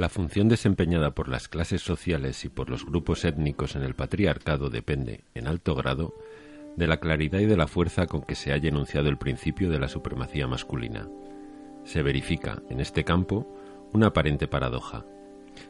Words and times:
La 0.00 0.08
función 0.08 0.48
desempeñada 0.48 1.10
por 1.10 1.28
las 1.28 1.46
clases 1.46 1.82
sociales 1.82 2.46
y 2.46 2.48
por 2.48 2.70
los 2.70 2.86
grupos 2.86 3.22
étnicos 3.26 3.76
en 3.76 3.82
el 3.82 3.94
patriarcado 3.94 4.70
depende, 4.70 5.24
en 5.34 5.46
alto 5.46 5.74
grado, 5.74 6.14
de 6.74 6.86
la 6.86 7.00
claridad 7.00 7.40
y 7.40 7.44
de 7.44 7.58
la 7.58 7.66
fuerza 7.66 8.06
con 8.06 8.22
que 8.22 8.34
se 8.34 8.50
haya 8.50 8.70
enunciado 8.70 9.10
el 9.10 9.18
principio 9.18 9.68
de 9.68 9.78
la 9.78 9.88
supremacía 9.88 10.46
masculina. 10.46 11.06
Se 11.84 12.02
verifica, 12.02 12.62
en 12.70 12.80
este 12.80 13.04
campo, 13.04 13.54
una 13.92 14.06
aparente 14.06 14.48
paradoja. 14.48 15.04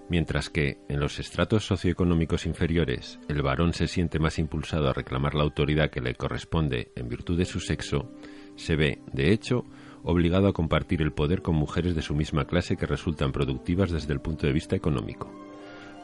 Mientras 0.08 0.49
que, 0.49 0.79
en 0.89 1.00
los 1.00 1.18
estratos 1.18 1.67
socioeconómicos 1.67 2.46
inferiores, 2.46 3.18
el 3.26 3.43
varón 3.43 3.72
se 3.72 3.89
siente 3.89 4.21
más 4.21 4.39
impulsado 4.39 4.89
a 4.89 4.93
reclamar 4.93 5.35
la 5.35 5.43
autoridad 5.43 5.90
que 5.90 6.00
le 6.00 6.14
corresponde 6.14 6.93
en 6.94 7.08
virtud 7.08 7.36
de 7.36 7.46
su 7.46 7.58
sexo, 7.58 8.12
se 8.54 8.76
ve, 8.76 9.03
de 9.12 9.32
hecho, 9.32 9.64
obligado 10.03 10.49
a 10.49 10.53
compartir 10.53 11.03
el 11.03 11.13
poder 11.13 11.43
con 11.43 11.54
mujeres 11.54 11.95
de 11.95 12.03
su 12.03 12.14
misma 12.14 12.46
clase 12.46 12.77
que 12.77 12.86
resultan 12.86 13.32
productivas 13.32 13.91
desde 13.91 14.13
el 14.13 14.21
punto 14.21 14.46
de 14.46 14.53
vista 14.53 14.77
económico. 14.77 15.31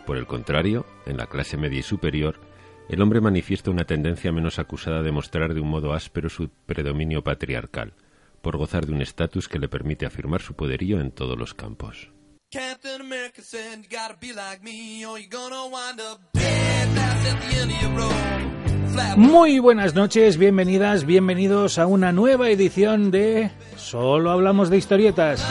Por 0.07 0.17
el 0.17 0.27
contrario, 0.27 0.87
en 1.07 1.17
la 1.17 1.27
clase 1.27 1.57
media 1.57 1.81
y 1.81 1.83
superior, 1.83 2.41
el 2.89 3.03
hombre 3.03 3.21
manifiesta 3.21 3.71
una 3.71 3.85
tendencia 3.85 4.31
menos 4.31 4.59
acusada 4.59 5.03
de 5.03 5.11
mostrar 5.11 5.55
de 5.55 5.61
un 5.61 5.69
modo 5.69 5.93
áspero 5.93 6.29
su 6.29 6.49
predominio 6.67 7.23
patriarcal, 7.25 7.95
por 8.43 8.57
gozar 8.57 8.87
de 8.87 8.93
un 8.93 9.03
estatus 9.03 9.49
que 9.49 9.59
le 9.59 9.69
permite 9.69 10.07
afirmar 10.07 10.41
su 10.41 10.55
poderío 10.55 11.01
en 11.01 11.11
todos 11.11 11.37
los 11.37 11.55
campos. 11.55 12.13
Muy 19.17 19.59
buenas 19.59 19.95
noches, 19.95 20.37
bienvenidas, 20.37 21.05
bienvenidos 21.05 21.79
a 21.79 21.87
una 21.87 22.13
nueva 22.13 22.51
edición 22.51 23.11
de 23.11 23.51
Solo 23.77 24.31
hablamos 24.31 24.71
de 24.71 24.77
historietas. 24.77 25.47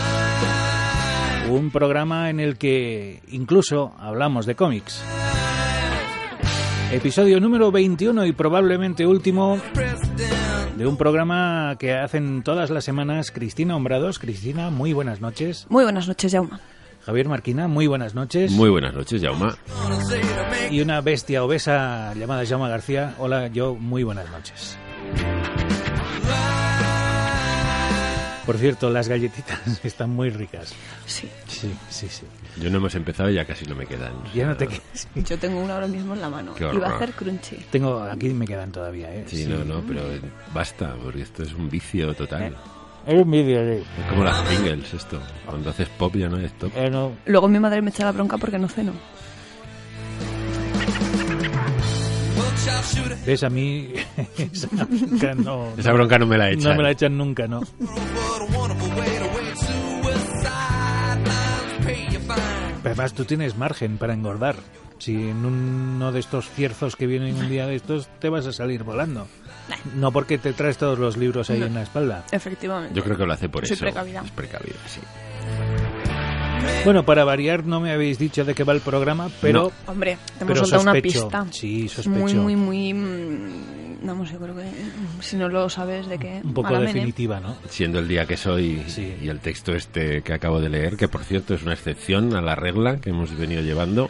Un 1.49 1.71
programa 1.71 2.29
en 2.29 2.39
el 2.39 2.57
que 2.57 3.21
incluso 3.29 3.93
hablamos 3.99 4.45
de 4.45 4.55
cómics. 4.55 5.03
Episodio 6.91 7.39
número 7.39 7.71
21 7.71 8.25
y 8.25 8.31
probablemente 8.31 9.05
último 9.05 9.59
de 10.77 10.87
un 10.87 10.97
programa 10.97 11.75
que 11.79 11.93
hacen 11.93 12.43
todas 12.43 12.69
las 12.69 12.83
semanas 12.83 13.31
Cristina 13.31 13.75
Hombrados. 13.75 14.19
Cristina, 14.19 14.69
muy 14.69 14.93
buenas 14.93 15.21
noches. 15.21 15.65
Muy 15.69 15.83
buenas 15.83 16.07
noches, 16.07 16.31
Jauma. 16.31 16.59
Javier 17.05 17.29
Marquina, 17.29 17.67
muy 17.67 17.85
buenas 17.85 18.15
noches. 18.15 18.51
Muy 18.51 18.69
buenas 18.69 18.95
noches, 18.95 19.21
Jauma. 19.21 19.55
Y 20.71 20.81
una 20.81 21.01
bestia 21.01 21.43
obesa 21.43 22.13
llamada 22.15 22.43
Jauma 22.47 22.67
García. 22.67 23.13
Hola, 23.19 23.47
yo, 23.47 23.75
muy 23.75 24.03
buenas 24.03 24.27
noches. 24.31 24.75
Por 28.43 28.57
cierto, 28.57 28.89
las 28.89 29.07
galletitas 29.07 29.59
están 29.85 30.11
muy 30.11 30.31
ricas. 30.31 30.73
Sí. 31.05 31.29
Sí, 31.47 31.71
sí, 31.89 32.07
sí. 32.09 32.25
Yo 32.59 32.71
no 32.71 32.77
hemos 32.77 32.95
empezado 32.95 33.29
y 33.29 33.35
ya 33.35 33.45
casi 33.45 33.65
no 33.65 33.75
me 33.75 33.85
quedan. 33.85 34.13
Ya 34.33 34.47
no 34.47 34.57
te 34.57 34.67
quedas. 34.67 35.07
Yo 35.15 35.37
tengo 35.37 35.59
una 35.59 35.75
ahora 35.75 35.87
mismo 35.87 36.15
en 36.15 36.21
la 36.21 36.29
mano. 36.29 36.55
Qué 36.55 36.63
Y 36.73 36.77
va 36.77 36.87
a 36.87 36.95
hacer 36.95 37.11
crunchy. 37.11 37.57
Tengo, 37.69 38.01
aquí 38.01 38.29
me 38.29 38.47
quedan 38.47 38.71
todavía, 38.71 39.13
¿eh? 39.13 39.25
Sí, 39.27 39.45
no, 39.45 39.63
no, 39.63 39.81
pero 39.87 40.01
basta, 40.53 40.95
porque 41.03 41.21
esto 41.21 41.43
es 41.43 41.53
un 41.53 41.69
vicio 41.69 42.15
total. 42.15 42.55
Es 43.05 43.21
un 43.21 43.29
vídeo 43.29 43.63
de... 43.63 43.81
Es 43.81 43.85
como 44.09 44.23
las 44.23 44.41
Pringles 44.41 44.93
esto. 44.93 45.19
Cuando 45.45 45.69
haces 45.69 45.87
pop 45.89 46.15
ya 46.15 46.27
no 46.27 46.37
es 46.37 46.51
top. 46.53 46.71
Eh, 46.75 46.89
no. 46.89 47.11
Luego 47.25 47.47
mi 47.47 47.59
madre 47.59 47.81
me 47.81 47.91
echa 47.91 48.03
la 48.05 48.11
bronca 48.11 48.37
porque 48.37 48.57
no 48.57 48.67
ceno. 48.67 48.93
¿Ves? 53.25 53.43
A 53.43 53.49
mí 53.49 53.93
esa 54.37 54.67
bronca 54.85 55.33
no, 55.35 55.73
Esa 55.77 55.91
bronca 55.93 56.17
no 56.17 56.25
me 56.25 56.37
la 56.37 56.51
echan. 56.51 56.71
no 56.71 56.75
me 56.77 56.83
la 56.83 56.91
echan 56.91 57.17
nunca, 57.17 57.47
¿no? 57.47 57.61
Pero 62.83 62.93
además 62.93 63.13
tú 63.13 63.25
tienes 63.25 63.57
margen 63.57 63.97
para 63.97 64.13
engordar. 64.13 64.55
Si 65.05 65.13
en 65.29 65.45
uno 65.45 66.11
de 66.11 66.19
estos 66.19 66.49
cierzos 66.49 66.95
que 66.95 67.05
vienen 67.05 67.35
un 67.35 67.47
día 67.47 67.67
de 67.67 67.75
estos 67.75 68.07
te 68.19 68.27
vas 68.27 68.47
a 68.47 68.51
salir 68.51 68.81
volando. 68.83 69.27
No 69.95 70.11
porque 70.11 70.39
te 70.39 70.51
traes 70.53 70.77
todos 70.79 70.97
los 70.97 71.15
libros 71.15 71.47
ahí 71.51 71.61
en 71.61 71.75
la 71.75 71.83
espalda. 71.83 72.23
Efectivamente. 72.31 72.95
Yo 72.95 73.03
creo 73.03 73.15
que 73.15 73.23
lo 73.27 73.33
hace 73.33 73.47
por 73.47 73.67
Soy 73.67 73.75
eso. 73.75 73.85
precavida. 73.85 74.23
Es 74.25 74.31
precavida, 74.31 74.75
sí. 74.87 75.01
Bueno, 76.83 77.05
para 77.05 77.23
variar 77.23 77.65
no 77.65 77.79
me 77.79 77.91
habéis 77.91 78.17
dicho 78.17 78.43
de 78.45 78.55
qué 78.55 78.63
va 78.63 78.73
el 78.73 78.81
programa, 78.81 79.29
pero... 79.41 79.71
Hombre, 79.85 80.17
te 80.39 80.43
hemos 80.43 80.53
Pero 80.53 80.65
soltado 80.65 80.81
una 80.81 80.93
pista. 80.99 81.45
Sí, 81.51 81.87
sospecho. 81.87 82.09
Muy, 82.19 82.33
muy, 82.33 82.55
muy... 82.55 82.93
mm, 82.95 84.05
Vamos, 84.07 84.31
yo 84.31 84.39
creo 84.39 84.55
que 84.55 84.63
mm, 84.63 85.21
si 85.21 85.35
no 85.35 85.49
lo 85.49 85.69
sabes 85.69 86.07
de 86.07 86.17
qué... 86.17 86.41
Un 86.43 86.53
poco 86.55 86.79
definitiva, 86.79 87.39
¿no? 87.39 87.55
Siendo 87.69 87.99
el 87.99 88.07
día 88.07 88.25
que 88.25 88.37
soy 88.37 88.83
Sí. 88.87 89.15
y 89.21 89.29
el 89.29 89.39
texto 89.39 89.73
este 89.75 90.23
que 90.23 90.33
acabo 90.33 90.59
de 90.59 90.69
leer, 90.69 90.97
que 90.97 91.07
por 91.07 91.23
cierto 91.23 91.53
es 91.53 91.61
una 91.61 91.73
excepción 91.73 92.35
a 92.35 92.41
la 92.41 92.55
regla 92.55 92.97
que 92.97 93.11
hemos 93.11 93.35
venido 93.37 93.61
llevando, 93.61 94.09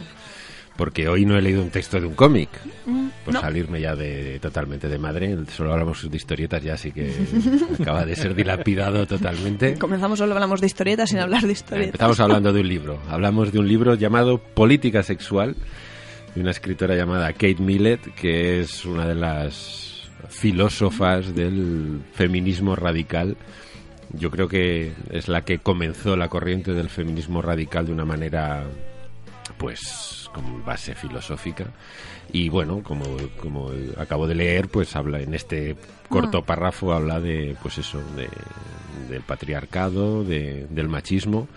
porque 0.76 1.08
hoy 1.08 1.24
no 1.24 1.36
he 1.36 1.42
leído 1.42 1.62
un 1.62 1.70
texto 1.70 2.00
de 2.00 2.06
un 2.06 2.14
cómic, 2.14 2.48
Mm, 2.86 3.08
por 3.24 3.34
no. 3.34 3.40
salirme 3.40 3.80
ya 3.80 3.96
de 3.96 4.38
totalmente 4.40 4.88
de 4.88 4.98
madre. 4.98 5.36
Solo 5.54 5.72
hablamos 5.72 6.08
de 6.08 6.16
historietas 6.16 6.62
ya, 6.62 6.74
así 6.74 6.92
que 6.92 7.12
acaba 7.80 8.04
de 8.04 8.14
ser 8.14 8.34
dilapidado 8.34 9.06
totalmente. 9.06 9.74
Comenzamos 9.78 10.18
solo 10.18 10.34
hablamos 10.34 10.60
de 10.60 10.66
historietas 10.68 11.10
sin 11.10 11.18
hablar 11.18 11.42
de 11.42 11.52
historietas. 11.52 11.88
Empezamos 11.94 12.20
hablando 12.20 12.52
de 12.52 12.60
un 12.60 12.68
libro. 12.68 12.98
Hablamos 13.08 13.52
de 13.52 13.58
un 13.58 13.66
libro 13.66 13.94
llamado 13.94 14.38
Política 14.38 15.02
Sexual, 15.02 15.56
de 16.34 16.40
una 16.40 16.52
escritora 16.52 16.94
llamada 16.94 17.32
Kate 17.32 17.56
Millett, 17.60 18.14
que 18.14 18.60
es 18.60 18.84
una 18.84 19.06
de 19.06 19.14
las 19.16 20.08
filósofas 20.28 21.34
del 21.34 22.02
feminismo 22.12 22.76
radical. 22.76 23.36
Yo 24.12 24.30
creo 24.30 24.46
que 24.46 24.92
es 25.10 25.26
la 25.28 25.42
que 25.42 25.58
comenzó 25.58 26.16
la 26.16 26.28
corriente 26.28 26.72
del 26.72 26.88
feminismo 26.88 27.42
radical 27.42 27.86
de 27.86 27.92
una 27.92 28.04
manera, 28.04 28.64
pues, 29.58 30.25
con 30.36 30.64
base 30.64 30.94
filosófica. 30.94 31.66
Y 32.32 32.48
bueno, 32.48 32.82
como, 32.82 33.04
como 33.40 33.70
acabo 33.98 34.26
de 34.26 34.34
leer, 34.34 34.68
pues 34.68 34.94
habla 34.96 35.20
en 35.20 35.34
este 35.34 35.76
corto 36.08 36.42
párrafo, 36.42 36.92
habla 36.92 37.20
de, 37.20 37.56
pues 37.62 37.78
eso, 37.78 38.00
de, 38.14 38.28
del 39.08 39.22
patriarcado, 39.22 40.22
de- 40.24 40.66
del 40.70 40.88
machismo 40.88 41.48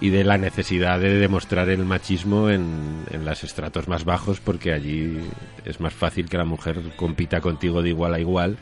y 0.00 0.10
de 0.10 0.22
la 0.22 0.38
necesidad 0.38 1.00
de 1.00 1.14
demostrar 1.18 1.68
el 1.70 1.84
machismo 1.84 2.50
en, 2.50 3.04
en 3.10 3.24
los 3.24 3.42
estratos 3.42 3.88
más 3.88 4.04
bajos 4.04 4.38
porque 4.40 4.72
allí 4.72 5.18
es 5.64 5.80
más 5.80 5.92
fácil 5.92 6.28
que 6.28 6.36
la 6.38 6.44
mujer 6.44 6.80
compita 6.96 7.40
contigo 7.40 7.82
de 7.82 7.88
igual 7.88 8.14
a 8.14 8.20
igual 8.20 8.58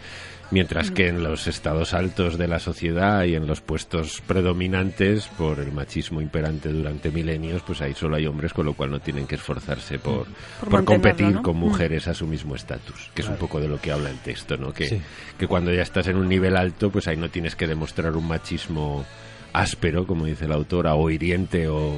mientras 0.51 0.91
que 0.93 1.09
en 1.09 1.23
los 1.25 1.47
estados 1.49 1.93
altos 1.93 2.39
de 2.39 2.47
la 2.49 2.59
sociedad 2.61 3.25
y 3.25 3.35
en 3.35 3.47
los 3.47 3.61
puestos 3.61 4.21
predominantes 4.27 5.27
por 5.37 5.59
el 5.59 5.73
machismo 5.73 6.21
imperante 6.21 6.69
durante 6.71 7.11
milenios 7.11 7.63
pues 7.63 7.81
ahí 7.83 7.95
solo 7.95 8.17
hay 8.17 8.27
hombres 8.27 8.53
con 8.53 8.65
lo 8.67 8.75
cual 8.75 8.91
no 8.91 9.01
tienen 9.01 9.27
que 9.27 9.35
esforzarse 9.35 9.99
por, 9.99 10.27
Por 10.61 10.69
por 10.69 10.85
competir 10.85 11.41
con 11.43 11.57
Mm. 11.57 11.61
mujeres 11.61 12.07
a 12.09 12.15
su 12.15 12.27
mismo 12.27 12.55
estatus 12.55 13.11
que 13.15 13.23
es 13.23 13.29
un 13.29 13.37
poco 13.37 13.61
de 13.61 13.67
lo 13.69 13.81
que 13.81 13.91
habla 13.91 14.09
el 14.11 14.19
texto 14.19 14.57
no 14.57 14.73
que, 14.73 14.89
Sí. 14.89 15.01
que 15.39 15.47
cuando 15.49 15.73
ya 15.73 15.83
estás 15.83 16.07
en 16.07 16.17
un 16.17 16.29
nivel 16.29 16.57
alto 16.57 16.91
pues 16.91 17.09
ahí 17.09 17.17
no 17.17 17.29
tienes 17.29 17.57
que 17.57 17.67
demostrar 17.67 18.15
un 18.17 18.29
machismo 18.29 19.05
áspero 19.53 20.07
como 20.07 20.27
dice 20.27 20.47
la 20.47 20.55
autora 20.55 20.95
o 20.95 21.11
hiriente 21.11 21.67
o, 21.69 21.97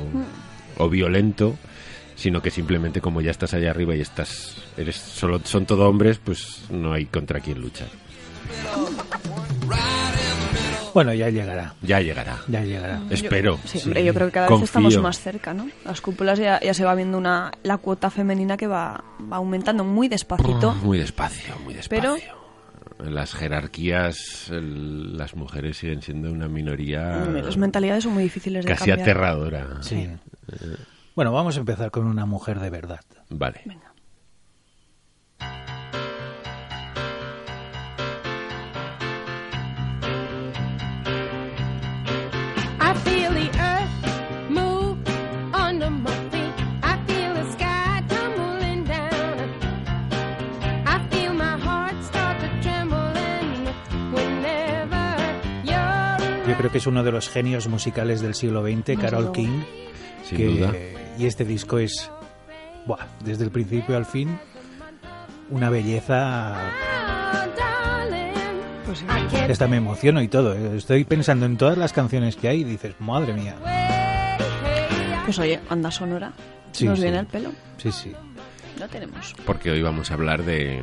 o 0.78 0.88
violento 0.88 1.56
sino 2.16 2.40
que 2.40 2.50
simplemente 2.50 3.00
como 3.00 3.20
ya 3.20 3.30
estás 3.30 3.52
allá 3.54 3.70
arriba 3.70 3.94
y 3.94 4.00
estás 4.00 4.56
eres 4.76 4.96
solo 4.96 5.40
son 5.44 5.66
todo 5.66 5.86
hombres 5.88 6.18
pues 6.18 6.62
no 6.70 6.92
hay 6.94 7.04
contra 7.06 7.40
quién 7.40 7.60
luchar 7.60 7.88
Bueno, 10.94 11.12
ya 11.14 11.28
llegará. 11.28 11.74
ya 11.82 12.00
llegará 12.00 12.38
Ya 12.48 12.62
llegará. 12.62 13.00
espero 13.10 13.58
Sí, 13.66 13.80
hombre, 13.84 14.04
yo 14.04 14.14
creo 14.14 14.26
que 14.28 14.32
cada 14.32 14.48
vez 14.48 14.62
estamos 14.62 14.96
más 14.98 15.20
cerca, 15.20 15.54
¿no? 15.54 15.68
Las 15.84 16.00
cúpulas 16.00 16.38
ya, 16.38 16.58
ya 16.60 16.74
se 16.74 16.84
va 16.84 16.94
viendo 16.94 17.18
una 17.18 17.52
la 17.62 17.76
cuota 17.78 18.10
femenina 18.10 18.56
que 18.56 18.66
va, 18.66 19.04
va 19.30 19.36
aumentando 19.36 19.84
muy 19.84 20.08
despacito. 20.08 20.74
muy 20.82 20.98
despacio 20.98 21.54
muy 21.64 21.74
despacio 21.74 22.16
Pero- 22.16 22.38
en 23.08 23.14
las 23.14 23.32
jerarquías 23.32 24.48
el- 24.50 25.16
las 25.16 25.36
mujeres 25.36 25.76
siguen 25.76 26.02
siendo 26.02 26.32
una 26.32 26.48
minoría 26.48 27.02
Las 27.26 27.56
mentalidades 27.56 28.02
son 28.02 28.14
muy 28.14 28.24
difíciles 28.24 28.64
de 28.64 28.72
casi 28.72 28.86
cambiar. 28.90 29.00
aterradora 29.00 29.68
Sí. 29.82 30.08
Bueno, 31.14 31.32
vamos 31.32 31.56
a 31.56 31.60
empezar 31.60 31.90
con 31.92 32.06
una 32.06 32.26
mujer 32.26 32.58
de 32.58 32.70
verdad. 32.70 33.00
vale 33.28 33.60
Venga. 33.66 33.87
Creo 56.58 56.70
que 56.70 56.78
es 56.78 56.86
uno 56.86 57.02
de 57.04 57.12
los 57.12 57.28
genios 57.28 57.68
musicales 57.68 58.20
del 58.20 58.34
siglo 58.34 58.62
XX, 58.62 58.98
Carol. 59.00 59.32
King. 59.32 59.60
sin 60.24 60.36
que- 60.38 60.46
duda 60.46 60.72
Y 61.18 61.26
este 61.26 61.44
disco 61.44 61.78
es, 61.78 62.10
buah, 62.86 63.06
desde 63.24 63.44
el 63.44 63.50
principio 63.50 63.96
al 63.96 64.04
fin, 64.04 64.38
una 65.50 65.70
belleza. 65.70 66.56
Darling, 67.56 68.32
Pues 68.84 68.98
sí. 68.98 69.64
Me 69.68 69.76
emociono 69.78 70.20
y 70.22 70.28
todo. 70.28 70.54
eh. 70.54 70.76
Estoy 70.76 71.04
pensando 71.04 71.46
en 71.46 71.56
todas 71.56 71.76
las 71.78 71.92
canciones 71.92 72.36
que 72.36 72.48
hay 72.48 72.60
y 72.60 72.64
dices, 72.64 72.94
madre 73.00 73.32
mía. 73.32 73.56
Pues 75.24 75.38
oye, 75.38 75.58
banda 75.68 75.90
sonora. 75.90 76.32
Sí, 76.72 76.84
Nos 76.86 76.98
sí. 76.98 77.02
viene 77.04 77.18
el 77.20 77.26
pelo. 77.26 77.50
Sí, 77.78 77.90
sí. 77.92 78.12
Lo 78.78 78.86
tenemos. 78.88 79.34
Porque 79.44 79.70
hoy 79.70 79.82
vamos 79.82 80.10
a 80.10 80.14
hablar 80.14 80.44
de... 80.44 80.82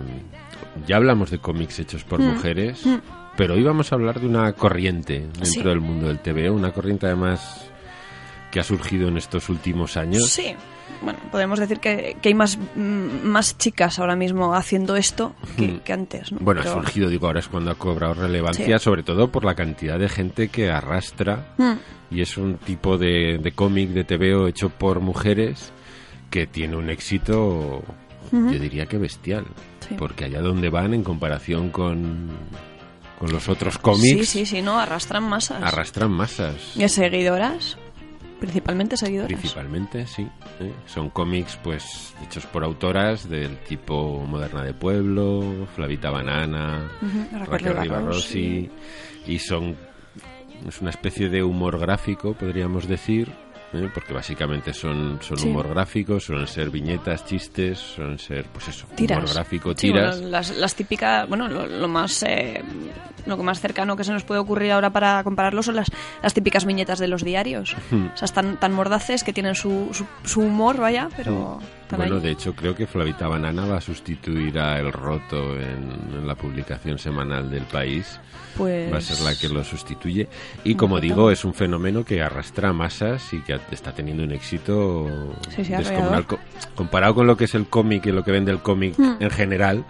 Ya 0.85 0.97
hablamos 0.97 1.31
de 1.31 1.39
cómics 1.39 1.79
hechos 1.79 2.03
por 2.03 2.19
Mm. 2.19 2.23
mujeres, 2.33 2.85
Mm. 2.85 2.95
Pero 3.37 3.53
hoy 3.55 3.63
vamos 3.63 3.91
a 3.91 3.95
hablar 3.95 4.19
de 4.19 4.27
una 4.27 4.53
corriente 4.53 5.19
dentro 5.21 5.45
Sí. 5.45 5.61
del 5.63 5.81
mundo 5.81 6.07
del 6.07 6.19
TVO, 6.19 6.53
una 6.53 6.71
corriente 6.71 7.05
además 7.07 7.69
que 8.51 8.59
ha 8.59 8.63
surgido 8.63 9.07
en 9.09 9.17
estos 9.17 9.49
últimos 9.49 9.97
años. 9.97 10.29
Sí. 10.29 10.55
Bueno, 11.01 11.19
podemos 11.29 11.59
decir 11.59 11.79
que, 11.79 12.15
que 12.21 12.29
hay 12.29 12.33
más, 12.35 12.57
mm, 12.57 13.25
más 13.27 13.57
chicas 13.57 13.99
ahora 13.99 14.15
mismo 14.15 14.55
haciendo 14.55 14.95
esto 14.95 15.35
que, 15.57 15.79
que 15.81 15.91
antes. 15.91 16.31
¿no? 16.31 16.37
Bueno, 16.39 16.61
ha 16.61 16.63
surgido, 16.63 17.09
digo, 17.09 17.27
ahora 17.27 17.39
es 17.41 17.49
cuando 17.49 17.71
ha 17.71 17.75
cobrado 17.75 18.13
relevancia, 18.13 18.79
Sí. 18.79 18.83
sobre 18.83 19.03
todo 19.03 19.29
por 19.29 19.43
la 19.43 19.55
cantidad 19.55 19.99
de 19.99 20.07
gente 20.07 20.47
que 20.47 20.71
arrastra 20.71 21.53
Mm. 21.57 21.73
y 22.11 22.21
es 22.21 22.37
un 22.37 22.57
tipo 22.57 22.97
de, 22.97 23.39
de 23.41 23.51
cómic 23.51 23.89
de 23.89 24.05
TVO 24.05 24.47
hecho 24.47 24.69
por 24.69 25.01
mujeres 25.01 25.73
que 26.29 26.47
tiene 26.47 26.77
un 26.77 26.89
éxito, 26.89 27.83
yo 28.31 28.59
diría 28.59 28.85
que 28.85 28.97
bestial, 28.97 29.45
Sí. 29.87 29.95
porque 29.97 30.25
allá 30.25 30.41
donde 30.41 30.69
van 30.69 30.93
en 30.93 31.03
comparación 31.03 31.69
con, 31.71 32.29
con 33.25 33.33
los 33.33 33.49
otros 33.49 33.77
cómics, 33.79 34.03
Sí, 34.03 34.25
sí, 34.25 34.45
sí, 34.45 34.61
no, 34.61 34.77
arrastran 34.79 35.23
masas. 35.23 35.61
arrastran 35.63 36.11
masas. 36.11 36.55
Y 36.75 36.87
seguidoras, 36.87 37.77
principalmente 38.39 38.97
seguidoras. 38.97 39.27
Principalmente, 39.39 40.05
sí. 40.05 40.27
¿eh? 40.59 40.71
Son 40.85 41.09
cómics, 41.09 41.57
pues, 41.63 42.13
hechos 42.23 42.45
por 42.45 42.63
autoras 42.63 43.27
del 43.27 43.57
tipo 43.63 44.23
Moderna 44.27 44.63
de 44.63 44.73
Pueblo, 44.73 45.67
Flavita 45.75 46.11
Banana, 46.11 46.89
Ujú, 47.01 47.17
Raquel 47.31 47.47
Raquel 47.47 47.77
Ribarrossi. 47.77 48.39
Ribarrossi, 48.39 48.69
y 49.27 49.39
son 49.39 49.75
es 50.67 50.81
una 50.81 50.89
especie 50.91 51.29
de 51.29 51.43
humor 51.43 51.77
gráfico, 51.79 52.33
podríamos 52.33 52.87
decir, 52.87 53.31
¿eh? 53.77 53.89
porque 53.93 54.13
básicamente 54.13 54.73
son, 54.73 55.19
son 55.21 55.37
Sí. 55.37 55.47
humor 55.49 55.69
gráfico, 55.69 56.19
suelen 56.19 56.47
ser 56.47 56.69
viñetas, 56.69 57.25
chistes, 57.25 57.77
suelen 57.79 58.17
ser, 58.19 58.45
pues 58.45 58.67
eso, 58.69 58.87
Tiras. 58.95 59.17
humor 59.19 59.33
gráfico, 59.33 59.69
Sí, 59.71 59.87
tiras. 59.91 60.15
bueno, 60.17 60.29
las, 60.31 60.55
las 60.55 60.75
típicas, 60.75 61.27
bueno, 61.27 61.47
lo, 61.47 61.65
lo 61.67 61.87
más 61.87 62.23
eh, 62.23 62.61
lo 63.25 63.37
que 63.37 63.43
más 63.43 63.59
cercano 63.59 63.95
que 63.95 64.03
se 64.03 64.11
nos 64.11 64.23
puede 64.23 64.39
ocurrir 64.39 64.71
ahora 64.71 64.91
para 64.91 65.23
compararlo 65.23 65.63
son 65.63 65.75
las, 65.75 65.91
las 66.21 66.33
típicas 66.35 66.63
viñetas 66.65 66.99
de 66.99 67.07
los 67.07 67.23
diarios. 67.23 67.73
O 67.91 68.15
sea, 68.17 68.25
están 68.25 68.57
tan 68.59 68.71
mordaces 68.71 69.23
que 69.23 69.33
tienen 69.33 69.55
su, 69.55 69.89
su, 69.93 70.05
su 70.23 70.41
humor, 70.41 70.77
vaya, 70.77 71.09
pero 71.17 71.59
Bueno, 71.95 72.15
ahí. 72.15 72.21
de 72.21 72.31
hecho, 72.31 72.55
creo 72.55 72.75
que 72.75 72.87
Flavita 72.87 73.27
Banana 73.27 73.65
va 73.65 73.77
a 73.77 73.81
sustituir 73.81 74.57
a 74.59 74.79
El 74.79 74.91
Roto 74.91 75.55
en, 75.59 75.91
en 76.17 76.27
la 76.27 76.35
publicación 76.35 76.97
semanal 76.97 77.49
del 77.51 77.63
país. 77.63 78.19
pues... 78.57 78.91
va 78.91 78.97
a 78.97 79.01
ser 79.01 79.19
la 79.21 79.35
que 79.35 79.49
lo 79.49 79.63
sustituye. 79.63 80.27
Y 80.63 80.75
como 80.75 80.99
digo, 80.99 81.29
es 81.31 81.43
un 81.45 81.53
fenómeno 81.53 82.03
que 82.05 82.21
arrastra 82.21 82.71
masas 82.73 83.33
y 83.33 83.41
que 83.41 83.59
está 83.71 83.91
teniendo 83.91 84.23
un 84.23 84.31
éxito 84.31 85.07
Sí, 85.55 85.65
sí, 85.65 85.71
descomunal. 85.73 86.25
Comparado 86.75 87.15
con 87.15 87.27
lo 87.27 87.35
que 87.37 87.45
es 87.45 87.55
el 87.55 87.67
cómic 87.67 88.05
y 88.07 88.11
lo 88.11 88.23
que 88.23 88.31
vende 88.31 88.51
el 88.51 88.59
cómic 88.59 88.95
Mm. 88.97 89.15
en 89.19 89.29
general, 89.29 89.83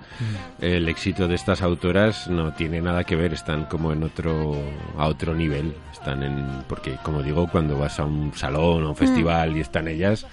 el 0.62 0.88
éxito 0.90 1.28
de 1.28 1.36
estas 1.36 1.62
autoras 1.62 2.28
no 2.28 2.54
tiene 2.54 2.82
nada 2.82 3.04
que 3.04 3.16
ver, 3.16 3.34
están 3.34 3.66
como 3.66 3.92
en 3.94 4.04
otro 4.04 4.56
a 4.98 5.08
otro 5.08 5.34
nivel, 5.36 5.74
están 5.92 6.24
en 6.24 6.46
porque 6.68 6.98
como 7.04 7.22
digo, 7.24 7.48
cuando 7.48 7.78
vas 7.78 8.00
a 8.00 8.04
un 8.06 8.34
salón 8.36 8.84
o 8.84 8.90
un 8.90 8.96
festival 8.96 9.56
y 9.58 9.62
están 9.62 9.88
ellas 9.88 10.26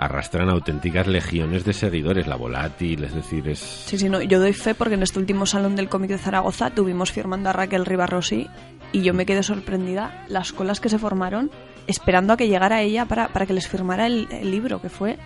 arrastran 0.00 0.48
auténticas 0.48 1.06
legiones 1.06 1.64
de 1.64 1.74
seguidores, 1.74 2.26
la 2.26 2.36
volátil, 2.36 3.04
es 3.04 3.14
decir, 3.14 3.46
es 3.48 3.58
Sí, 3.58 3.98
sí, 3.98 4.08
no, 4.08 4.22
yo 4.22 4.40
doy 4.40 4.54
fe 4.54 4.74
porque 4.74 4.94
en 4.94 5.02
este 5.02 5.18
último 5.18 5.44
salón 5.44 5.76
del 5.76 5.90
cómic 5.90 6.10
de 6.10 6.18
Zaragoza 6.18 6.70
tuvimos 6.70 7.12
firmando 7.12 7.50
a 7.50 7.52
Raquel 7.52 7.84
Ribarrossi 7.84 8.48
y 8.92 9.02
yo 9.02 9.12
me 9.12 9.26
quedé 9.26 9.42
sorprendida 9.42 10.24
las 10.26 10.52
colas 10.52 10.80
que 10.80 10.88
se 10.88 10.98
formaron 10.98 11.50
esperando 11.86 12.32
a 12.32 12.38
que 12.38 12.48
llegara 12.48 12.80
ella 12.80 13.04
para, 13.04 13.28
para 13.28 13.44
que 13.44 13.52
les 13.52 13.68
firmara 13.68 14.06
el 14.06 14.26
libro 14.50 14.80
que 14.80 14.88
fue. 14.88 15.18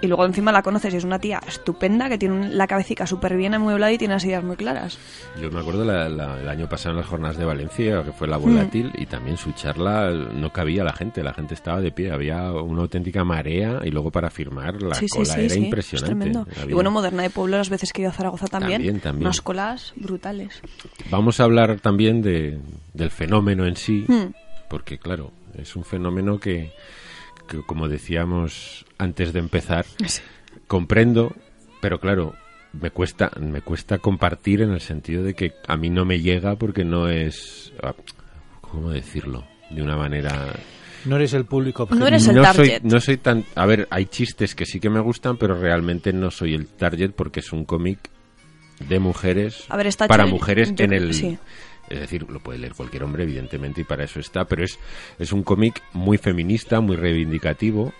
Y 0.00 0.06
luego 0.06 0.24
encima 0.24 0.52
la 0.52 0.62
conoces 0.62 0.94
y 0.94 0.96
es 0.96 1.02
una 1.04 1.18
tía 1.18 1.40
estupenda 1.46 2.08
que 2.08 2.18
tiene 2.18 2.50
la 2.50 2.68
cabecita 2.68 3.04
súper 3.04 3.36
bien 3.36 3.54
amueblada 3.54 3.90
y 3.92 3.98
tiene 3.98 4.14
las 4.14 4.24
ideas 4.24 4.44
muy 4.44 4.54
claras. 4.56 4.96
Yo 5.42 5.50
me 5.50 5.58
acuerdo 5.58 5.84
la- 5.84 6.08
la- 6.08 6.40
el 6.40 6.48
año 6.48 6.68
pasado 6.68 6.90
en 6.92 6.98
las 6.98 7.06
jornadas 7.06 7.36
de 7.36 7.44
Valencia, 7.44 8.04
que 8.04 8.12
fue 8.12 8.28
la 8.28 8.36
volátil, 8.36 8.92
Mm. 8.96 9.02
y 9.02 9.06
también 9.06 9.36
su 9.36 9.50
charla 9.52 10.10
no 10.12 10.52
cabía 10.52 10.84
la 10.84 10.92
gente, 10.92 11.22
la 11.24 11.34
gente 11.34 11.54
estaba 11.54 11.80
de 11.80 11.90
pie, 11.90 12.12
había 12.12 12.52
una 12.52 12.82
auténtica 12.82 13.24
marea 13.24 13.80
y 13.84 13.90
luego 13.90 14.12
para 14.12 14.30
firmar 14.30 14.80
la 14.80 14.94
sí, 14.94 15.08
cola 15.08 15.24
sí, 15.24 15.30
era 15.40 15.40
sí, 15.40 15.46
es 15.46 15.64
impresionante. 15.64 16.14
tremendo. 16.14 16.46
Había- 16.60 16.70
Y 16.70 16.74
bueno, 16.74 16.92
Moderna 16.92 17.22
de 17.24 17.30
Pueblo, 17.30 17.56
las 17.56 17.68
veces 17.68 17.92
que 17.92 18.00
he 18.00 18.04
ido 18.04 18.10
a 18.10 18.14
Zaragoza 18.14 18.46
también, 18.46 18.74
También, 18.82 19.00
también. 19.00 19.26
unas 19.26 19.40
colas 19.40 19.92
brutales. 19.96 20.62
Vamos 21.10 21.40
a 21.40 21.44
hablar 21.44 21.80
también 21.80 22.22
de, 22.22 22.60
del 22.94 23.10
fenómeno 23.10 23.66
en 23.66 23.74
sí, 23.74 24.04
Mm. 24.06 24.32
porque 24.68 24.98
claro, 24.98 25.32
es 25.56 25.74
un 25.74 25.82
fenómeno 25.82 26.38
que, 26.38 26.72
que, 27.48 27.62
como 27.66 27.88
decíamos 27.88 28.84
antes 28.98 29.32
de 29.32 29.38
empezar, 29.40 29.86
comprendo, 30.66 31.34
pero 31.80 32.00
claro, 32.00 32.34
me 32.72 32.90
cuesta, 32.90 33.30
me 33.40 33.60
cuesta 33.62 33.98
compartir 33.98 34.60
en 34.62 34.70
el 34.72 34.80
sentido 34.80 35.22
de 35.22 35.34
que 35.34 35.52
a 35.66 35.76
mí 35.76 35.90
no 35.90 36.04
me 36.04 36.20
llega 36.20 36.56
porque 36.56 36.84
no 36.84 37.08
es, 37.08 37.72
ah, 37.82 37.94
¿cómo 38.60 38.90
decirlo? 38.90 39.44
De 39.70 39.82
una 39.82 39.96
manera 39.96 40.52
No 41.04 41.16
eres 41.16 41.32
el 41.34 41.44
público 41.44 41.84
objetivo. 41.84 42.00
No 42.00 42.06
eres 42.08 42.26
el 42.28 42.36
no 42.36 42.44
soy, 42.52 42.68
target. 42.68 42.82
no 42.82 43.00
soy 43.00 43.16
tan, 43.18 43.44
a 43.54 43.66
ver, 43.66 43.86
hay 43.90 44.06
chistes 44.06 44.54
que 44.54 44.66
sí 44.66 44.80
que 44.80 44.90
me 44.90 45.00
gustan, 45.00 45.36
pero 45.36 45.58
realmente 45.58 46.12
no 46.12 46.30
soy 46.30 46.54
el 46.54 46.66
target 46.66 47.12
porque 47.12 47.40
es 47.40 47.52
un 47.52 47.64
cómic 47.64 47.98
de 48.88 48.98
mujeres 48.98 49.64
A 49.68 49.76
ver, 49.76 49.86
está 49.88 50.06
para 50.06 50.24
hecho- 50.24 50.32
mujeres 50.32 50.74
yo- 50.74 50.84
en 50.84 50.92
el 50.92 51.12
sí. 51.14 51.38
es 51.88 52.00
decir, 52.00 52.28
lo 52.30 52.40
puede 52.40 52.58
leer 52.58 52.74
cualquier 52.74 53.02
hombre, 53.04 53.24
evidentemente, 53.24 53.80
y 53.80 53.84
para 53.84 54.04
eso 54.04 54.20
está, 54.20 54.44
pero 54.44 54.62
es, 54.64 54.78
es 55.18 55.32
un 55.32 55.42
cómic 55.42 55.82
muy 55.94 56.16
feminista, 56.18 56.80
muy 56.80 56.96
reivindicativo, 56.96 57.92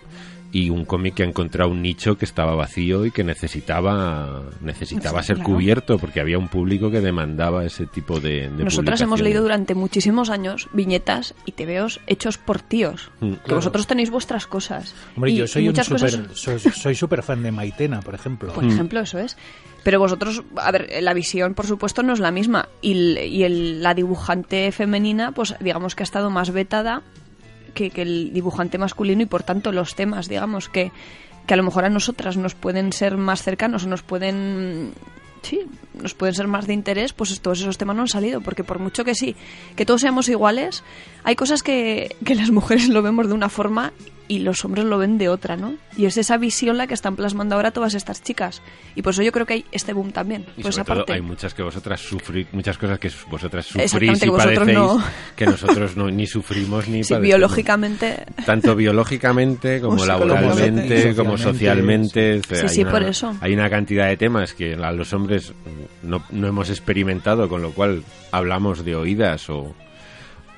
y 0.51 0.69
un 0.71 0.83
cómic 0.85 1.13
que 1.15 1.23
ha 1.23 1.25
encontrado 1.27 1.69
un 1.69 1.81
nicho 1.81 2.17
que 2.17 2.25
estaba 2.25 2.55
vacío 2.55 3.05
y 3.05 3.11
que 3.11 3.23
necesitaba 3.23 4.43
necesitaba 4.61 5.21
Sí, 5.21 5.27
ser 5.27 5.35
claro. 5.37 5.51
cubierto, 5.53 5.97
porque 5.99 6.19
había 6.19 6.37
un 6.39 6.47
público 6.47 6.89
que 6.89 7.01
demandaba 7.01 7.65
ese 7.65 7.85
tipo 7.85 8.19
de, 8.19 8.49
de 8.49 8.63
Nosotras 8.63 8.99
hemos 9.01 9.21
leído 9.21 9.41
durante 9.43 9.75
muchísimos 9.75 10.29
años 10.29 10.67
viñetas 10.73 11.35
y 11.45 11.51
tebeos 11.51 11.99
hechos 12.07 12.37
por 12.37 12.61
tíos. 12.61 13.11
Mm, 13.19 13.31
Que 13.33 13.37
claro. 13.39 13.55
vosotros 13.57 13.85
tenéis 13.87 14.09
vuestras 14.09 14.47
cosas. 14.47 14.95
Hombre, 15.15 15.31
Y 15.31 15.35
yo 15.35 15.47
soy 15.47 15.63
un 15.63 15.69
muchas 15.69 15.87
super, 15.87 16.01
cosas- 16.01 16.37
soy, 16.39 16.59
soy 16.59 16.95
súper 16.95 17.21
fan 17.23 17.43
de 17.43 17.51
Maitena, 17.51 17.99
por 18.01 18.15
ejemplo. 18.15 18.51
Por 18.53 18.63
ejemplo, 18.65 18.99
eso 19.01 19.19
es. 19.19 19.37
Pero 19.83 19.99
vosotros, 19.99 20.43
a 20.57 20.71
ver, 20.71 20.89
la 21.01 21.13
visión, 21.13 21.53
por 21.53 21.65
supuesto, 21.67 22.03
no 22.03 22.11
es 22.13 22.19
la 22.19 22.31
misma. 22.31 22.67
Y, 22.81 22.91
el- 22.91 23.17
y 23.27 23.43
el- 23.43 23.83
la 23.83 23.93
dibujante 23.93 24.71
femenina, 24.71 25.31
pues 25.31 25.55
digamos 25.59 25.95
que 25.95 26.03
ha 26.03 26.05
estado 26.05 26.29
más 26.29 26.51
vetada 26.51 27.01
que, 27.69 27.89
que 27.89 28.01
el 28.01 28.33
dibujante 28.33 28.77
masculino 28.77 29.21
y 29.21 29.25
por 29.25 29.43
tanto 29.43 29.71
los 29.71 29.95
temas, 29.95 30.27
digamos, 30.27 30.69
que, 30.69 30.91
que 31.45 31.53
a 31.53 31.57
lo 31.57 31.63
mejor 31.63 31.85
a 31.85 31.89
nosotras 31.89 32.37
nos 32.37 32.55
pueden 32.55 32.93
ser 32.93 33.17
más 33.17 33.43
cercanos 33.43 33.85
o 33.85 33.89
nos 33.89 34.03
pueden... 34.03 34.93
Sí, 35.41 35.61
nos 35.93 36.13
pueden 36.13 36.35
ser 36.35 36.47
más 36.47 36.67
de 36.67 36.73
interés, 36.73 37.13
pues 37.13 37.39
todos 37.39 37.61
esos 37.61 37.77
temas 37.77 37.95
no 37.95 38.01
han 38.01 38.09
salido, 38.09 38.41
porque 38.41 38.65
por 38.65 38.79
mucho 38.79 39.05
que 39.05 39.15
sí, 39.15 39.37
que 39.77 39.85
todos 39.85 40.01
seamos 40.01 40.27
iguales, 40.27 40.83
hay 41.23 41.37
cosas 41.37 41.63
que, 41.63 42.17
que 42.25 42.35
las 42.35 42.51
mujeres 42.51 42.89
lo 42.89 43.01
vemos 43.01 43.29
de 43.29 43.33
una 43.33 43.47
forma 43.47 43.93
y 44.29 44.39
los 44.39 44.63
hombres 44.63 44.85
lo 44.85 44.97
ven 44.97 45.17
de 45.17 45.27
otra, 45.27 45.57
¿no? 45.57 45.73
Y 45.97 46.05
es 46.05 46.15
esa 46.15 46.37
visión 46.37 46.77
la 46.77 46.87
que 46.87 46.93
están 46.93 47.17
plasmando 47.17 47.55
ahora 47.55 47.71
todas 47.71 47.95
estas 47.95 48.23
chicas. 48.23 48.61
Y 48.95 49.01
por 49.01 49.11
eso 49.13 49.23
yo 49.23 49.31
creo 49.33 49.45
que 49.45 49.55
hay 49.55 49.65
este 49.73 49.91
boom 49.91 50.11
también. 50.13 50.45
Y 50.55 50.61
Pues 50.61 50.75
sobre 50.75 50.85
todo 50.85 50.93
aparte. 50.93 51.13
hay 51.13 51.21
muchas 51.21 51.53
que 51.53 51.63
vosotras 51.63 51.99
sufrís, 51.99 52.47
muchas 52.53 52.77
cosas 52.77 52.97
que 52.99 53.11
vosotras 53.29 53.65
sufrís 53.65 53.91
y 54.17 54.19
que 54.21 54.29
vosotros 54.29 54.57
padecéis 54.59 54.77
no. 54.77 55.03
que 55.35 55.45
nosotros 55.47 55.97
no, 55.97 56.09
ni 56.09 56.25
sufrimos 56.27 56.87
ni 56.87 57.03
Sí, 57.03 57.13
padecemos. 57.15 57.21
biológicamente. 57.23 58.23
Tanto 58.45 58.75
biológicamente 58.75 59.81
como 59.81 59.97
Como 59.97 60.05
laboralmente, 60.05 61.15
como 61.15 61.37
socialmente. 61.37 62.41
Sí, 62.43 62.69
sí, 62.69 62.81
una, 62.83 62.91
por 62.91 63.03
eso. 63.03 63.35
Hay 63.41 63.53
una 63.53 63.69
cantidad 63.69 64.07
de 64.07 64.17
temas 64.17 64.53
que 64.53 64.75
a 64.75 64.91
los 64.91 65.11
hombres 65.13 65.53
no, 66.03 66.23
no 66.29 66.47
hemos 66.47 66.69
experimentado, 66.69 67.49
con 67.49 67.61
lo 67.61 67.71
cual 67.71 68.03
hablamos 68.31 68.85
de 68.85 68.95
oídas 68.95 69.49
o, 69.49 69.73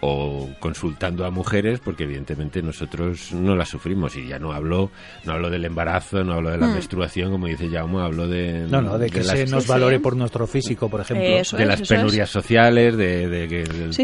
o 0.02 0.50
consultando 0.60 1.26
a 1.26 1.32
mujeres, 1.32 1.80
porque 1.80 2.04
evidentemente 2.04 2.62
nosotros 2.62 3.32
no 3.34 3.56
las 3.56 3.70
sufrimos. 3.70 4.16
Y 4.18 4.28
ya 4.28 4.40
no 4.40 4.52
hablo, 4.52 4.92
no 5.26 5.34
hablo 5.34 5.50
del 5.50 5.64
embarazo, 5.66 6.24
no 6.24 6.34
hablo 6.34 6.50
de 6.52 6.58
la 6.58 6.68
Mm. 6.68 6.74
menstruación, 6.74 7.32
como 7.32 7.48
dice 7.48 7.70
Jaume, 7.70 8.02
hablo 8.02 8.28
de, 8.28 8.66
No, 8.70 8.82
no, 8.82 8.98
de 8.98 9.10
que 9.10 9.20
las- 9.20 9.28
se 9.38 9.46
nos 9.46 9.64
Sí, 9.64 9.68
sí. 9.68 9.72
valore 9.72 10.00
por 10.00 10.16
nuestro 10.16 10.48
físico, 10.48 10.90
por 10.90 11.02
ejemplo. 11.02 11.26
Eso 11.28 11.56
de 11.58 11.64
es, 11.64 11.70
las 11.70 11.82
es. 11.82 11.88
penurias 11.88 12.30
sociales, 12.30 12.98
de, 12.98 13.28
de 13.30 13.94
sí. 13.94 14.04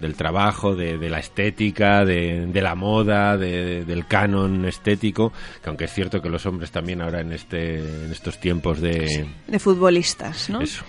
Del 0.00 0.14
trabajo, 0.14 0.74
de, 0.74 0.96
de 0.98 1.10
la 1.10 1.18
estética, 1.18 2.04
de, 2.04 2.46
de 2.46 2.62
la 2.62 2.74
moda, 2.74 3.36
de- 3.36 3.84
del 3.84 4.06
canon 4.06 4.64
estético, 4.64 5.32
que 5.62 5.68
aunque 5.68 5.84
es 5.84 5.92
cierto 5.92 6.20
que 6.22 6.28
los 6.28 6.46
hombres 6.46 6.70
también 6.70 7.02
ahora 7.02 7.20
en 7.20 7.32
este 7.32 7.78
en 7.78 8.10
estos 8.10 8.40
tiempos 8.40 8.80
de 8.80 9.26
De 9.46 9.58
futbolistas, 9.58 10.48
¿no? 10.50 10.60
eso, 10.62 10.82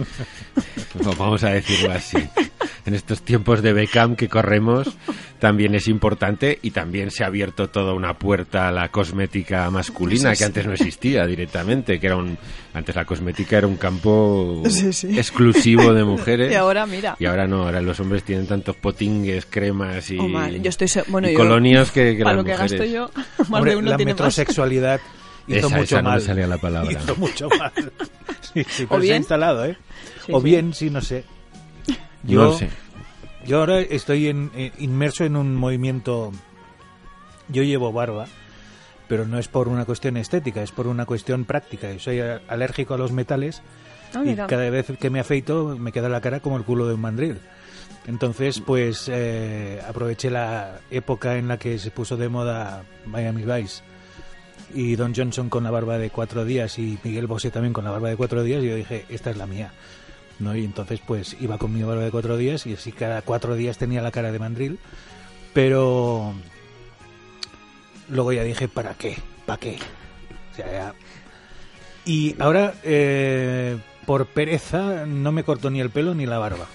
Vamos 1.16 1.44
a 1.44 1.50
decirlo 1.50 1.92
así. 1.92 2.18
en 2.86 2.94
estos 2.94 3.22
tiempos 3.22 3.62
de 3.62 3.72
Beckham 3.72 4.16
que 4.16 4.28
corremos 4.28 4.96
también 5.38 5.74
es 5.74 5.88
importante 5.88 6.58
y 6.62 6.70
también 6.72 7.10
se 7.10 7.24
ha 7.24 7.28
abierto 7.28 7.68
toda 7.70 7.94
una 7.94 8.14
puerta 8.18 8.68
a 8.68 8.72
la 8.72 8.88
cosmética 8.90 9.70
masculina 9.70 10.34
que 10.34 10.44
antes 10.44 10.66
no 10.66 10.72
existía 10.72 11.26
directamente, 11.26 11.98
que 12.00 12.06
era 12.06 12.16
un 12.16 12.36
antes 12.74 12.94
la 12.94 13.04
cosmética 13.04 13.58
era 13.58 13.66
un 13.66 13.76
campo 13.76 14.62
exclusivo 14.64 15.92
de 15.94 16.04
mujeres 16.04 16.52
Y 16.52 16.54
ahora, 16.54 16.86
mira. 16.86 17.16
y 17.18 17.24
ahora 17.26 17.46
no, 17.46 17.64
ahora 17.64 17.80
los 17.80 17.98
hombres 18.00 18.19
tienen 18.22 18.46
tantos 18.46 18.76
potingues, 18.76 19.46
cremas 19.46 20.10
y, 20.10 20.18
Oh, 20.18 20.28
man, 20.28 20.62
yo 20.62 20.68
estoy 20.68 20.88
se- 20.88 21.02
bueno, 21.08 21.28
y 21.28 21.32
yo- 21.32 21.38
colonias 21.38 21.90
que, 21.90 22.16
que 22.16 22.24
las 22.24 22.34
lo 22.36 22.44
que 22.44 22.52
mujeres. 22.52 22.72
gasto 22.72 22.84
yo, 22.86 23.10
más 23.38 23.50
Hombre, 23.50 23.70
de 23.72 23.76
uno 23.78 23.90
la 23.90 23.96
tiene 23.96 24.12
más. 24.12 24.20
metrosexualidad 24.20 25.00
hizo 25.46 25.66
Esa- 25.66 25.68
mucho 25.76 25.82
esa 25.84 26.02
no 26.02 26.08
me 26.10 26.14
mal. 26.16 26.20
salía 26.22 26.46
la 26.46 26.58
palabra. 26.58 26.92
Hizo 26.92 27.16
mucho 27.16 27.48
mal. 27.58 27.72
Sí, 28.54 28.64
sí, 28.68 28.84
O 28.84 28.88
pero 28.88 29.00
se 29.00 29.04
bien. 29.04 29.14
ha 29.14 29.18
instalado, 29.18 29.64
¿eh? 29.64 29.76
Sí, 30.26 30.32
o 30.32 30.38
sí. 30.40 30.44
bien, 30.44 30.74
sí, 30.74 30.90
no 30.90 31.00
sé. 31.00 31.24
Yo, 32.24 32.56
sé. 32.58 32.68
yo 33.46 33.58
ahora 33.60 33.80
estoy 33.80 34.26
en- 34.28 34.50
eh, 34.56 34.72
inmerso 34.78 35.24
en 35.24 35.36
un 35.36 35.54
movimiento. 35.54 36.32
Yo 37.48 37.62
llevo 37.62 37.92
barba, 37.92 38.26
pero 39.08 39.26
no 39.26 39.38
es 39.38 39.46
por 39.48 39.68
una 39.68 39.84
cuestión 39.84 40.16
estética, 40.16 40.62
es 40.62 40.72
por 40.72 40.86
una 40.88 41.06
cuestión 41.06 41.44
práctica. 41.44 41.92
Yo 41.92 41.98
soy 42.00 42.20
a- 42.20 42.40
alérgico 42.48 42.94
a 42.94 42.98
los 42.98 43.12
metales 43.12 43.62
Ah, 44.14 44.22
y 44.24 44.34
cada 44.34 44.68
vez 44.70 44.86
que 44.98 45.10
me 45.10 45.20
afeito 45.20 45.76
me 45.78 45.92
queda 45.92 46.08
la 46.08 46.20
cara 46.20 46.40
como 46.40 46.56
el 46.56 46.64
culo 46.64 46.88
de 46.88 46.94
un 46.94 47.00
mandril. 47.00 47.38
Entonces, 48.06 48.60
pues 48.60 49.08
eh, 49.12 49.80
aproveché 49.86 50.30
la 50.30 50.80
época 50.90 51.36
en 51.36 51.48
la 51.48 51.58
que 51.58 51.78
se 51.78 51.90
puso 51.90 52.16
de 52.16 52.28
moda 52.28 52.82
Miami 53.06 53.42
Vice 53.44 53.82
y 54.74 54.96
Don 54.96 55.14
Johnson 55.14 55.48
con 55.50 55.64
la 55.64 55.70
barba 55.70 55.98
de 55.98 56.10
cuatro 56.10 56.44
días 56.44 56.78
y 56.78 56.98
Miguel 57.04 57.26
Bosé 57.26 57.50
también 57.50 57.72
con 57.72 57.84
la 57.84 57.90
barba 57.90 58.08
de 58.08 58.16
cuatro 58.16 58.42
días 58.42 58.62
y 58.64 58.68
yo 58.68 58.74
dije, 58.76 59.04
esta 59.08 59.30
es 59.30 59.36
la 59.36 59.46
mía. 59.46 59.72
¿no? 60.38 60.56
Y 60.56 60.64
entonces 60.64 61.00
pues 61.06 61.36
iba 61.40 61.58
con 61.58 61.72
mi 61.74 61.82
barba 61.82 62.02
de 62.02 62.10
cuatro 62.10 62.36
días 62.38 62.66
y 62.66 62.72
así 62.74 62.92
cada 62.92 63.20
cuatro 63.22 63.54
días 63.54 63.76
tenía 63.78 64.00
la 64.00 64.10
cara 64.10 64.32
de 64.32 64.38
mandril. 64.38 64.78
Pero 65.52 66.32
luego 68.08 68.32
ya 68.32 68.42
dije, 68.44 68.66
¿para 68.68 68.94
qué? 68.94 69.18
¿Para 69.44 69.58
qué? 69.60 69.78
Ya- 70.56 70.94
Y 72.06 72.34
ahora, 72.40 72.74
eh, 72.82 73.76
por 74.06 74.26
pereza, 74.26 75.04
no 75.06 75.32
me 75.32 75.44
corto 75.44 75.68
ni 75.70 75.80
el 75.80 75.90
pelo 75.90 76.14
ni 76.14 76.24
la 76.26 76.38
barba. 76.38 76.66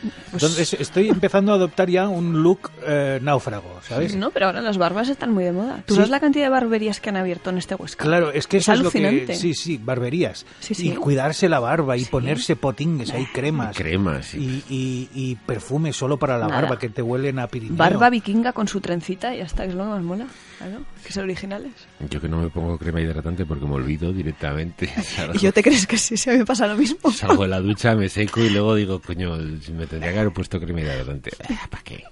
Pues 0.00 0.42
Entonces 0.44 0.74
estoy 0.74 1.08
empezando 1.08 1.52
a 1.52 1.56
adoptar 1.56 1.90
ya 1.90 2.08
un 2.08 2.42
look 2.42 2.70
eh, 2.86 3.18
náufrago, 3.22 3.80
¿sabes? 3.82 4.14
No, 4.14 4.30
pero 4.30 4.46
ahora 4.46 4.60
las 4.60 4.78
barbas 4.78 5.08
están 5.08 5.32
muy 5.32 5.42
de 5.44 5.52
moda. 5.52 5.82
¿Tú 5.86 5.94
Sí. 5.94 5.96
sabes 5.96 6.10
la 6.10 6.20
cantidad 6.20 6.44
de 6.44 6.50
barberías 6.50 7.00
que 7.00 7.08
han 7.08 7.16
abierto 7.16 7.50
en 7.50 7.58
este 7.58 7.74
Huesca? 7.74 8.04
Claro, 8.04 8.30
es 8.32 8.46
que 8.46 8.58
Es 8.58 8.64
eso 8.64 8.74
es, 8.74 8.80
lo 8.80 8.90
que... 8.90 8.98
alucinante. 8.98 9.34
Sí, 9.34 9.54
sí, 9.54 9.80
barberías. 9.82 10.46
Sí, 10.60 10.74
sí. 10.74 10.90
Y 10.90 10.94
cuidarse 10.94 11.48
la 11.48 11.58
barba 11.58 11.96
y 11.96 12.04
ponerse 12.04 12.54
potingues, 12.54 13.10
hay 13.12 13.26
cremas. 13.26 13.76
Cremas, 13.76 14.26
sí. 14.26 14.64
Y, 14.68 14.74
y, 14.74 15.08
y 15.14 15.34
perfume 15.34 15.92
solo 15.92 16.16
para 16.16 16.38
la 16.38 16.46
Nada. 16.46 16.60
barba, 16.62 16.78
que 16.78 16.88
te 16.88 17.02
huelen 17.02 17.38
a 17.40 17.48
Pirineo. 17.48 17.76
Barba 17.76 18.08
vikinga 18.10 18.52
con 18.52 18.68
su 18.68 18.80
trencita 18.80 19.34
y 19.34 19.38
que 19.38 19.42
es 19.42 19.74
lo 19.74 19.84
que 19.84 19.90
más 19.90 20.02
mola. 20.02 20.26
Claro, 20.58 20.84
que 21.04 21.12
son 21.12 21.24
originales. 21.24 21.72
Yo 22.10 22.20
que 22.20 22.28
no 22.28 22.42
me 22.42 22.50
pongo 22.50 22.76
crema 22.76 23.00
hidratante 23.00 23.46
porque 23.46 23.64
me 23.64 23.74
olvido 23.74 24.12
directamente. 24.12 24.92
¿Y 25.34 25.38
yo 25.38 25.52
te 25.52 25.62
crees 25.62 25.86
que 25.86 25.96
sí? 25.96 26.16
Se 26.16 26.36
me 26.36 26.44
pasa 26.44 26.66
lo 26.66 26.76
mismo. 26.76 27.10
salgo 27.12 27.44
de 27.44 27.48
la 27.48 27.60
ducha, 27.60 27.94
me 27.94 28.08
seco 28.08 28.40
y 28.40 28.50
luego 28.50 28.74
digo, 28.74 29.00
coño, 29.00 29.36
me 29.36 29.86
tendría 29.86 30.12
que 30.12 30.18
haber 30.18 30.32
puesto 30.32 30.60
crema 30.60 30.80
hidratante. 30.80 31.30
¿Para 31.70 31.82
qué? 31.84 32.02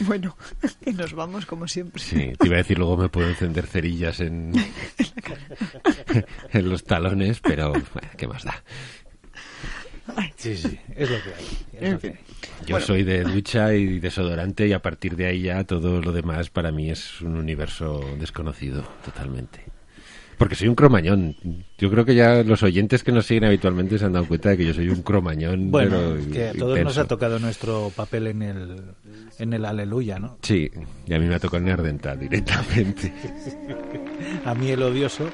Bueno, 0.00 0.36
y 0.86 0.92
nos 0.92 1.14
vamos 1.14 1.46
como 1.46 1.66
siempre. 1.66 2.02
Sí, 2.02 2.32
te 2.38 2.46
iba 2.46 2.56
a 2.56 2.58
decir, 2.58 2.78
luego 2.78 2.96
me 2.98 3.08
puedo 3.08 3.28
encender 3.28 3.66
cerillas 3.66 4.20
en, 4.20 4.52
en 6.52 6.68
los 6.68 6.84
talones, 6.84 7.40
pero 7.40 7.70
bueno, 7.70 8.08
¿qué 8.16 8.28
más 8.28 8.44
da? 8.44 8.62
Sí, 10.36 10.56
sí, 10.56 10.78
es 10.96 11.10
lo 11.10 11.16
que 11.16 11.34
hay. 11.34 11.90
En 11.90 12.00
fin. 12.00 12.14
Yo 12.66 12.80
soy 12.80 13.04
de 13.04 13.22
ducha 13.22 13.74
y 13.74 13.98
desodorante 13.98 14.66
y 14.66 14.72
a 14.72 14.80
partir 14.80 15.16
de 15.16 15.26
ahí 15.26 15.42
ya 15.42 15.64
todo 15.64 16.00
lo 16.00 16.12
demás 16.12 16.50
para 16.50 16.70
mí 16.72 16.90
es 16.90 17.20
un 17.20 17.36
universo 17.36 18.00
desconocido 18.18 18.82
totalmente. 19.04 19.64
Porque 20.40 20.54
soy 20.54 20.68
un 20.68 20.74
cromañón. 20.74 21.36
Yo 21.76 21.90
creo 21.90 22.06
que 22.06 22.14
ya 22.14 22.42
los 22.42 22.62
oyentes 22.62 23.04
que 23.04 23.12
nos 23.12 23.26
siguen 23.26 23.44
habitualmente 23.44 23.98
se 23.98 24.06
han 24.06 24.14
dado 24.14 24.26
cuenta 24.26 24.48
de 24.48 24.56
que 24.56 24.64
yo 24.64 24.72
soy 24.72 24.88
un 24.88 25.02
cromañón. 25.02 25.70
Bueno, 25.70 26.14
pero 26.14 26.32
que 26.32 26.48
a 26.48 26.52
todos 26.54 26.80
nos 26.80 26.96
ha 26.96 27.04
tocado 27.04 27.38
nuestro 27.38 27.92
papel 27.94 28.28
en 28.28 28.40
el, 28.40 28.82
en 29.38 29.52
el 29.52 29.66
Aleluya, 29.66 30.18
¿no? 30.18 30.38
Sí, 30.40 30.70
y 31.06 31.12
a 31.12 31.18
mí 31.18 31.26
me 31.26 31.34
ha 31.34 31.38
tocado 31.38 31.58
el 31.58 31.64
neardental 31.64 32.18
directamente. 32.18 33.12
A 34.46 34.54
mí 34.54 34.70
el 34.70 34.82
odioso 34.82 35.28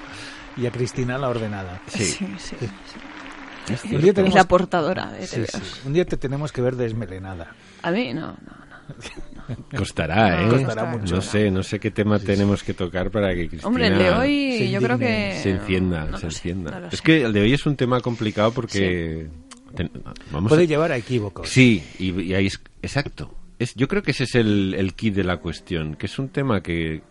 y 0.56 0.66
a 0.66 0.73
Cristina 0.73 1.18
la 1.18 1.28
ordenada. 1.28 1.80
Sí. 1.87 2.04
sí, 2.04 2.26
sí. 2.38 2.56
Es 3.70 3.85
Un 3.85 3.90
día 4.00 4.11
Es 4.11 4.14
tenemos- 4.14 4.35
la 4.35 4.44
portadora 4.44 5.11
de 5.12 5.26
Sí, 5.26 5.37
TVOs. 5.37 5.50
sí. 5.50 5.80
Un 5.87 5.92
día 5.92 6.04
te 6.04 6.16
tenemos 6.16 6.52
que 6.52 6.61
ver 6.62 6.76
desmelenada. 6.76 7.54
A 7.82 7.90
mí, 7.90 8.12
no, 8.14 8.20
no, 8.28 8.32
no. 9.49 9.78
Costará, 9.78 10.42
¿eh? 10.44 10.49
Costará 10.49 10.85
mucho. 10.87 11.16
No 11.16 11.20
sé, 11.23 11.50
no 11.50 11.62
sé 11.62 11.78
qué 11.80 11.90
tema 11.90 12.18
tenemos 12.18 12.62
que 12.62 12.75
tocar 12.75 13.11
para 13.11 13.28
que 13.35 13.49
Cristina 13.49 13.66
Hombre, 13.68 13.87
el 13.88 13.99
de 13.99 14.11
hoy 14.11 14.58
se 14.58 14.70
yo 14.70 14.80
creo 14.80 14.99
que... 14.99 15.38
se 15.42 15.50
encienda, 15.50 16.04
no 16.04 16.16
se 16.16 16.23
sé, 16.23 16.26
encienda. 16.26 16.80
no 16.80 16.87
es 16.88 16.96
sé. 16.99 17.02
que 17.02 17.23
el 17.25 17.32
de 17.32 17.40
hoy 17.40 17.52
es 17.52 17.66
un 17.66 17.76
tema 17.76 18.00
complicado 18.00 18.52
porque 18.52 19.28
ten- 19.75 19.90
vamos 20.30 20.49
Puede 20.50 20.64
a- 20.64 20.66
llevar 20.66 20.92
a 20.92 20.96
equívocos. 20.96 21.49
Sí, 21.49 21.82
y, 21.99 22.20
y 22.23 22.35
ahí 22.35 22.46
es 22.46 22.61
exacto. 22.82 23.35
Es, 23.58 23.75
yo 23.75 23.88
creo 23.88 24.02
que 24.02 24.11
ese 24.12 24.25
es 24.25 24.35
el, 24.35 24.75
el 24.76 24.94
kit 24.94 25.14
de 25.14 25.25
la 25.25 25.38
cuestión, 25.38 25.94
que 25.94 26.06
es 26.06 26.18
un 26.18 26.28
tema 26.28 26.61
que, 26.62 27.02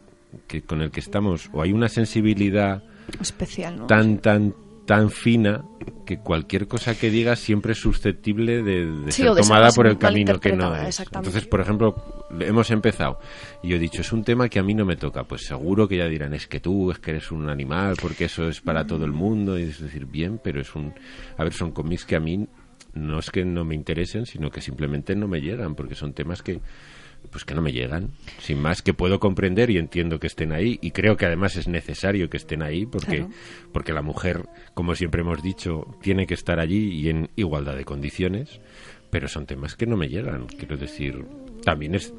que 0.48 0.62
con 0.62 0.82
el 0.82 0.92
que 0.92 1.00
estamos 1.00 1.50
o 1.54 1.62
hay 1.62 1.72
una 1.74 1.90
sensibilidad 1.90 2.84
Especial, 3.22 3.78
¿no? 3.78 3.88
tan 3.88 4.18
tan 4.20 4.54
tan 4.86 5.10
fina 5.10 5.66
que 6.06 6.20
cualquier 6.20 6.68
cosa 6.68 6.98
que 6.98 7.10
digas 7.10 7.40
siempre 7.40 7.74
es 7.74 7.80
susceptible 7.80 8.62
de, 8.62 8.86
de 8.86 9.12
Sí, 9.12 9.24
ser 9.24 9.34
de 9.34 9.42
tomada 9.42 9.70
por 9.72 9.88
el 9.88 9.98
camino 9.98 10.40
que 10.40 10.54
no 10.54 10.76
es. 10.76 11.00
Entonces, 11.00 11.48
por 11.48 11.62
ejemplo, 11.62 11.96
hemos 12.40 12.70
empezado 12.72 13.20
y 13.64 13.70
yo 13.70 13.78
he 13.78 13.80
dicho, 13.80 14.02
es 14.02 14.12
un 14.14 14.24
tema 14.24 14.48
que 14.48 14.60
a 14.60 14.64
mí 14.64 14.74
no 14.74 14.86
me 14.86 14.96
toca. 14.96 15.24
Pues 15.24 15.46
seguro 15.46 15.88
que 15.88 15.98
ya 15.98 16.08
dirán, 16.08 16.34
es 16.34 16.48
que 16.48 16.60
tú, 16.60 16.92
es 16.92 17.00
que 17.00 17.12
eres 17.12 17.32
un 17.32 17.50
animal, 17.50 17.96
porque 18.02 18.26
eso 18.26 18.48
es 18.48 18.62
para 18.62 18.86
todo 18.86 19.06
el 19.06 19.12
mundo. 19.12 19.58
Y 19.58 19.64
es 19.64 19.80
decir, 19.80 20.06
bien, 20.06 20.40
pero 20.44 20.62
es 20.62 20.76
un... 20.76 20.94
A 21.38 21.44
ver, 21.44 21.54
son 21.54 21.72
cómics 21.72 22.06
que 22.06 22.16
a 22.16 22.20
mí 22.20 22.48
no 22.94 23.20
es 23.20 23.30
que 23.30 23.44
no 23.44 23.66
me 23.66 23.76
interesen, 23.76 24.26
sino 24.26 24.50
que 24.50 24.62
simplemente 24.62 25.16
no 25.16 25.28
me 25.28 25.42
llegan, 25.42 25.76
porque 25.76 25.96
son 25.96 26.14
temas 26.14 26.42
que 26.42 26.62
pues 27.36 27.44
que 27.44 27.54
no 27.54 27.62
me 27.62 27.74
llegan, 27.74 28.12
sin 28.40 28.62
más 28.62 28.82
que 28.82 28.94
puedo 28.94 29.20
comprender 29.20 29.70
y 29.70 29.78
entiendo 29.78 30.22
que 30.22 30.28
estén 30.28 30.54
ahí 30.54 30.80
y 30.82 30.92
creo 30.92 31.18
que 31.18 31.26
además 31.26 31.58
es 31.58 31.68
necesario 31.68 32.30
que 32.30 32.38
estén 32.38 32.62
ahí 32.62 32.86
porque 32.86 33.18
Claro. 33.18 33.30
porque 33.74 33.92
la 33.92 34.02
mujer, 34.02 34.46
como 34.74 34.96
siempre 34.96 35.20
hemos 35.20 35.44
dicho, 35.44 35.86
tiene 36.02 36.28
que 36.28 36.34
estar 36.34 36.62
allí 36.62 36.94
y 36.94 37.10
en 37.10 37.30
igualdad 37.36 37.76
de 37.76 37.84
condiciones, 37.84 38.62
pero 39.10 39.28
son 39.28 39.46
temas 39.48 39.76
que 39.76 39.86
no 39.86 39.98
me 39.98 40.08
llegan, 40.08 40.46
quiero 40.48 40.78
decir, 40.78 41.26
también 41.66 41.96
es 41.96 42.14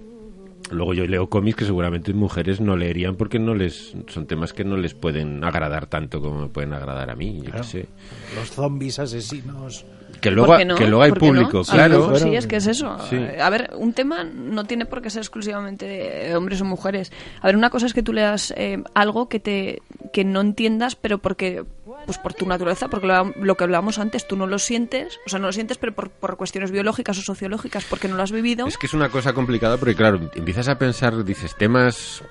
Luego 0.71 0.95
yo 0.95 1.07
leo 1.07 1.29
cómics 1.31 1.59
que 1.59 1.65
seguramente 1.65 2.13
mujeres 2.13 2.61
no 2.61 2.77
leerían 2.77 3.15
porque 3.15 3.39
no 3.39 3.55
les 3.55 3.95
son 4.09 4.27
temas 4.27 4.53
que 4.53 4.65
no 4.65 4.77
les 4.77 4.95
pueden 4.95 5.45
agradar 5.45 5.87
tanto 5.87 6.21
como 6.21 6.41
me 6.43 6.49
pueden 6.49 6.73
agradar 6.75 7.09
a 7.09 7.15
mí, 7.15 7.37
yo 7.39 7.45
Claro. 7.45 7.59
qué 7.59 7.65
sé. 7.65 7.87
Los 8.35 8.51
zombies 8.51 8.99
asesinos. 8.99 9.87
Que 10.21 10.31
luego, 10.31 10.57
que 10.57 10.87
luego 10.87 11.03
hay 11.03 11.13
público, 11.13 11.63
claro. 11.63 12.01
mejor 12.01 12.19
sí, 12.19 12.35
es 12.35 12.47
que 12.47 12.57
es 12.57 12.67
eso. 12.67 12.97
sí. 13.09 13.19
A 13.41 13.51
ver, 13.51 13.71
un 13.77 13.93
tema 13.93 14.25
no 14.25 14.65
tiene 14.65 14.87
por 14.87 15.03
qué 15.03 15.11
ser 15.11 15.21
exclusivamente 15.21 15.87
de 15.87 16.37
hombres 16.37 16.61
o 16.61 16.65
mujeres. 16.65 17.13
A 17.41 17.47
ver, 17.47 17.57
una 17.57 17.71
cosa 17.71 17.87
es 17.87 17.95
que 17.95 18.03
tú 18.03 18.13
leas 18.13 18.53
eh, 18.57 18.83
algo 18.95 19.29
que 19.29 19.41
te 19.41 19.83
que 20.13 20.25
no 20.25 20.41
entiendas, 20.41 20.97
pero 20.97 21.19
porque 21.19 21.65
pues 22.05 22.19
por 22.19 22.35
tu 22.35 22.47
naturaleza, 22.47 22.89
porque 22.89 23.07
lo, 23.07 23.33
lo 23.41 23.55
que 23.57 23.65
hablábamos 23.65 23.99
antes, 23.99 24.27
tú 24.27 24.37
no 24.37 24.47
lo 24.47 24.59
sientes, 24.59 25.19
o 25.27 25.29
sea, 25.29 25.39
no 25.39 25.47
lo 25.47 25.53
sientes, 25.53 25.79
pero 25.79 25.95
por, 25.95 26.11
por 26.11 26.37
cuestiones 26.37 26.71
biológicas 26.71 27.19
o 27.19 27.23
sociológicas, 27.23 27.85
porque 27.85 28.09
no 28.09 28.17
lo 28.17 28.23
has 28.23 28.33
vivido. 28.33 28.67
Es 28.67 28.79
que 28.79 28.87
es 28.87 28.95
una 28.95 29.09
cosa 29.09 29.33
complicada 29.33 29.77
porque, 29.77 29.95
claro, 29.95 30.21
empiezas 30.35 30.69
a 30.69 30.79
pensar, 30.79 31.25
dices, 31.25 31.57
temas 31.57 32.23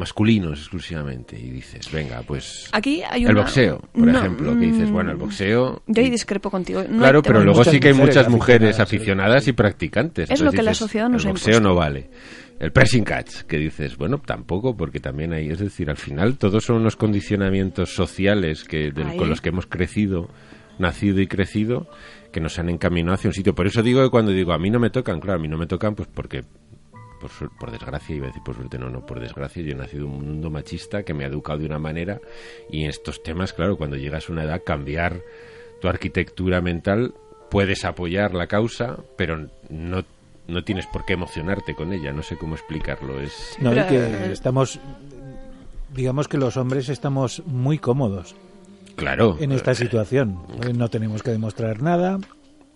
masculinos 0.00 0.58
exclusivamente 0.58 1.38
y 1.38 1.50
dices, 1.50 1.90
venga, 1.92 2.22
pues 2.26 2.68
Aquí 2.72 3.02
hay 3.08 3.22
el 3.24 3.30
una- 3.30 3.42
boxeo, 3.42 3.78
por 3.92 4.06
No, 4.08 4.18
ejemplo, 4.18 4.52
que 4.58 4.66
dices, 4.66 4.90
mm, 4.90 4.92
bueno, 4.92 5.10
el 5.12 5.16
boxeo... 5.16 5.82
Yo 5.86 6.02
ahí 6.02 6.10
discrepo 6.10 6.50
contigo. 6.50 6.82
No 6.88 6.98
claro, 6.98 7.22
pero 7.22 7.44
luego 7.44 7.62
sí 7.62 7.78
que 7.78 7.88
hay 7.88 7.94
muchas 7.94 8.28
mujeres 8.28 8.80
aficionadas, 8.80 9.44
sí. 9.44 9.50
y 9.50 9.52
practicantes. 9.52 10.30
Es 10.30 10.40
lo 10.40 10.50
que 10.50 10.62
la 10.62 10.74
sociedad 10.74 11.08
nos 11.08 11.24
El 11.24 11.32
boxeo 11.32 11.60
no 11.60 11.74
vale. 11.76 12.10
El 12.58 12.72
pressing 12.72 13.04
catch, 13.04 13.42
que 13.42 13.56
dices, 13.58 13.96
bueno, 13.96 14.18
tampoco, 14.18 14.76
porque 14.76 15.00
también 15.00 15.32
hay, 15.32 15.48
es 15.48 15.60
decir, 15.60 15.88
al 15.88 15.96
final 15.96 16.36
todos 16.36 16.64
son 16.64 16.76
unos 16.76 16.96
condicionamientos 16.96 17.94
sociales 17.94 18.64
que 18.64 18.90
del- 18.90 19.16
con 19.16 19.28
los 19.30 19.40
que 19.40 19.48
hemos 19.50 19.66
crecido, 19.66 20.28
nacido 20.78 21.20
y 21.20 21.26
crecido, 21.26 21.88
que 22.32 22.40
nos 22.40 22.58
han 22.58 22.68
encaminado 22.68 23.14
hacia 23.14 23.28
un 23.28 23.34
sitio. 23.34 23.54
Por 23.54 23.66
eso 23.66 23.82
digo 23.82 24.02
que 24.02 24.10
cuando 24.10 24.30
digo 24.32 24.52
a 24.52 24.58
mí 24.58 24.68
no 24.70 24.78
me 24.78 24.90
tocan, 24.90 25.20
claro, 25.20 25.38
a 25.38 25.42
mí 25.42 25.48
no 25.48 25.56
me 25.56 25.66
tocan, 25.66 25.94
pues 25.94 26.08
porque 26.12 26.42
por, 27.20 27.70
desgracia, 27.70 28.16
iba 28.16 28.26
a 28.26 28.28
decir 28.28 28.42
por 28.42 28.56
suerte, 28.56 28.78
no, 28.78 28.90
no, 28.90 29.04
por 29.04 29.20
desgracia, 29.20 29.62
yo 29.62 29.72
he 29.72 29.74
nacido 29.74 30.06
en 30.06 30.12
un 30.12 30.26
mundo 30.26 30.50
machista 30.50 31.02
que 31.02 31.14
me 31.14 31.24
ha 31.24 31.28
educado 31.28 31.58
de 31.58 31.66
una 31.66 31.78
manera 31.78 32.20
y 32.70 32.84
en 32.84 32.90
estos 32.90 33.22
temas, 33.22 33.52
claro, 33.52 33.76
cuando 33.76 33.96
llegas 33.96 34.28
a 34.28 34.32
una 34.32 34.44
edad, 34.44 34.62
cambiar 34.64 35.22
tu 35.80 35.88
arquitectura 35.88 36.60
mental, 36.60 37.14
puedes 37.50 37.84
apoyar 37.84 38.34
la 38.34 38.46
causa, 38.46 38.98
pero 39.16 39.48
no, 39.68 40.04
no 40.48 40.64
tienes 40.64 40.86
por 40.86 41.04
qué 41.04 41.14
emocionarte 41.14 41.74
con 41.74 41.92
ella, 41.92 42.12
no 42.12 42.22
sé 42.22 42.36
cómo 42.36 42.54
explicarlo. 42.54 43.20
Es, 43.20 43.56
No, 43.60 43.72
y 43.72 43.74
Pero, 43.74 43.88
que 43.88 43.96
eh, 43.96 44.32
estamos. 44.32 44.80
Digamos 45.94 46.28
que 46.28 46.38
los 46.38 46.56
hombres 46.56 46.88
estamos 46.88 47.42
muy 47.46 47.78
cómodos 47.78 48.36
claro. 48.94 49.36
en 49.40 49.52
esta 49.52 49.74
situación. 49.74 50.38
No 50.74 50.88
tenemos 50.88 51.22
que 51.22 51.30
demostrar 51.32 51.82
nada. 51.82 52.18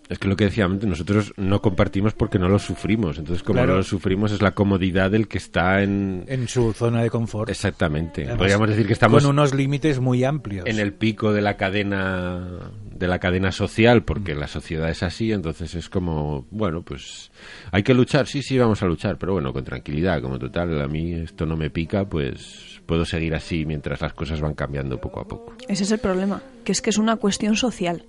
Es 0.07 0.19
que 0.19 0.27
lo 0.27 0.35
que 0.35 0.43
decía 0.45 0.65
antes, 0.65 0.87
nosotros 0.87 1.33
no 1.35 1.61
compartimos 1.61 2.13
porque 2.13 2.37
no 2.37 2.47
lo 2.47 2.59
sufrimos. 2.59 3.17
Entonces, 3.17 3.41
como 3.43 3.57
Claro. 3.57 3.71
no 3.71 3.77
lo 3.79 3.83
sufrimos, 3.83 4.31
es 4.31 4.41
la 4.41 4.51
comodidad 4.51 5.09
del 5.09 5.27
que 5.27 5.39
está 5.39 5.81
en. 5.81 6.25
En 6.27 6.47
su 6.47 6.73
zona 6.73 7.01
de 7.01 7.09
confort. 7.09 7.49
Exactamente. 7.49 8.21
Además, 8.21 8.37
Podríamos 8.37 8.69
decir 8.69 8.85
que 8.85 8.93
estamos 8.93 9.23
Con 9.23 9.31
unos 9.31 9.53
límites 9.55 9.99
muy 9.99 10.23
amplios. 10.23 10.65
en 10.67 10.79
el 10.79 10.93
pico 10.93 11.33
de 11.33 11.41
la 11.41 11.57
cadena 11.57 12.71
de 12.95 13.07
la 13.07 13.19
cadena 13.19 13.51
social 13.51 14.03
porque 14.03 14.35
la 14.35 14.47
sociedad 14.47 14.89
es 14.89 15.03
así 15.03 15.33
entonces 15.33 15.75
es 15.75 15.89
como 15.89 16.45
bueno 16.49 16.81
pues 16.81 17.29
hay 17.71 17.83
que 17.83 17.93
luchar 17.93 18.25
sí 18.25 18.41
sí 18.41 18.57
vamos 18.57 18.81
a 18.83 18.85
luchar 18.85 19.17
pero 19.17 19.33
bueno 19.33 19.51
con 19.51 19.65
tranquilidad 19.65 20.21
como 20.21 20.39
total 20.39 20.81
a 20.81 20.87
mí 20.87 21.11
esto 21.13 21.45
no 21.45 21.57
me 21.57 21.69
pica 21.69 22.05
pues 22.07 22.79
puedo 22.85 23.03
seguir 23.03 23.35
así 23.35 23.65
mientras 23.65 23.99
las 23.99 24.13
cosas 24.13 24.39
van 24.39 24.53
cambiando 24.53 24.97
poco 25.01 25.19
a 25.19 25.27
poco 25.27 25.57
Ese 25.67 25.83
es 25.83 25.91
el 25.91 25.99
problema, 25.99 26.41
que 26.63 26.71
es 26.71 26.81
que 26.81 26.89
es 26.89 26.97
una 26.97 27.17
cuestión 27.17 27.57
social. 27.57 28.05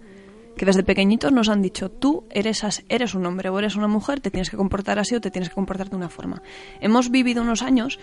Que 0.56 0.64
desde 0.64 0.82
pequeñitos 0.82 1.32
nos 1.32 1.48
han 1.48 1.62
dicho, 1.62 1.90
tú 1.90 2.24
eres, 2.30 2.64
eres 2.88 3.14
un 3.14 3.26
hombre 3.26 3.50
o 3.50 3.58
eres 3.58 3.76
una 3.76 3.88
mujer, 3.88 4.20
te 4.20 4.30
tienes 4.30 4.50
que 4.50 4.56
comportar 4.56 4.98
así 4.98 5.14
o 5.14 5.20
te 5.20 5.30
tienes 5.30 5.50
que 5.50 5.54
comportar 5.54 5.90
de 5.90 5.96
una 5.96 6.08
forma. 6.08 6.42
Hemos 6.80 7.10
vivido 7.10 7.42
unos 7.42 7.62
años 7.62 7.98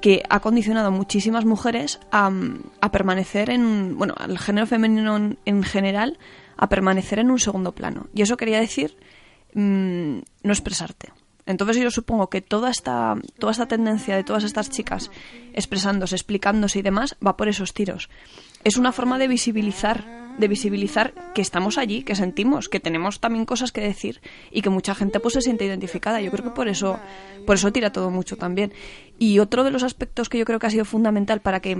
que 0.00 0.22
ha 0.28 0.40
condicionado 0.40 0.88
a 0.88 0.90
muchísimas 0.90 1.44
mujeres 1.44 1.98
a, 2.12 2.30
permanecer 2.92 3.50
en, 3.50 3.96
bueno, 3.96 4.14
al 4.18 4.38
género 4.38 4.66
femenino 4.66 5.16
en, 5.16 5.38
en 5.46 5.62
general, 5.62 6.18
a 6.56 6.68
permanecer 6.68 7.18
en 7.18 7.30
un 7.30 7.38
segundo 7.38 7.72
plano. 7.72 8.08
Y 8.14 8.22
eso 8.22 8.36
quería 8.36 8.60
decir 8.60 8.96
mm, 9.54 10.18
no 10.42 10.52
expresarte. 10.52 11.12
Entonces 11.46 11.76
yo 11.76 11.90
supongo 11.90 12.28
que 12.28 12.40
toda 12.40 12.70
esta, 12.70 13.14
toda 13.38 13.52
esta 13.52 13.66
tendencia 13.66 14.16
de 14.16 14.24
todas 14.24 14.42
estas 14.42 14.68
chicas 14.68 15.10
expresándose, 15.52 16.16
explicándose 16.16 16.80
y 16.80 16.82
demás 16.82 17.16
va 17.24 17.36
por 17.36 17.48
esos 17.48 17.72
tiros. 17.72 18.10
Es 18.64 18.76
una 18.76 18.90
forma 18.90 19.16
de 19.16 19.28
visibilizar, 19.28 20.04
de 20.38 20.48
visibilizar 20.48 21.14
que 21.34 21.42
estamos 21.42 21.78
allí, 21.78 22.02
que 22.02 22.14
sentimos, 22.14 22.68
que 22.68 22.80
tenemos 22.80 23.20
también 23.20 23.44
cosas 23.44 23.72
que 23.72 23.80
decir 23.80 24.20
y 24.50 24.62
que 24.62 24.70
mucha 24.70 24.94
gente 24.94 25.20
pues 25.20 25.34
se 25.34 25.40
siente 25.40 25.64
identificada. 25.64 26.20
Yo 26.20 26.30
creo 26.30 26.44
que 26.44 26.50
por 26.50 26.68
eso, 26.68 26.98
por 27.46 27.56
eso 27.56 27.72
tira 27.72 27.90
todo 27.90 28.10
mucho 28.10 28.36
también. 28.36 28.72
Y 29.18 29.38
otro 29.38 29.64
de 29.64 29.70
los 29.70 29.82
aspectos 29.82 30.28
que 30.28 30.38
yo 30.38 30.44
creo 30.44 30.58
que 30.58 30.66
ha 30.66 30.70
sido 30.70 30.84
fundamental 30.84 31.40
para 31.40 31.60
que 31.60 31.76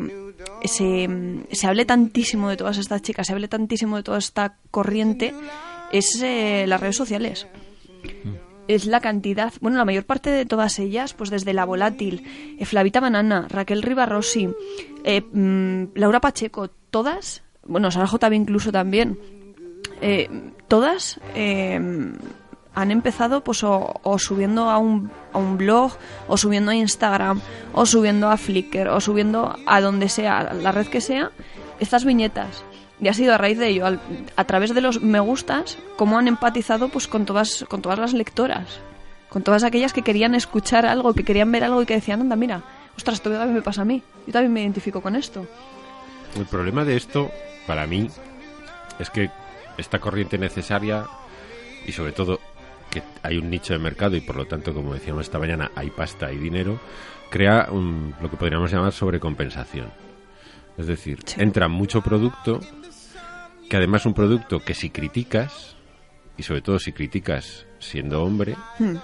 se, 0.64 1.08
se 1.50 1.66
hable 1.66 1.84
tantísimo 1.84 2.48
de 2.48 2.56
todas 2.56 2.78
estas 2.78 3.02
chicas, 3.02 3.26
se 3.26 3.32
hable 3.32 3.48
tantísimo 3.48 3.96
de 3.96 4.02
toda 4.02 4.18
esta 4.18 4.56
corriente, 4.70 5.34
es 5.92 6.20
eh, 6.22 6.64
las 6.66 6.80
redes 6.80 6.96
sociales 6.96 7.46
es 8.68 8.86
la 8.86 9.00
cantidad, 9.00 9.52
bueno, 9.60 9.78
la 9.78 9.84
mayor 9.84 10.04
parte 10.04 10.30
de 10.30 10.44
todas 10.44 10.78
ellas, 10.78 11.14
pues 11.14 11.30
desde 11.30 11.52
La 11.52 11.64
Volátil, 11.64 12.24
eh, 12.58 12.64
Flavita 12.64 13.00
Banana, 13.00 13.46
Raquel 13.48 13.82
Ribarrossi, 13.82 14.48
eh, 15.04 15.20
mm, 15.20 15.94
Laura 15.94 16.20
Pacheco, 16.20 16.70
todas, 16.90 17.42
bueno, 17.66 17.90
Sara 17.90 18.06
J. 18.06 18.34
incluso 18.34 18.72
también, 18.72 19.18
eh, 20.00 20.28
todas 20.68 21.20
eh, 21.34 21.80
han 22.74 22.90
empezado 22.90 23.42
pues 23.42 23.64
o, 23.64 23.94
o 24.02 24.18
subiendo 24.18 24.68
a 24.70 24.78
un, 24.78 25.10
a 25.32 25.38
un 25.38 25.56
blog, 25.56 25.92
o 26.28 26.36
subiendo 26.36 26.70
a 26.70 26.74
Instagram, 26.74 27.40
o 27.72 27.86
subiendo 27.86 28.28
a 28.30 28.36
Flickr, 28.36 28.88
o 28.88 29.00
subiendo 29.00 29.56
a 29.66 29.80
donde 29.80 30.08
sea, 30.08 30.38
a 30.38 30.54
la 30.54 30.72
red 30.72 30.86
que 30.86 31.00
sea, 31.00 31.30
estas 31.80 32.04
viñetas. 32.04 32.64
Y 33.00 33.08
ha 33.08 33.14
sido 33.14 33.34
a 33.34 33.38
raíz 33.38 33.58
de 33.58 33.68
ello, 33.68 33.86
al- 33.86 34.00
a 34.36 34.44
través 34.44 34.74
de 34.74 34.80
los 34.80 35.02
me 35.02 35.20
gustas, 35.20 35.76
cómo 35.96 36.18
han 36.18 36.28
empatizado 36.28 36.88
pues 36.88 37.06
con 37.08 37.24
todas, 37.26 37.64
con 37.68 37.82
todas 37.82 37.98
las 37.98 38.12
lectoras, 38.14 38.66
con 39.28 39.42
todas 39.42 39.64
aquellas 39.64 39.92
que 39.92 40.02
querían 40.02 40.34
escuchar 40.34 40.86
algo, 40.86 41.12
que 41.14 41.24
querían 41.24 41.50
ver 41.52 41.64
algo 41.64 41.82
y 41.82 41.86
que 41.86 41.94
decían, 41.94 42.20
anda, 42.22 42.36
mira, 42.36 42.62
ostras, 42.96 43.16
esto 43.16 43.30
también 43.30 43.54
me 43.54 43.62
pasa 43.62 43.82
a 43.82 43.84
mí, 43.86 44.02
yo 44.26 44.32
también 44.32 44.52
me 44.52 44.62
identifico 44.62 45.00
con 45.02 45.14
esto. 45.16 45.46
el 46.36 46.46
problema 46.46 46.84
de 46.84 46.96
esto 46.96 47.30
para 47.66 47.86
mí 47.86 48.08
es 48.98 49.10
que 49.10 49.30
esta 49.78 49.98
corriente 49.98 50.38
necesaria 50.38 51.06
y 51.86 51.92
sobre 51.92 52.12
todo 52.12 52.40
que 52.90 53.02
hay 53.22 53.36
un 53.38 53.50
nicho 53.50 53.72
de 53.72 53.78
mercado 53.78 54.16
y 54.16 54.20
por 54.20 54.36
lo 54.36 54.46
tanto 54.46 54.72
como 54.72 54.94
decíamos 54.94 55.22
esta 55.26 55.38
mañana 55.38 55.70
hay 55.74 55.90
pasta 55.90 56.32
y 56.32 56.36
dinero 56.38 56.78
crea 57.30 57.68
un- 57.70 58.14
lo 58.20 58.30
que 58.30 58.36
podríamos 58.36 58.70
llamar 58.70 58.92
sobrecompensación 58.92 59.90
es 60.78 60.86
decir 60.86 61.18
Sí. 61.24 61.40
entra 61.40 61.68
mucho 61.68 62.00
producto 62.00 62.60
que 63.68 63.76
además 63.76 64.06
un 64.06 64.14
producto 64.14 64.60
que 64.60 64.74
si 64.74 64.90
criticas 64.90 65.74
y 66.38 66.42
sobre 66.44 66.62
todo 66.62 66.78
si 66.78 66.92
criticas 66.92 67.66
siendo 67.80 68.22
hombre 68.22 68.54
Hmm. 68.78 68.96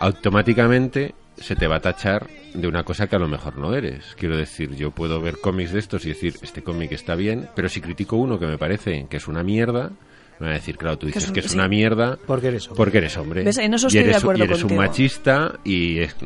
automáticamente 0.00 1.14
se 1.40 1.56
te 1.56 1.66
va 1.66 1.76
a 1.76 1.80
tachar 1.80 2.26
de 2.54 2.68
una 2.68 2.82
cosa 2.84 3.06
que 3.06 3.16
a 3.16 3.18
lo 3.18 3.28
mejor 3.28 3.56
no 3.56 3.74
eres. 3.74 4.14
Quiero 4.18 4.36
decir, 4.36 4.74
yo 4.76 4.90
puedo 4.90 5.20
ver 5.20 5.38
cómics 5.40 5.72
de 5.72 5.78
estos 5.78 6.04
y 6.04 6.10
decir, 6.10 6.34
este 6.42 6.62
cómic 6.62 6.92
está 6.92 7.14
bien, 7.14 7.48
pero 7.54 7.68
si 7.68 7.80
critico 7.80 8.16
uno 8.16 8.38
que 8.38 8.46
me 8.46 8.58
parece 8.58 9.06
que 9.08 9.16
es 9.16 9.26
una 9.28 9.42
mierda, 9.42 9.90
me 10.38 10.46
van 10.46 10.50
a 10.52 10.58
decir, 10.58 10.76
claro, 10.78 10.96
tú 10.98 11.06
dices 11.06 11.24
es 11.24 11.32
que 11.32 11.40
es 11.40 11.50
sí. 11.50 11.54
una 11.56 11.68
mierda 11.68 12.18
Porque 12.26 12.48
eres 12.48 12.66
hombre. 12.68 12.76
porque 12.76 12.98
eres 12.98 13.16
hombre. 13.18 13.42
¿Ves? 13.44 13.58
En 13.58 13.74
eso 13.74 13.86
y 13.86 13.88
estoy 13.88 14.02
de 14.04 14.08
eres, 14.10 14.22
acuerdo 14.22 14.44
y 14.44 14.46
eres 14.46 14.64
un 14.64 14.76
machista 14.76 15.58
y, 15.64 15.98
es- 15.98 16.16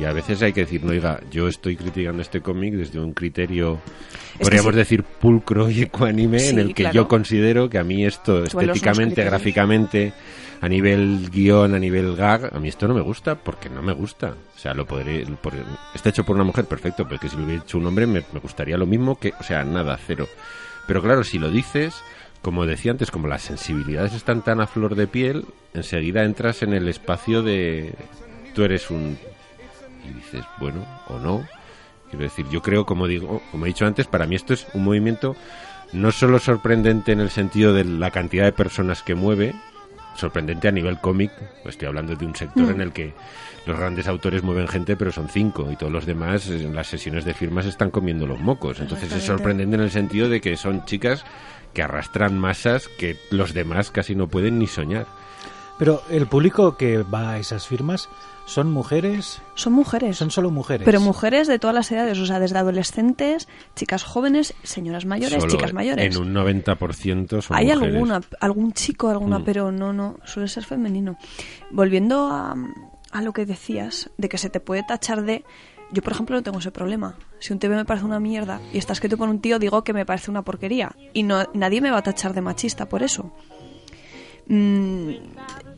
y 0.00 0.04
a 0.04 0.12
veces 0.12 0.40
hay 0.42 0.52
que 0.52 0.60
decir, 0.60 0.82
no, 0.84 0.92
oiga, 0.92 1.20
yo 1.30 1.48
estoy 1.48 1.76
criticando 1.76 2.22
este 2.22 2.40
cómic 2.40 2.74
desde 2.74 2.98
un 3.00 3.12
criterio, 3.12 3.80
que 4.38 4.44
podríamos 4.44 4.72
sí. 4.72 4.78
decir, 4.78 5.02
pulcro 5.02 5.68
y 5.70 5.82
ecuánime, 5.82 6.38
Sí, 6.38 6.48
en 6.50 6.58
el 6.60 6.68
que 6.68 6.84
claro. 6.84 6.94
yo 6.94 7.08
considero 7.08 7.68
que 7.68 7.78
a 7.78 7.84
mí 7.84 8.04
esto, 8.06 8.32
¿Cuáles 8.34 8.50
son 8.52 8.66
los 8.66 8.76
estéticamente, 8.76 9.14
criterios? 9.14 9.30
gráficamente, 9.32 10.12
a 10.64 10.68
nivel 10.68 11.28
guion, 11.30 11.74
a 11.74 11.78
nivel 11.78 12.16
gag, 12.16 12.56
a 12.56 12.58
mí 12.58 12.68
esto 12.68 12.88
no 12.88 12.94
me 12.94 13.02
gusta 13.02 13.34
porque 13.34 13.68
no 13.68 13.82
me 13.82 13.92
gusta. 13.92 14.34
O 14.56 14.58
sea, 14.58 14.72
lo 14.72 14.86
podré, 14.86 15.26
está 15.94 16.08
hecho 16.08 16.24
por 16.24 16.36
una 16.36 16.44
mujer, 16.44 16.64
perfecto, 16.64 17.06
pero 17.06 17.20
que 17.20 17.28
si 17.28 17.36
lo 17.36 17.44
hubiera 17.44 17.62
hecho 17.62 17.76
un 17.76 17.86
hombre 17.86 18.06
me, 18.06 18.24
me 18.32 18.40
gustaría 18.40 18.78
lo 18.78 18.86
mismo 18.86 19.18
que, 19.18 19.34
o 19.38 19.42
sea, 19.42 19.62
nada, 19.62 19.98
cero. 20.06 20.26
Pero 20.86 21.02
claro, 21.02 21.22
si 21.22 21.38
lo 21.38 21.50
dices, 21.50 22.02
como 22.40 22.64
decía 22.64 22.92
antes, 22.92 23.10
como 23.10 23.28
las 23.28 23.42
sensibilidades 23.42 24.14
están 24.14 24.40
tan 24.40 24.62
a 24.62 24.66
flor 24.66 24.94
de 24.94 25.06
piel, 25.06 25.44
enseguida 25.74 26.24
entras 26.24 26.62
en 26.62 26.72
el 26.72 26.88
espacio 26.88 27.42
de 27.42 27.92
tú 28.54 28.64
eres 28.64 28.90
un 28.90 29.18
y 30.02 30.14
dices, 30.14 30.46
bueno, 30.58 30.82
o 31.08 31.18
no. 31.18 31.46
Quiero 32.08 32.24
decir, 32.24 32.46
yo 32.48 32.62
creo, 32.62 32.86
como 32.86 33.06
digo, 33.06 33.42
como 33.50 33.66
he 33.66 33.68
dicho 33.68 33.84
antes, 33.84 34.06
para 34.06 34.26
mí 34.26 34.34
esto 34.34 34.54
es 34.54 34.66
un 34.72 34.84
movimiento 34.84 35.36
no 35.92 36.10
solo 36.10 36.38
sorprendente 36.38 37.12
en 37.12 37.20
el 37.20 37.28
sentido 37.28 37.74
de 37.74 37.84
la 37.84 38.10
cantidad 38.10 38.44
de 38.44 38.52
personas 38.52 39.02
que 39.02 39.14
mueve, 39.14 39.54
sorprendente 40.14 40.68
a 40.68 40.72
nivel 40.72 40.98
cómic, 41.00 41.30
estoy 41.64 41.88
hablando 41.88 42.14
de 42.14 42.24
un 42.24 42.34
sector 42.34 42.70
en 42.70 42.80
el 42.80 42.92
que 42.92 43.14
los 43.66 43.78
grandes 43.78 44.06
autores 44.08 44.42
mueven 44.42 44.68
gente, 44.68 44.96
pero 44.96 45.12
son 45.12 45.28
cinco, 45.28 45.70
y 45.70 45.76
todos 45.76 45.92
los 45.92 46.06
demás 46.06 46.48
en 46.48 46.74
las 46.74 46.86
sesiones 46.86 47.24
de 47.24 47.34
firmas 47.34 47.66
están 47.66 47.90
comiendo 47.90 48.26
los 48.26 48.40
mocos. 48.40 48.80
Entonces 48.80 49.12
es 49.12 49.24
sorprendente 49.24 49.76
en 49.76 49.82
el 49.82 49.90
sentido 49.90 50.28
de 50.28 50.40
que 50.40 50.56
son 50.56 50.84
chicas 50.84 51.24
que 51.72 51.82
arrastran 51.82 52.38
masas 52.38 52.88
que 52.88 53.16
los 53.30 53.52
demás 53.52 53.90
casi 53.90 54.14
no 54.14 54.28
pueden 54.28 54.58
ni 54.58 54.66
soñar. 54.66 55.06
Pero 55.78 56.02
el 56.10 56.26
público 56.28 56.76
que 56.76 57.02
va 57.02 57.30
a 57.32 57.38
esas 57.38 57.66
firmas 57.66 58.08
son 58.46 58.70
mujeres, 58.70 59.40
Son 59.54 59.72
mujeres. 59.72 60.16
son 60.18 60.30
solo 60.30 60.50
mujeres. 60.50 60.84
Pero 60.84 61.00
mujeres 61.00 61.48
de 61.48 61.58
todas 61.58 61.74
las 61.74 61.90
edades, 61.90 62.18
o 62.18 62.26
sea, 62.26 62.38
desde 62.38 62.58
adolescentes, 62.58 63.48
chicas 63.74 64.04
jóvenes, 64.04 64.54
señoras 64.62 65.06
mayores, 65.06 65.40
Solo 65.40 65.50
chicas 65.52 65.72
mayores. 65.72 66.14
En 66.14 66.20
un 66.22 66.32
90% 66.34 67.40
son 67.42 67.56
Hay 67.56 67.66
mujeres. 67.66 67.94
alguna, 67.94 68.20
algún 68.40 68.72
chico, 68.72 69.08
alguna, 69.08 69.38
Mm. 69.40 69.44
pero 69.44 69.72
no, 69.72 69.92
no, 69.92 70.18
suele 70.24 70.48
ser 70.48 70.64
femenino. 70.64 71.16
Volviendo 71.70 72.28
a, 72.28 72.54
a 73.10 73.22
lo 73.22 73.32
que 73.32 73.46
decías, 73.46 74.10
de 74.18 74.28
que 74.28 74.38
se 74.38 74.50
te 74.50 74.60
puede 74.60 74.82
tachar 74.82 75.22
de... 75.22 75.44
Yo, 75.92 76.02
por 76.02 76.12
ejemplo, 76.12 76.36
no 76.36 76.42
tengo 76.42 76.58
ese 76.58 76.70
problema. 76.70 77.16
Si 77.38 77.52
un 77.52 77.58
TV 77.58 77.76
me 77.76 77.84
parece 77.84 78.04
una 78.06 78.18
mierda 78.20 78.60
y 78.72 78.78
está 78.78 78.92
escrito 78.94 79.16
por 79.16 79.28
un 79.28 79.40
tío, 79.40 79.58
digo 79.58 79.84
que 79.84 79.92
me 79.92 80.04
parece 80.06 80.30
una 80.30 80.42
porquería. 80.42 80.94
Y 81.12 81.22
no, 81.22 81.44
nadie 81.54 81.80
me 81.80 81.90
va 81.90 81.98
a 81.98 82.02
tachar 82.02 82.34
de 82.34 82.40
machista 82.40 82.88
por 82.88 83.02
eso. 83.02 83.32
Mm, 84.46 85.10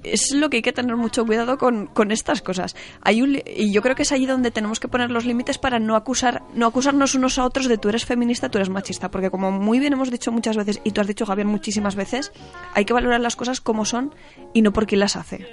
es 0.02 0.32
lo 0.32 0.50
que 0.50 0.58
hay 0.58 0.62
que 0.62 0.72
tener 0.72 0.96
mucho 0.96 1.24
cuidado 1.26 1.58
con, 1.58 1.86
con 1.86 2.10
estas 2.10 2.42
cosas. 2.42 2.76
Hay 3.02 3.22
un 3.22 3.38
y 3.44 3.72
yo 3.72 3.82
creo 3.82 3.94
que 3.94 4.02
es 4.02 4.12
allí 4.12 4.26
donde 4.26 4.50
tenemos 4.50 4.80
que 4.80 4.88
poner 4.88 5.10
los 5.10 5.24
límites 5.24 5.58
para 5.58 5.78
no 5.78 5.96
acusar, 5.96 6.42
no 6.54 6.66
acusarnos 6.66 7.14
unos 7.14 7.38
a 7.38 7.44
otros 7.44 7.68
de 7.68 7.78
tú 7.78 7.88
eres 7.88 8.04
feminista, 8.04 8.48
tú 8.48 8.58
eres 8.58 8.70
machista, 8.70 9.10
porque 9.10 9.30
como 9.30 9.50
muy 9.50 9.78
bien 9.78 9.92
hemos 9.92 10.10
dicho 10.10 10.32
muchas 10.32 10.56
veces 10.56 10.80
y 10.84 10.92
tú 10.92 11.00
has 11.00 11.06
dicho 11.06 11.26
Javier 11.26 11.46
muchísimas 11.46 11.96
veces, 11.96 12.32
hay 12.74 12.84
que 12.84 12.92
valorar 12.92 13.20
las 13.20 13.36
cosas 13.36 13.60
como 13.60 13.84
son 13.84 14.14
y 14.52 14.62
no 14.62 14.72
por 14.72 14.86
quién 14.86 15.00
las 15.00 15.16
hace, 15.16 15.46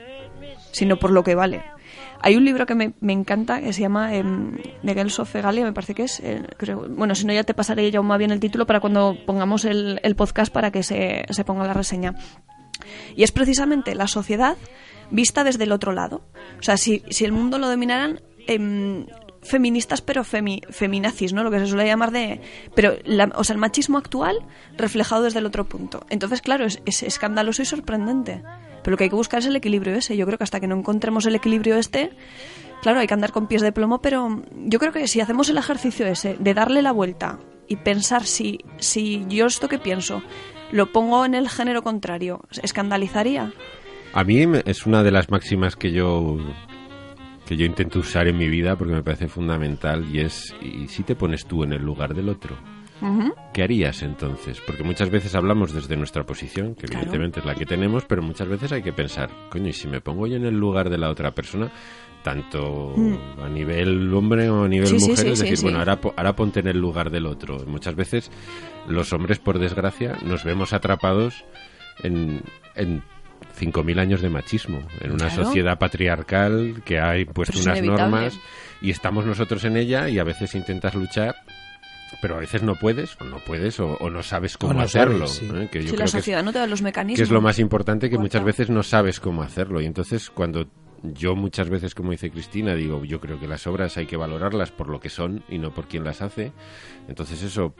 sino 0.71 0.97
por 0.97 1.11
lo 1.11 1.23
que 1.23 1.35
vale. 1.35 1.63
Hay 2.25 2.37
un 2.37 2.45
libro 2.45 2.65
que 2.65 2.73
me, 2.73 2.93
me 3.01 3.11
encanta 3.11 3.59
que 3.59 3.73
se 3.73 3.81
llama 3.81 4.15
em, 4.15 4.57
The 4.83 4.93
Girls 4.93 5.21
me 5.35 5.73
parece 5.73 5.93
que 5.93 6.03
es. 6.03 6.21
eh, 6.21 6.41
bueno, 6.89 7.15
si 7.15 7.25
no, 7.25 7.33
ya 7.33 7.43
te 7.43 7.53
pasaré 7.53 7.91
ya 7.91 8.01
más 8.01 8.17
bien 8.17 8.31
el 8.31 8.39
título 8.39 8.65
para 8.65 8.79
cuando 8.79 9.17
pongamos 9.25 9.65
el, 9.65 9.99
el 10.03 10.15
podcast 10.15 10.51
para 10.51 10.71
que 10.71 10.83
se, 10.83 11.25
se 11.29 11.43
ponga 11.43 11.67
la 11.67 11.73
reseña. 11.73 12.15
Y 13.15 13.23
es 13.23 13.31
precisamente 13.31 13.95
la 13.95 14.07
sociedad 14.07 14.57
vista 15.11 15.43
desde 15.43 15.63
el 15.65 15.71
otro 15.71 15.91
lado. 15.93 16.23
O 16.59 16.63
sea, 16.63 16.77
si, 16.77 17.03
si 17.09 17.25
el 17.25 17.31
mundo 17.31 17.57
lo 17.59 17.67
dominaran 17.69 18.21
em, 18.47 19.05
feministas, 19.41 20.01
pero 20.01 20.23
femi, 20.23 20.61
feminazis, 20.69 21.33
¿no? 21.33 21.43
Lo 21.43 21.51
que 21.51 21.59
se 21.59 21.67
suele 21.67 21.85
llamar 21.85 22.11
de... 22.11 22.41
Pero, 22.75 22.93
la- 23.05 23.31
o 23.35 23.43
sea, 23.43 23.53
el 23.53 23.59
machismo 23.59 23.97
actual 23.97 24.37
reflejado 24.77 25.23
desde 25.23 25.39
el 25.39 25.45
otro 25.45 25.65
punto. 25.65 26.05
Entonces, 26.09 26.41
claro, 26.41 26.65
es, 26.65 26.81
es 26.85 27.03
escandaloso 27.03 27.61
y 27.61 27.65
sorprendente. 27.65 28.41
Pero 28.83 28.91
lo 28.91 28.97
que 28.97 29.05
hay 29.05 29.09
que 29.09 29.15
buscar 29.15 29.39
es 29.39 29.45
el 29.45 29.55
equilibrio 29.55 29.95
ese. 29.95 30.17
Yo 30.17 30.25
creo 30.25 30.37
que 30.37 30.43
hasta 30.45 30.59
que 30.59 30.67
no 30.67 30.75
encontremos 30.75 31.25
el 31.25 31.35
equilibrio 31.35 31.75
este, 31.77 32.11
claro, 32.81 32.99
hay 32.99 33.07
que 33.07 33.13
andar 33.13 33.31
con 33.31 33.47
pies 33.47 33.61
de 33.61 33.71
plomo, 33.71 34.01
pero 34.01 34.41
yo 34.65 34.79
creo 34.79 34.91
que 34.91 35.07
si 35.07 35.21
hacemos 35.21 35.49
el 35.49 35.57
ejercicio 35.57 36.05
ese 36.07 36.35
de 36.39 36.53
darle 36.53 36.81
la 36.81 36.91
vuelta 36.91 37.39
y 37.67 37.77
pensar 37.77 38.25
si, 38.25 38.59
si 38.79 39.25
yo 39.29 39.45
esto 39.45 39.69
que 39.69 39.79
pienso 39.79 40.21
lo 40.73 40.91
pongo 40.91 41.23
en 41.23 41.35
el 41.35 41.47
género 41.49 41.83
contrario, 41.83 42.41
¿escandalizaría? 42.61 43.53
A 44.13 44.23
mí 44.23 44.45
es 44.65 44.85
una 44.85 45.03
de 45.03 45.11
las 45.11 45.29
máximas 45.29 45.75
que 45.75 45.91
yo 45.91 46.37
que 47.45 47.57
yo 47.57 47.65
intento 47.65 47.99
usar 47.99 48.27
en 48.27 48.37
mi 48.37 48.47
vida 48.47 48.75
porque 48.77 48.93
me 48.93 49.03
parece 49.03 49.27
fundamental 49.27 50.05
y 50.13 50.19
es 50.19 50.53
y 50.61 50.87
si 50.87 51.03
te 51.03 51.15
pones 51.15 51.45
tú 51.45 51.63
en 51.63 51.73
el 51.73 51.83
lugar 51.83 52.13
del 52.13 52.29
otro. 52.29 52.55
¿qué 53.53 53.63
harías 53.63 54.01
entonces? 54.01 54.61
Porque 54.65 54.81
muchas 54.83 55.09
veces 55.09 55.35
hablamos 55.35 55.73
desde 55.73 55.97
nuestra 55.97 56.25
posición, 56.25 56.73
que 56.73 56.87
Claro. 56.87 57.01
evidentemente 57.03 57.41
es 57.41 57.45
la 57.45 57.53
que 57.53 57.65
tenemos, 57.65 58.05
pero 58.05 58.21
muchas 58.21 58.47
veces 58.47 58.71
hay 58.71 58.81
que 58.81 58.93
pensar, 58.93 59.29
coño, 59.49 59.67
y 59.67 59.73
si 59.73 59.89
me 59.89 59.99
pongo 59.99 60.25
yo 60.25 60.37
en 60.37 60.45
el 60.45 60.57
lugar 60.57 60.89
de 60.89 60.97
la 60.97 61.09
otra 61.09 61.31
persona, 61.31 61.69
tanto 62.23 62.95
a 63.43 63.49
nivel 63.49 64.13
hombre 64.13 64.49
o 64.49 64.63
a 64.63 64.67
nivel. 64.67 64.87
Sí, 64.87 64.95
mujer, 64.99 65.17
sí, 65.17 65.27
es 65.31 65.39
decir, 65.39 65.57
sí. 65.57 65.63
bueno, 65.63 65.79
ahora, 65.79 65.99
po- 66.01 66.13
ahora 66.17 66.35
ponte 66.35 66.61
en 66.61 66.67
el 66.67 66.77
lugar 66.79 67.09
del 67.11 67.25
otro. 67.25 67.57
Muchas 67.67 67.95
veces 67.95 68.31
los 68.87 69.11
hombres, 69.13 69.39
por 69.39 69.59
desgracia, 69.59 70.17
nos 70.25 70.43
vemos 70.43 70.73
atrapados 70.73 71.43
en, 72.01 72.41
en 72.75 73.03
5.000 73.59 73.99
años 73.99 74.21
de 74.21 74.29
machismo, 74.29 74.79
en 75.01 75.11
una 75.11 75.27
Claro. 75.27 75.43
sociedad 75.45 75.77
patriarcal 75.77 76.81
que 76.85 76.99
ha 76.99 77.17
impuesto 77.19 77.51
Pero 77.53 77.59
es 77.59 77.65
unas 77.67 77.77
inevitable. 77.79 78.11
normas 78.11 78.39
y 78.81 78.89
estamos 78.89 79.25
nosotros 79.25 79.63
en 79.65 79.77
ella 79.77 80.09
y 80.09 80.17
a 80.19 80.23
veces 80.23 80.55
intentas 80.55 80.95
luchar. 80.95 81.35
Pero 82.21 82.35
a 82.35 82.39
veces 82.39 82.61
no 82.61 82.75
puedes, 82.75 83.19
o 83.19 83.23
no 83.25 83.39
puedes, 83.39 83.79
o, 83.79 83.97
o 83.99 84.09
no 84.11 84.21
sabes 84.21 84.55
cómo 84.57 84.73
no 84.73 84.81
hacerlo. 84.81 85.25
sabes, 85.27 85.51
sí. 85.51 85.63
¿eh? 85.63 85.69
Que 85.71 85.79
yo 85.81 85.89
Si 85.89 85.95
creo 85.95 85.99
la 85.99 86.03
que 86.03 86.05
es- 86.05 86.11
sociedad 86.11 86.43
no 86.43 86.53
te 86.53 86.59
da 86.59 86.67
los 86.67 86.81
mecanismos. 86.83 87.17
que 87.17 87.23
es 87.23 87.31
lo 87.31 87.41
más 87.41 87.57
importante 87.57 88.07
que 88.09 88.17
muchas 88.19 88.43
veces 88.43 88.69
no 88.69 88.83
sabes 88.83 89.19
cómo 89.19 89.41
hacerlo 89.41 89.81
y 89.81 89.87
entonces 89.87 90.29
cuando 90.29 90.67
yo 91.03 91.35
muchas 91.35 91.69
veces 91.69 91.93
como 91.95 92.11
dice 92.11 92.31
Cristina 92.31 92.75
digo 92.75 93.03
yo 93.03 93.19
creo 93.19 93.39
que 93.39 93.47
las 93.47 93.67
obras 93.67 93.97
hay 93.97 94.05
que 94.05 94.17
valorarlas 94.17 94.71
por 94.71 94.87
lo 94.89 94.99
que 94.99 95.09
son 95.09 95.43
y 95.49 95.57
no 95.57 95.73
por 95.73 95.87
quién 95.87 96.03
las 96.03 96.21
hace 96.21 96.53
entonces 97.09 97.43
eso 97.43 97.75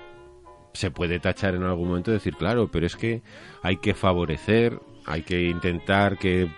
se 0.74 0.92
puede 0.92 1.20
tachar 1.20 1.56
en 1.56 1.64
algún 1.64 1.88
momento 1.88 2.12
y 2.12 2.16
decir 2.16 2.36
claro 2.36 2.70
pero 2.72 2.86
es 2.86 2.96
que 2.96 3.22
hay 3.62 3.78
que 3.78 3.94
favorecer 3.94 4.80
hay 5.06 5.22
que 5.22 5.44
intentar 5.50 6.18
que 6.18 6.50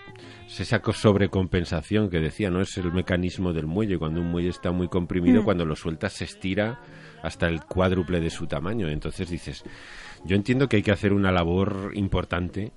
es 0.47 0.59
esa 0.59 0.79
co- 0.81 0.93
sobrecompensación 0.93 2.09
que 2.11 2.19
decía, 2.19 2.51
¿no? 2.51 2.61
Es 2.61 2.77
el 2.77 2.93
mecanismo 2.93 3.51
del 3.51 3.65
muelle. 3.65 3.97
Cuando 3.97 4.21
un 4.21 4.29
muelle 4.29 4.49
está 4.49 4.71
muy 4.71 4.87
comprimido, 4.87 5.43
cuando 5.43 5.65
lo 5.65 5.75
sueltas 5.75 6.13
se 6.13 6.25
estira 6.25 6.79
hasta 7.23 7.47
el 7.47 7.61
cuádruple 7.65 8.19
de 8.19 8.29
su 8.29 8.45
tamaño. 8.45 8.87
Entonces 8.87 9.27
dices, 9.31 9.63
yo 10.23 10.35
entiendo 10.35 10.69
que 10.69 10.75
hay 10.77 10.83
que 10.83 10.91
hacer 10.91 11.13
una 11.13 11.31
labor 11.31 11.91
importante, 11.95 12.71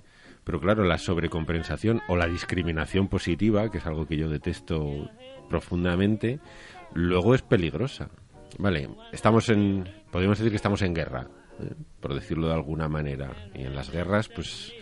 pero 0.48 0.61
claro, 0.61 0.84
la 0.84 0.96
sobrecompensación 0.96 2.00
o 2.08 2.16
la 2.16 2.26
discriminación 2.26 3.08
positiva, 3.08 3.70
que 3.70 3.76
es 3.76 3.87
algo 3.87 4.06
que 4.06 4.16
yo 4.16 4.30
detesto 4.30 5.11
profundamente, 5.50 6.40
luego 6.94 7.34
es 7.34 7.42
peligrosa. 7.42 8.08
Vale, 8.58 8.88
estamos 9.12 9.50
en, 9.50 9.87
podríamos 10.11 10.38
decir 10.38 10.50
que 10.50 10.56
estamos 10.56 10.80
en 10.80 10.94
guerra, 10.94 11.26
¿eh? 11.61 11.74
por 12.00 12.14
decirlo 12.14 12.46
de 12.46 12.54
alguna 12.54 12.88
manera. 12.88 13.50
Y 13.54 13.64
en 13.64 13.74
las 13.74 13.90
guerras, 13.90 14.30
pues 14.30 14.72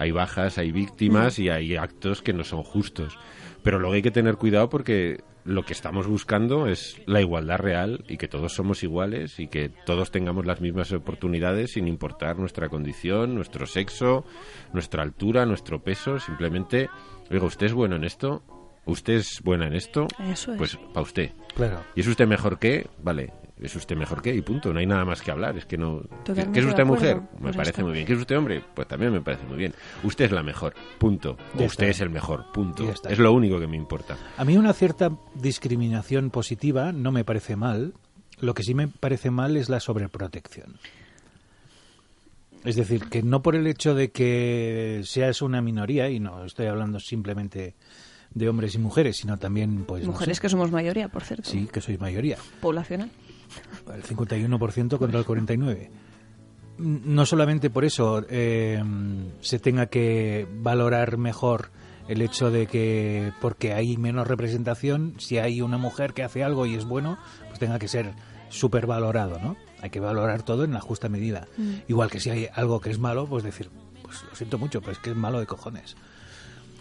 hay 0.00 0.10
bajas, 0.10 0.58
hay 0.58 0.72
víctimas 0.72 1.38
y 1.38 1.48
hay 1.48 1.76
actos 1.76 2.20
que 2.20 2.32
no 2.32 2.42
son 2.42 2.64
justos. 2.64 3.16
Pero 3.62 3.78
luego 3.78 3.94
hay 3.94 4.02
que 4.02 4.10
tener 4.10 4.34
cuidado 4.34 4.68
porque 4.68 5.22
lo 5.44 5.64
que 5.64 5.74
estamos 5.74 6.06
buscando 6.06 6.66
es 6.66 7.00
la 7.06 7.20
igualdad 7.20 7.58
real 7.58 8.04
y 8.08 8.16
que 8.16 8.28
todos 8.28 8.54
somos 8.54 8.82
iguales 8.82 9.38
y 9.38 9.48
que 9.48 9.70
todos 9.84 10.10
tengamos 10.10 10.46
las 10.46 10.60
mismas 10.60 10.92
oportunidades 10.92 11.72
sin 11.72 11.86
importar 11.86 12.38
nuestra 12.38 12.68
condición, 12.68 13.34
nuestro 13.34 13.66
sexo, 13.66 14.24
nuestra 14.72 15.02
altura, 15.02 15.44
nuestro 15.44 15.82
peso. 15.82 16.18
Simplemente, 16.18 16.88
oiga, 17.30 17.44
¿usted 17.44 17.66
es 17.66 17.74
bueno 17.74 17.96
en 17.96 18.04
esto? 18.04 18.42
¿Usted 18.86 19.14
es 19.14 19.40
buena 19.42 19.66
en 19.66 19.74
esto? 19.74 20.06
Eso 20.18 20.52
es. 20.52 20.58
Pues 20.58 20.76
para 20.76 21.02
usted. 21.02 21.32
Claro. 21.54 21.84
¿Y 21.94 22.00
es 22.00 22.06
usted 22.06 22.26
mejor 22.26 22.58
que? 22.58 22.86
Vale, 23.02 23.32
es 23.60 23.76
usted 23.76 23.96
mejor 23.96 24.20
que 24.20 24.34
y 24.34 24.40
punto. 24.40 24.72
No 24.72 24.80
hay 24.80 24.86
nada 24.86 25.04
más 25.04 25.22
que 25.22 25.30
hablar. 25.30 25.56
Es 25.56 25.64
que 25.64 25.78
no. 25.78 26.00
Totalmente 26.24 26.52
¿Qué 26.52 26.60
es 26.60 26.66
usted 26.66 26.84
mujer? 26.84 27.20
Me 27.40 27.52
parece 27.52 27.82
muy 27.82 27.92
bien. 27.92 28.06
¿Qué 28.06 28.14
es 28.14 28.18
usted 28.18 28.36
hombre? 28.36 28.62
Pues 28.74 28.88
también 28.88 29.12
me 29.12 29.20
parece 29.20 29.44
muy 29.46 29.56
bien. 29.56 29.74
Usted 30.02 30.26
es 30.26 30.32
la 30.32 30.42
mejor. 30.42 30.74
Punto. 30.98 31.36
O 31.56 31.62
usted 31.62 31.64
está. 31.66 31.86
es 31.86 32.00
el 32.00 32.10
mejor. 32.10 32.50
Punto. 32.52 32.84
Es 33.08 33.18
lo 33.18 33.32
único 33.32 33.60
que 33.60 33.66
me 33.66 33.76
importa. 33.76 34.16
A 34.36 34.44
mí 34.44 34.56
una 34.56 34.72
cierta 34.72 35.10
discriminación 35.34 36.30
positiva 36.30 36.92
no 36.92 37.12
me 37.12 37.24
parece 37.24 37.56
mal. 37.56 37.94
Lo 38.40 38.54
que 38.54 38.64
sí 38.64 38.74
me 38.74 38.88
parece 38.88 39.30
mal 39.30 39.56
es 39.56 39.68
la 39.68 39.78
sobreprotección. 39.78 40.78
Es 42.64 42.76
decir, 42.76 43.04
que 43.08 43.22
no 43.22 43.42
por 43.42 43.54
el 43.54 43.66
hecho 43.66 43.94
de 43.94 44.10
que 44.10 45.02
seas 45.04 45.42
una 45.42 45.60
minoría, 45.60 46.08
y 46.08 46.18
no 46.18 46.44
estoy 46.44 46.66
hablando 46.66 46.98
simplemente 46.98 47.74
de 48.32 48.48
hombres 48.48 48.74
y 48.74 48.78
mujeres, 48.78 49.18
sino 49.18 49.38
también, 49.38 49.84
pues. 49.84 50.04
no 50.04 50.12
Mujeres 50.12 50.38
sé, 50.38 50.42
que 50.42 50.48
somos 50.48 50.72
mayoría, 50.72 51.08
por 51.08 51.22
cierto. 51.22 51.48
Sí, 51.48 51.68
que 51.70 51.80
sois 51.80 52.00
mayoría. 52.00 52.38
Poblacional. 52.60 53.10
El 53.94 54.02
51% 54.02 54.98
contra 54.98 55.18
el 55.18 55.26
49%. 55.26 55.90
No 56.76 57.24
solamente 57.24 57.70
por 57.70 57.84
eso 57.84 58.24
eh, 58.28 58.82
se 59.40 59.58
tenga 59.60 59.86
que 59.86 60.48
valorar 60.50 61.18
mejor 61.18 61.70
el 62.08 62.20
hecho 62.20 62.50
de 62.50 62.66
que 62.66 63.32
porque 63.40 63.72
hay 63.72 63.96
menos 63.96 64.26
representación, 64.26 65.14
si 65.18 65.38
hay 65.38 65.60
una 65.60 65.78
mujer 65.78 66.12
que 66.12 66.24
hace 66.24 66.42
algo 66.42 66.66
y 66.66 66.74
es 66.74 66.84
bueno, 66.84 67.18
pues 67.46 67.58
tenga 67.58 67.78
que 67.78 67.88
ser 67.88 68.14
súper 68.48 68.86
valorado, 68.86 69.38
¿no? 69.38 69.56
Hay 69.80 69.90
que 69.90 70.00
valorar 70.00 70.42
todo 70.42 70.64
en 70.64 70.72
la 70.72 70.80
justa 70.80 71.08
medida. 71.08 71.46
Igual 71.88 72.10
que 72.10 72.20
si 72.20 72.30
hay 72.30 72.48
algo 72.54 72.80
que 72.80 72.90
es 72.90 72.98
malo, 72.98 73.26
pues 73.26 73.44
decir, 73.44 73.70
pues 74.02 74.22
lo 74.28 74.34
siento 74.34 74.58
mucho, 74.58 74.80
pero 74.80 74.92
es 74.92 74.98
que 74.98 75.10
es 75.10 75.16
malo 75.16 75.40
de 75.40 75.46
cojones. 75.46 75.96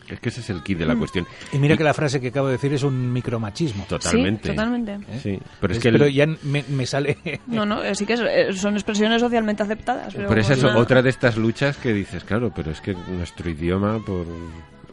Es 0.09 0.19
que 0.19 0.29
ese 0.29 0.41
es 0.41 0.49
el 0.49 0.61
kit 0.63 0.77
Mm. 0.77 0.79
de 0.81 0.85
la 0.85 0.95
cuestión. 0.95 1.25
Y 1.53 1.57
mira 1.57 1.77
que 1.77 1.83
la 1.83 1.93
frase 1.93 2.19
que 2.19 2.27
acabo 2.27 2.47
de 2.47 2.53
decir 2.53 2.73
es 2.73 2.83
un 2.83 3.11
micromachismo. 3.13 3.85
Totalmente. 3.87 4.49
Sí, 4.49 4.55
totalmente. 4.55 4.97
Sí, 5.21 5.39
pero 5.61 5.71
es 5.73 5.77
Es- 5.77 5.81
que. 5.83 5.89
el- 5.89 5.97
pero 5.97 6.07
ya 6.09 6.27
me, 6.43 6.63
me 6.69 6.85
sale... 6.85 7.17
No, 7.47 7.65
no, 7.65 7.83
eh, 7.83 7.95
sí 7.95 8.05
que 8.05 8.13
es- 8.13 8.19
eh, 8.21 8.53
son 8.53 8.73
expresiones 8.75 9.21
socialmente 9.21 9.63
aceptadas. 9.63 10.13
Pero, 10.13 10.27
Pero 10.27 10.41
esa 10.41 10.53
es 10.53 10.61
bueno, 10.63 10.79
otra 10.79 11.01
de 11.01 11.09
estas 11.09 11.37
luchas 11.37 11.77
que 11.77 11.93
dices, 11.93 12.23
claro, 12.23 12.51
pero 12.55 12.71
es 12.71 12.81
que 12.81 12.93
nuestro 12.93 13.49
idioma, 13.49 13.99
por. 14.05 14.25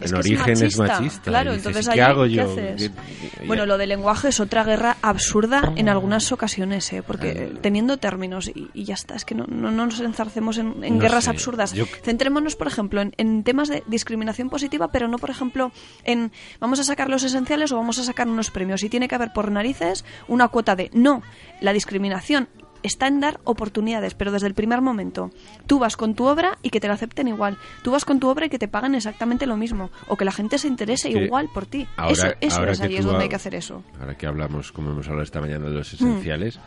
Es 0.00 0.10
en 0.12 0.14
que 0.14 0.20
es 0.20 0.26
origen 0.26 0.52
es 0.52 0.60
machista, 0.78 0.86
machista. 1.00 1.22
claro, 1.30 1.52
dices, 1.52 1.66
entonces 1.66 1.88
¿y 1.88 1.94
¿qué 1.96 2.02
hago 2.02 2.22
¿qué 2.24 2.30
yo? 2.30 2.52
haces? 2.52 2.90
¿Qué- 3.38 3.46
Bueno, 3.46 3.66
lo 3.66 3.78
del 3.78 3.88
lenguaje 3.90 4.28
es 4.28 4.40
otra 4.40 4.64
guerra 4.64 4.96
absurda 5.02 5.72
en 5.76 5.88
algunas 5.88 6.30
ocasiones, 6.32 6.92
¿eh? 6.92 7.02
porque 7.02 7.52
teniendo 7.62 7.96
términos 7.98 8.48
y, 8.48 8.70
y 8.74 8.84
ya 8.84 8.94
está, 8.94 9.14
es 9.14 9.24
que 9.24 9.34
no, 9.34 9.44
no, 9.46 9.70
no 9.70 9.86
nos 9.86 10.00
enzarcemos 10.00 10.58
en, 10.58 10.82
en 10.84 10.94
No 10.94 11.00
guerras 11.00 11.24
sé, 11.24 11.30
absurdas. 11.30 11.72
yo- 11.72 11.86
Centrémonos, 12.02 12.56
por 12.56 12.66
ejemplo, 12.66 13.00
en, 13.00 13.12
en 13.18 13.42
temas 13.44 13.68
de 13.68 13.82
discriminación 13.86 14.50
positiva, 14.50 14.88
pero 14.88 15.08
no, 15.08 15.18
por 15.18 15.30
ejemplo, 15.30 15.72
en 16.04 16.32
vamos 16.60 16.80
a 16.80 16.84
sacar 16.84 17.08
los 17.08 17.22
esenciales 17.22 17.72
o 17.72 17.76
vamos 17.76 17.98
a 17.98 18.04
sacar 18.04 18.28
unos 18.28 18.50
premios. 18.50 18.82
Y 18.82 18.88
tiene 18.88 19.08
que 19.08 19.14
haber 19.14 19.32
por 19.32 19.50
narices 19.50 20.04
una 20.28 20.48
cuota 20.48 20.76
de 20.76 20.90
no, 20.92 21.22
la 21.60 21.72
discriminación 21.72 22.48
está 22.82 23.06
en 23.08 23.20
dar 23.20 23.40
oportunidades, 23.44 24.14
pero 24.14 24.30
desde 24.32 24.46
el 24.46 24.54
primer 24.54 24.80
momento. 24.80 25.30
Tú 25.66 25.78
vas 25.78 25.96
con 25.96 26.14
tu 26.14 26.24
obra 26.26 26.58
y 26.62 26.70
que 26.70 26.80
te 26.80 26.88
la 26.88 26.94
acepten 26.94 27.28
igual. 27.28 27.58
Tú 27.82 27.90
vas 27.92 28.04
con 28.04 28.20
tu 28.20 28.28
obra 28.28 28.46
y 28.46 28.48
que 28.48 28.58
te 28.58 28.68
paguen 28.68 28.94
exactamente 28.94 29.46
lo 29.46 29.56
mismo. 29.56 29.90
O 30.08 30.16
que 30.16 30.24
la 30.24 30.32
gente 30.32 30.58
se 30.58 30.68
interese 30.68 31.10
que 31.10 31.24
igual 31.24 31.48
por 31.52 31.66
ti. 31.66 31.86
ahora- 31.96 32.12
eso 32.12 32.26
eso 32.40 32.58
ahora 32.60 32.72
es 32.72 32.80
ahí 32.80 32.96
es 32.96 33.04
donde 33.04 33.20
ha- 33.20 33.22
hay 33.22 33.28
que 33.28 33.36
hacer 33.36 33.54
eso. 33.54 33.82
Ahora 34.00 34.16
que 34.16 34.26
hablamos, 34.26 34.72
como 34.72 34.90
hemos 34.90 35.06
hablado 35.06 35.22
esta 35.24 35.40
mañana, 35.40 35.66
de 35.66 35.70
Mm. 35.72 35.74
los 35.74 35.92
esenciales, 35.92 36.58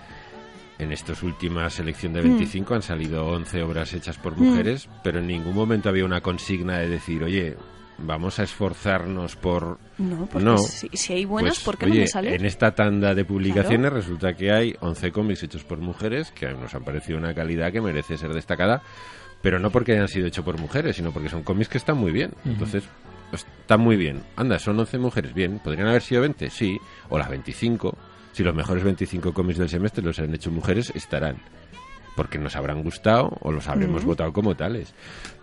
en 0.80 0.92
esta 0.92 1.14
última 1.24 1.70
selección 1.70 2.14
de 2.14 2.22
25 2.22 2.74
han 2.74 2.82
salido 2.82 3.26
11 3.28 3.62
obras 3.62 3.94
hechas 3.94 4.18
por 4.18 4.36
Mm. 4.38 4.44
mujeres, 4.44 4.90
pero 5.04 5.20
en 5.20 5.28
ningún 5.28 5.54
momento 5.56 5.90
había 5.90 6.04
una 6.06 6.22
consigna 6.22 6.80
de 6.80 6.90
decir, 6.90 7.24
oye, 7.24 7.56
vamos 7.98 8.40
a 8.40 8.44
esforzarnos 8.44 9.36
por... 9.36 9.78
No, 9.98 10.26
porque 10.26 10.46
No. 10.46 10.58
si, 10.58 10.90
si 10.94 11.14
hay 11.14 11.26
buenas, 11.26 11.56
Pues, 11.56 11.66
¿por 11.66 11.78
qué 11.78 11.86
no 11.88 11.96
me 11.96 12.08
sale? 12.08 12.36
En 12.36 12.46
esta 12.46 12.74
tanda 12.74 13.14
de 13.14 13.26
publicaciones 13.26 13.92
resulta 13.94 14.34
que 14.34 14.52
hay 14.52 14.76
11 14.80 15.12
cómics 15.12 15.44
hechos 15.44 15.64
por 15.64 15.78
mujeres 15.80 16.32
que 16.32 16.52
nos 16.54 16.74
han 16.74 16.84
parecido 16.84 17.18
una 17.18 17.34
calidad 17.34 17.72
que 17.72 17.82
merece 17.82 18.18
ser 18.18 18.34
destacada, 18.34 18.82
pero 19.42 19.60
no 19.60 19.70
porque 19.72 19.94
hayan 19.94 20.08
sido 20.08 20.28
hechos 20.28 20.44
por 20.46 20.60
mujeres, 20.60 20.96
sino 20.96 21.12
porque 21.12 21.30
son 21.30 21.44
cómics 21.44 21.70
que 21.70 21.78
están 21.78 21.98
muy 21.98 22.12
bien. 22.12 22.32
Entonces, 22.46 22.84
están 23.32 23.82
muy 23.82 23.96
bien. 23.98 24.24
Anda, 24.36 24.58
son 24.60 24.80
11 24.80 24.98
mujeres, 25.00 25.34
bien. 25.34 25.60
¿Podrían 25.60 25.88
haber 25.88 26.02
sido 26.02 26.22
20? 26.22 26.50
Sí. 26.50 26.78
O 27.10 27.18
las 27.18 27.30
25. 27.30 27.98
Si 28.32 28.44
los 28.44 28.56
mejores 28.56 28.84
25 28.84 29.34
cómics 29.34 29.60
del 29.60 29.70
semestre 29.70 30.04
los 30.04 30.18
han 30.20 30.34
hecho 30.34 30.50
mujeres, 30.50 30.92
estarán. 30.96 31.38
Porque 32.16 32.38
nos 32.38 32.56
habrán 32.56 32.84
gustado 32.84 33.36
o 33.42 33.52
los 33.52 33.68
habremos 33.68 34.06
votado 34.06 34.32
como 34.32 34.56
tales. 34.56 34.94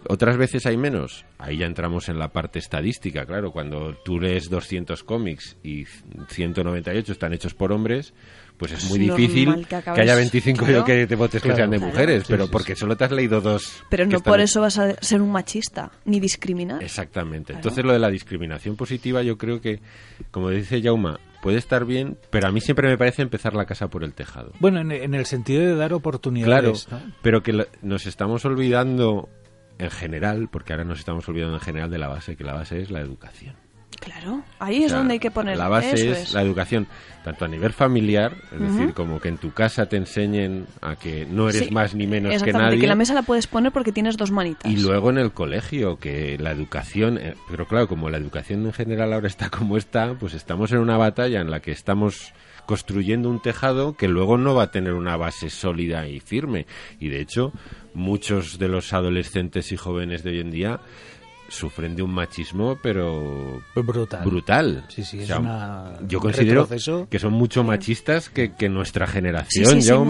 Otras 0.08 0.36
veces 0.36 0.64
hay 0.66 0.76
menos. 0.76 1.24
Ahí 1.38 1.58
ya 1.58 1.66
entramos 1.66 2.08
en 2.08 2.18
la 2.18 2.28
parte 2.32 2.58
estadística, 2.58 3.26
claro. 3.26 3.52
Cuando 3.52 3.94
tú 4.04 4.18
lees 4.18 4.48
200 4.50 5.04
cómics 5.04 5.56
y 5.62 5.84
198 6.28 7.12
están 7.12 7.32
hechos 7.32 7.54
por 7.54 7.72
hombres, 7.72 8.14
pues 8.56 8.72
es 8.72 8.88
muy 8.90 9.08
Es 9.08 9.16
difícil 9.16 9.66
que 9.66 10.00
haya 10.00 10.14
25 10.14 10.64
claro. 10.64 10.84
que 10.84 11.06
te 11.06 11.16
votes 11.16 11.40
Claro. 11.42 11.54
que 11.54 11.60
sean 11.60 11.70
de 11.70 11.78
Claro. 11.78 11.92
mujeres, 11.92 12.22
Sí, 12.22 12.26
pero 12.30 12.44
sí, 12.46 12.50
porque 12.52 12.76
solo 12.76 12.96
te 12.96 13.04
has 13.04 13.10
leído 13.12 13.40
dos. 13.40 13.82
Pero 13.88 14.04
no 14.06 14.18
están- 14.18 14.30
por 14.32 14.40
eso 14.40 14.60
vas 14.60 14.78
a 14.78 14.94
ser 15.02 15.22
un 15.22 15.32
machista, 15.32 15.90
ni 16.04 16.20
discriminar. 16.20 16.82
Exactamente. 16.82 17.52
Entonces 17.52 17.84
lo 17.84 17.92
de 17.92 17.98
la 17.98 18.10
discriminación 18.10 18.76
positiva 18.76 19.22
yo 19.22 19.38
creo 19.38 19.60
que, 19.60 19.80
como 20.30 20.50
dice 20.50 20.82
Jauma, 20.82 21.20
puede 21.42 21.56
estar 21.56 21.86
bien, 21.86 22.18
pero 22.30 22.48
a 22.48 22.52
mí 22.52 22.60
siempre 22.60 22.86
me 22.88 22.98
parece 22.98 23.22
empezar 23.22 23.54
la 23.54 23.64
casa 23.64 23.88
por 23.88 24.04
el 24.04 24.12
tejado. 24.12 24.52
Bueno, 24.60 24.80
en, 24.80 24.92
en 24.92 25.14
el 25.14 25.24
sentido 25.24 25.62
de 25.62 25.68
dar 25.68 25.76
Claro, 25.88 25.96
oportunidades. 25.96 26.86
¿no? 26.90 27.00
pero 27.22 27.42
que 27.42 27.54
lo- 27.54 27.66
nos 27.80 28.06
estamos 28.06 28.44
olvidando 28.44 29.28
en 29.80 29.90
general, 29.90 30.48
porque 30.50 30.72
ahora 30.72 30.84
nos 30.84 30.98
estamos 31.00 31.28
olvidando 31.28 31.54
en 31.54 31.60
general 31.60 31.90
de 31.90 31.98
la 31.98 32.08
base, 32.08 32.36
que 32.36 32.44
la 32.44 32.54
base 32.54 32.80
es 32.80 32.90
la 32.90 33.00
educación. 33.00 33.54
Claro, 33.98 34.42
ahí 34.60 34.82
O 34.82 34.86
es 34.86 34.92
donde 34.92 35.14
hay 35.14 35.18
que 35.18 35.30
poner 35.30 35.58
La 35.58 35.68
base 35.68 35.92
eso 35.94 36.12
es, 36.12 36.18
es. 36.28 36.32
la 36.32 36.40
educación, 36.40 36.86
tanto 37.22 37.44
a 37.44 37.48
nivel 37.48 37.70
familiar, 37.74 38.32
es 38.50 38.58
decir, 38.58 38.94
como 38.94 39.20
que 39.20 39.28
en 39.28 39.36
tu 39.36 39.52
casa 39.52 39.86
te 39.86 39.96
enseñen 39.98 40.66
a 40.80 40.96
que 40.96 41.26
no 41.26 41.50
eres 41.50 41.66
Sí, 41.66 41.70
más 41.70 41.94
ni 41.94 42.06
menos 42.06 42.42
que 42.42 42.50
nadie. 42.52 42.78
que 42.80 42.86
la 42.86 42.94
mesa 42.94 43.12
la 43.12 43.22
puedes 43.22 43.46
poner 43.46 43.72
porque 43.72 43.92
tienes 43.92 44.16
dos 44.16 44.30
manitas. 44.30 44.72
Y 44.72 44.76
luego 44.80 45.10
en 45.10 45.18
el 45.18 45.32
colegio, 45.32 45.98
que 45.98 46.38
la 46.38 46.50
educación, 46.52 47.18
eh, 47.18 47.34
pero 47.50 47.66
claro, 47.66 47.88
como 47.88 48.08
la 48.08 48.16
educación 48.16 48.64
en 48.64 48.72
general 48.72 49.12
ahora 49.12 49.26
está 49.26 49.50
como 49.50 49.76
está, 49.76 50.14
pues 50.14 50.32
estamos 50.32 50.72
en 50.72 50.78
una 50.78 50.96
batalla 50.96 51.40
en 51.42 51.50
la 51.50 51.60
que 51.60 51.72
estamos 51.72 52.32
construyendo 52.70 53.28
un 53.28 53.40
tejado 53.40 53.96
que 53.96 54.06
luego 54.06 54.38
no 54.38 54.54
va 54.54 54.62
a 54.62 54.70
tener 54.70 54.92
una 54.92 55.16
base 55.16 55.50
sólida 55.50 56.06
y 56.06 56.20
firme. 56.20 56.66
Y 57.00 57.08
de 57.08 57.20
hecho, 57.20 57.52
muchos 57.94 58.60
de 58.60 58.68
los 58.68 58.92
adolescentes 58.92 59.72
y 59.72 59.76
jóvenes 59.76 60.22
de 60.22 60.30
hoy 60.30 60.38
en 60.38 60.52
día 60.52 60.80
sufren 61.50 61.96
de 61.96 62.02
un 62.02 62.12
machismo, 62.12 62.78
pero 62.82 63.62
Brutal. 63.74 64.24
brutal. 64.24 64.84
Sí, 64.88 65.04
sí, 65.04 65.18
O 65.18 65.20
es 65.22 65.26
sea, 65.26 65.38
una- 65.40 65.98
yo 66.06 66.18
un 66.18 66.22
considero 66.22 66.62
retroceso. 66.62 67.08
que 67.10 67.18
son 67.18 67.32
mucho 67.34 67.64
machistas 67.64 68.30
que, 68.30 68.54
que 68.54 68.68
nuestra 68.68 69.06
generación, 69.06 69.82
Sí, 69.82 69.90
o, 69.90 70.00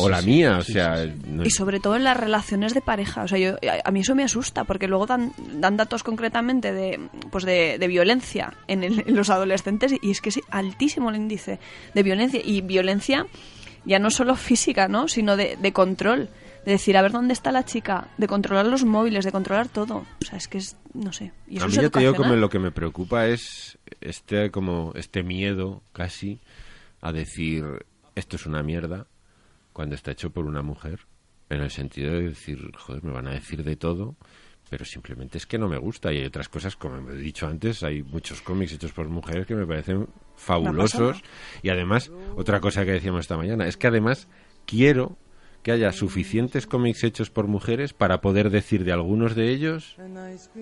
o 0.00 0.08
la 0.08 0.20
sí. 0.22 0.26
mía. 0.26 0.56
O 0.58 0.62
Sí, 0.62 0.72
sea, 0.72 1.04
sí, 1.04 1.12
no- 1.26 1.44
Y 1.44 1.50
sobre 1.50 1.78
todo 1.80 1.96
en 1.96 2.04
las 2.04 2.16
relaciones 2.16 2.74
de 2.74 2.80
pareja. 2.80 3.22
O 3.24 3.28
sea, 3.28 3.38
yo, 3.38 3.50
a, 3.56 3.88
a 3.88 3.90
mí 3.92 4.00
eso 4.00 4.14
me 4.14 4.24
asusta, 4.24 4.64
porque 4.64 4.88
luego 4.88 5.06
dan, 5.06 5.32
dan 5.54 5.76
datos 5.76 6.02
concretamente 6.02 6.72
de, 6.72 6.98
pues 7.30 7.44
de, 7.44 7.76
de 7.78 7.86
violencia 7.86 8.54
en, 8.66 8.82
el- 8.82 9.04
en 9.06 9.14
los 9.14 9.30
adolescentes 9.30 9.94
y 10.00 10.10
es 10.10 10.20
que 10.20 10.30
es 10.30 10.40
altísimo 10.50 11.10
el 11.10 11.16
índice 11.16 11.58
de 11.94 12.02
violencia. 12.02 12.40
Y 12.42 12.62
violencia 12.62 13.26
ya 13.84 13.98
no 13.98 14.10
solo 14.10 14.34
física, 14.34 14.88
¿no? 14.88 15.08
Sino 15.08 15.36
de, 15.36 15.56
de 15.60 15.72
control. 15.72 16.28
De 16.64 16.72
decir, 16.72 16.96
a 16.96 17.02
ver 17.02 17.12
dónde 17.12 17.32
está 17.32 17.52
la 17.52 17.64
chica, 17.64 18.08
de 18.18 18.26
controlar 18.26 18.66
los 18.66 18.84
móviles, 18.84 19.24
de 19.24 19.32
controlar 19.32 19.68
todo. 19.68 20.04
O 20.20 20.24
sea, 20.24 20.36
es 20.36 20.46
que 20.46 20.58
es, 20.58 20.76
no 20.92 21.12
sé. 21.12 21.32
Y 21.48 21.56
eso 21.56 21.64
a 21.64 21.68
mí 21.68 21.74
es 21.74 21.90
te 21.90 21.98
digo 21.98 22.10
educacional. 22.10 22.40
lo 22.40 22.48
que 22.50 22.58
me 22.58 22.70
preocupa 22.70 23.26
es 23.26 23.78
este 24.00 24.50
como 24.50 24.92
este 24.94 25.22
miedo 25.22 25.82
casi 25.92 26.40
a 27.00 27.12
decir 27.12 27.64
esto 28.14 28.36
es 28.36 28.46
una 28.46 28.62
mierda 28.62 29.06
cuando 29.72 29.94
está 29.94 30.12
hecho 30.12 30.30
por 30.30 30.44
una 30.44 30.62
mujer 30.62 31.00
en 31.48 31.60
el 31.60 31.70
sentido 31.70 32.12
de 32.12 32.28
decir 32.28 32.70
joder 32.76 33.02
me 33.04 33.12
van 33.12 33.26
a 33.26 33.32
decir 33.32 33.64
de 33.64 33.76
todo 33.76 34.16
pero 34.68 34.84
simplemente 34.84 35.38
es 35.38 35.46
que 35.46 35.58
no 35.58 35.68
me 35.68 35.78
gusta 35.78 36.12
y 36.12 36.18
hay 36.18 36.26
otras 36.26 36.48
cosas 36.48 36.76
como 36.76 37.10
he 37.10 37.16
dicho 37.16 37.46
antes 37.46 37.82
hay 37.82 38.02
muchos 38.02 38.40
cómics 38.42 38.72
hechos 38.72 38.92
por 38.92 39.08
mujeres 39.08 39.46
que 39.46 39.54
me 39.54 39.66
parecen 39.66 40.08
fabulosos 40.36 41.22
y 41.62 41.70
además 41.70 42.10
otra 42.36 42.60
cosa 42.60 42.84
que 42.84 42.92
decíamos 42.92 43.20
esta 43.20 43.36
mañana 43.36 43.66
es 43.66 43.76
que 43.76 43.88
además 43.88 44.28
quiero 44.66 45.16
que 45.62 45.72
haya 45.72 45.92
suficientes 45.92 46.66
cómics 46.66 47.04
hechos 47.04 47.30
por 47.30 47.46
mujeres 47.46 47.92
para 47.92 48.20
poder 48.20 48.50
decir 48.50 48.84
de 48.84 48.92
algunos 48.92 49.34
de 49.34 49.50
ellos 49.50 49.96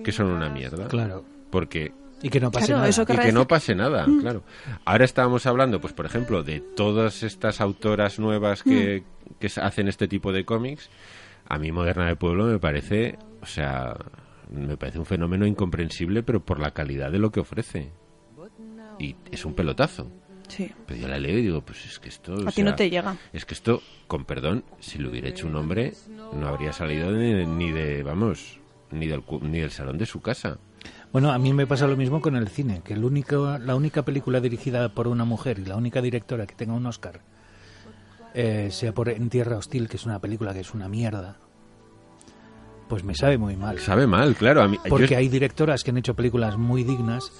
que 0.03 0.11
son 0.11 0.27
una 0.27 0.49
mierda 0.49 0.87
Claro. 0.87 1.23
porque 1.49 1.93
Y 2.21 2.29
que 2.29 2.39
no 2.41 2.51
pase 2.51 2.65
Claro, 2.67 2.79
nada. 2.79 2.89
eso 2.89 3.03
y 3.03 3.17
que 3.17 3.31
no 3.31 3.47
pase 3.47 3.75
nada, 3.75 4.05
claro. 4.19 4.43
Ahora 4.83 5.05
estábamos 5.05 5.45
hablando, 5.45 5.79
pues 5.79 5.93
por 5.93 6.05
ejemplo, 6.05 6.43
de 6.43 6.59
todas 6.59 7.23
estas 7.23 7.61
autoras 7.61 8.19
nuevas 8.19 8.61
que, 8.63 9.03
que 9.39 9.47
s- 9.47 9.61
hacen 9.61 9.87
este 9.87 10.09
tipo 10.09 10.33
de 10.33 10.43
cómics. 10.43 10.89
A 11.47 11.57
mí 11.57 11.71
Moderna 11.71 12.07
del 12.07 12.17
Pueblo 12.17 12.43
me 12.45 12.59
parece, 12.59 13.17
o 13.41 13.45
sea, 13.45 13.95
me 14.51 14.75
parece 14.75 14.99
un 14.99 15.05
fenómeno 15.05 15.45
incomprensible, 15.47 16.21
pero 16.23 16.41
por 16.41 16.59
la 16.59 16.71
calidad 16.71 17.09
de 17.09 17.19
lo 17.19 17.31
que 17.31 17.39
ofrece. 17.39 17.91
Y 18.99 19.15
es 19.31 19.45
un 19.45 19.53
pelotazo. 19.53 20.11
Sí. 20.49 20.69
Pero 20.85 20.99
yo 20.99 21.07
la 21.07 21.17
leo 21.17 21.37
y 21.37 21.41
digo, 21.43 21.61
pues 21.61 21.85
es 21.85 21.97
que 21.99 22.09
esto... 22.09 22.33
o 22.33 22.47
A 22.49 22.51
ti 22.51 22.61
no 22.63 22.75
te 22.75 22.89
llega. 22.89 23.15
Es 23.31 23.45
que 23.45 23.53
esto, 23.53 23.81
con 24.07 24.25
perdón, 24.25 24.63
si 24.81 24.97
lo 24.97 25.09
hubiera 25.09 25.29
hecho 25.29 25.47
un 25.47 25.55
hombre, 25.55 25.93
no 26.33 26.47
habría 26.47 26.73
salido 26.73 27.11
ni, 27.11 27.45
ni 27.45 27.71
de, 27.71 28.03
vamos, 28.03 28.59
ni 28.91 29.07
del, 29.07 29.21
cu- 29.21 29.39
ni 29.41 29.59
del 29.59 29.71
salón 29.71 29.97
de 29.97 30.05
su 30.05 30.19
casa. 30.21 30.57
Bueno, 31.13 31.31
a 31.31 31.39
mí 31.39 31.53
me 31.53 31.65
pasa 31.67 31.87
lo 31.87 31.95
mismo 31.97 32.19
con 32.21 32.35
el 32.35 32.47
cine, 32.49 32.81
que 32.83 32.93
el 32.93 33.03
único, 33.03 33.57
la 33.57 33.75
única 33.75 34.03
película 34.03 34.39
dirigida 34.41 34.89
por 34.89 35.07
una 35.07 35.23
mujer 35.25 35.59
y 35.59 35.65
la 35.65 35.75
única 35.75 36.01
directora 36.01 36.45
que 36.45 36.55
tenga 36.55 36.73
un 36.73 36.85
Oscar 36.85 37.21
eh, 38.33 38.69
sea 38.71 38.93
por 38.93 39.09
En 39.09 39.29
Tierra 39.29 39.57
Hostil, 39.57 39.87
que 39.89 39.97
es 39.97 40.05
una 40.05 40.19
película 40.19 40.53
que 40.53 40.59
es 40.59 40.73
una 40.73 40.87
mierda, 40.87 41.37
pues 42.87 43.03
me 43.03 43.13
sabe 43.15 43.37
muy 43.37 43.55
mal. 43.55 43.77
Sabe 43.79 44.07
mal, 44.07 44.35
claro. 44.35 44.61
A 44.63 44.67
mí, 44.67 44.77
yo- 44.83 44.89
Porque 44.89 45.15
hay 45.15 45.27
directoras 45.29 45.83
que 45.83 45.91
han 45.91 45.97
hecho 45.97 46.15
películas 46.15 46.57
muy 46.57 46.83
dignas, 46.83 47.31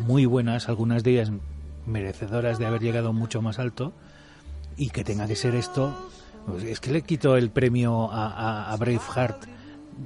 muy 0.00 0.24
buenas, 0.26 0.68
algunas 0.68 1.02
de 1.04 1.10
ellas 1.12 1.30
merecedoras 1.86 2.58
de 2.58 2.66
haber 2.66 2.80
llegado 2.82 3.12
mucho 3.12 3.40
más 3.42 3.58
alto, 3.58 3.92
y 4.76 4.90
que 4.90 5.04
tenga 5.04 5.26
que 5.26 5.36
ser 5.36 5.54
esto. 5.54 5.94
pues 6.46 6.62
es 6.64 6.78
que 6.80 6.92
le 6.92 7.02
quito 7.02 7.36
el 7.36 7.50
premio 7.50 8.10
a, 8.12 8.26
a- 8.28 8.72
a 8.72 8.76
Braveheart, 8.76 9.44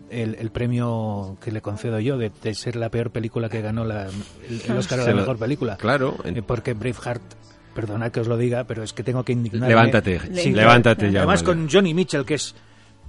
el, 0.08 0.36
el 0.36 0.50
premio 0.50 1.36
que 1.42 1.50
le 1.52 1.60
concedo 1.60 1.98
yo 2.00 2.16
de, 2.16 2.30
de 2.42 2.54
ser 2.54 2.76
la 2.76 2.88
peor 2.88 3.10
película 3.10 3.48
que 3.48 3.60
ganó 3.60 3.84
la- 3.84 4.06
el, 4.06 4.62
el 4.66 4.76
Oscar 4.78 5.00
a 5.00 5.04
la 5.04 5.14
mejor 5.14 5.38
película. 5.38 5.76
Claro, 5.76 6.16
en- 6.24 6.36
Eh, 6.38 6.42
porque 6.42 6.72
Braveheart, 6.74 7.20
perdonad 7.74 8.10
que 8.10 8.20
os 8.20 8.26
lo 8.28 8.36
diga, 8.38 8.64
pero 8.64 8.82
es 8.82 8.92
que 8.92 9.02
tengo 9.02 9.22
que 9.24 9.32
indignarme. 9.32 9.68
Levántate, 9.68 10.20
Sí, 10.34 10.52
levántate 10.52 11.10
ya. 11.12 11.20
Además 11.20 11.42
vale. 11.42 11.58
con 11.58 11.68
Johnny 11.70 11.92
Mitchell, 11.92 12.24
que 12.24 12.34
es 12.34 12.54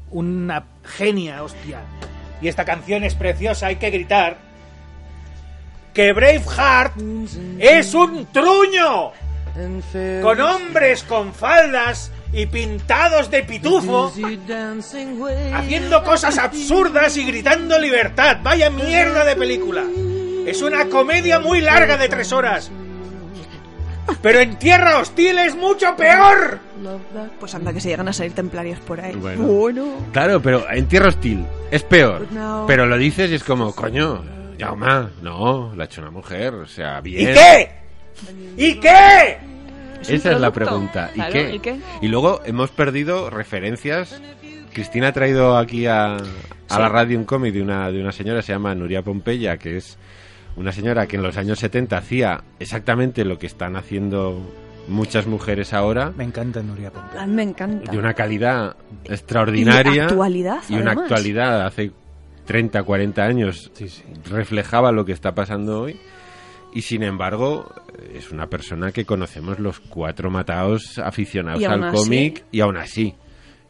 una 0.10 0.66
genia, 0.84 1.44
hostia. 1.44 1.82
Y 2.42 2.48
esta 2.48 2.66
canción 2.66 3.04
es 3.04 3.16
preciosa, 3.16 3.68
hay 3.68 3.76
que 3.78 3.90
gritar. 3.92 4.51
Que 5.94 6.14
Braveheart 6.14 6.94
es 7.60 7.94
un 7.94 8.26
truño. 8.28 9.12
Con 10.22 10.40
hombres 10.40 11.04
con 11.04 11.34
faldas 11.34 12.12
y 12.32 12.46
pintados 12.46 13.30
de 13.30 13.44
pitufo. 13.44 14.14
Haciendo 15.54 16.04
cosas 16.04 16.38
absurdas 16.38 17.18
y 17.18 17.26
gritando 17.26 17.78
libertad. 17.78 18.38
Vaya 18.42 18.70
mierda 18.70 19.26
de 19.26 19.36
película. 19.36 19.84
Es 20.46 20.62
una 20.62 20.86
comedia 20.86 21.40
muy 21.40 21.62
larga 21.62 21.98
de 21.98 22.08
tres 22.08 22.32
horas. 22.32 22.72
Pero 24.22 24.40
en 24.40 24.58
Tierra 24.58 25.00
Hostil 25.00 25.38
es 25.40 25.56
mucho 25.56 25.96
peor. 25.96 26.60
Pues 27.40 27.54
anda 27.54 27.74
que 27.74 27.80
se 27.82 27.90
llegan 27.90 28.08
a 28.08 28.14
salir 28.14 28.34
templarios 28.34 28.80
por 28.80 29.00
ahí. 29.00 29.16
Bueno. 29.16 29.98
Claro, 30.12 30.42
pero 30.42 30.70
en 30.72 30.88
Tierra 30.88 31.10
Hostil 31.10 31.46
es 31.70 31.84
peor. 31.84 32.28
Pero 32.68 32.86
lo 32.86 32.98
dices 32.98 33.30
y 33.32 33.36
es 33.36 33.44
como, 33.44 33.74
coño, 33.74 34.24
No, 35.22 35.72
lo 35.76 35.82
ha 35.82 35.86
hecho 35.86 36.02
una 36.02 36.12
mujer, 36.12 36.54
o 36.54 36.66
sea, 36.68 37.00
¿Y 37.04 37.10
bien. 37.10 37.34
qué? 37.34 37.72
¿Y 38.58 38.80
qué? 38.80 39.38
Es 40.02 40.10
un 40.10 40.16
Esa 40.16 40.32
es 40.32 40.40
la 40.40 40.52
pregunta. 40.52 41.10
¿Y, 41.12 41.16
Claro, 41.16 41.34
qué? 41.34 41.56
¿y 41.56 41.60
qué? 41.60 41.80
Y 42.02 42.08
luego 42.08 42.42
hemos 42.46 42.72
perdido 42.72 43.30
referencias. 43.30 44.22
Cristina 44.74 45.10
ha 45.10 45.12
traído 45.14 45.58
aquí 45.58 45.86
a, 45.86 46.16
a 46.16 46.20
Sí. 46.20 46.80
la 46.80 46.90
radio 46.90 47.18
un 47.18 47.26
cómic 47.26 47.54
de 47.54 47.62
una, 47.62 47.92
de 47.92 48.00
una 48.02 48.12
señora, 48.12 48.42
se 48.42 48.54
llama 48.54 48.74
Nuria 48.74 49.02
Pompeya, 49.04 49.58
que 49.58 49.78
es 49.78 49.98
una 50.56 50.72
señora 50.72 51.08
que 51.08 51.18
en 51.18 51.24
los 51.24 51.38
años 51.38 51.60
70 51.60 51.98
hacía 51.98 52.44
exactamente 52.60 53.26
lo 53.26 53.38
que 53.38 53.48
están 53.48 53.76
haciendo 53.76 54.40
muchas 54.88 55.28
mujeres 55.28 55.74
ahora, 55.74 56.12
Me 56.18 56.24
encanta 56.24 56.62
Nuria 56.64 56.92
Pompe. 56.92 57.18
A 57.20 57.28
mí 57.28 57.34
me 57.36 57.44
encanta. 57.44 57.92
de 57.92 57.98
una 57.98 58.14
calidad 58.14 58.76
extraordinaria. 59.06 59.94
Y 59.94 60.00
actualidad, 60.00 60.60
y 60.70 60.76
una 60.76 60.92
actualidad 60.94 61.66
hace 61.66 61.92
30, 62.46 62.84
40 62.84 63.24
años 63.24 63.72
Sí, 63.74 63.90
sí. 63.90 64.04
reflejaba 64.30 64.92
lo 64.92 65.06
que 65.06 65.12
está 65.14 65.34
pasando 65.34 65.82
hoy. 65.82 65.98
Y 66.74 66.84
sin 66.84 67.04
embargo, 67.04 67.70
es 68.14 68.32
una 68.32 68.48
persona 68.48 68.92
que 68.92 69.04
conocemos 69.06 69.60
los 69.60 69.80
cuatro 69.82 70.30
matados 70.32 71.00
aficionados 71.00 71.64
al 71.66 71.92
cómic 71.92 72.46
y 72.52 72.62
aún 72.62 72.78
así. 72.78 73.14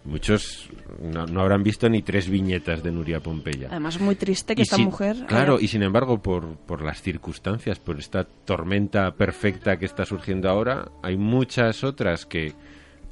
Muchos 0.03 0.67
no, 0.99 1.25
no 1.27 1.41
habrán 1.41 1.61
visto 1.63 1.87
ni 1.87 2.01
tres 2.01 2.27
viñetas 2.29 2.81
de 2.81 2.91
Nuria 2.91 3.19
Pompeya. 3.19 3.67
Además, 3.69 3.99
muy 3.99 4.15
triste 4.15 4.55
que 4.55 4.61
Y 4.61 4.63
esta 4.63 4.75
sin- 4.77 4.85
mujer. 4.85 5.15
Claro, 5.27 5.55
haya- 5.57 5.63
y 5.63 5.67
sin 5.67 5.83
embargo, 5.83 6.21
por, 6.21 6.55
por 6.57 6.81
las 6.83 7.01
circunstancias, 7.03 7.77
por 7.79 7.99
esta 7.99 8.23
tormenta 8.23 9.11
perfecta 9.15 9.77
que 9.77 9.85
está 9.85 10.05
surgiendo 10.05 10.49
ahora, 10.49 10.89
hay 11.03 11.17
muchas 11.17 11.83
otras 11.83 12.25
que 12.25 12.53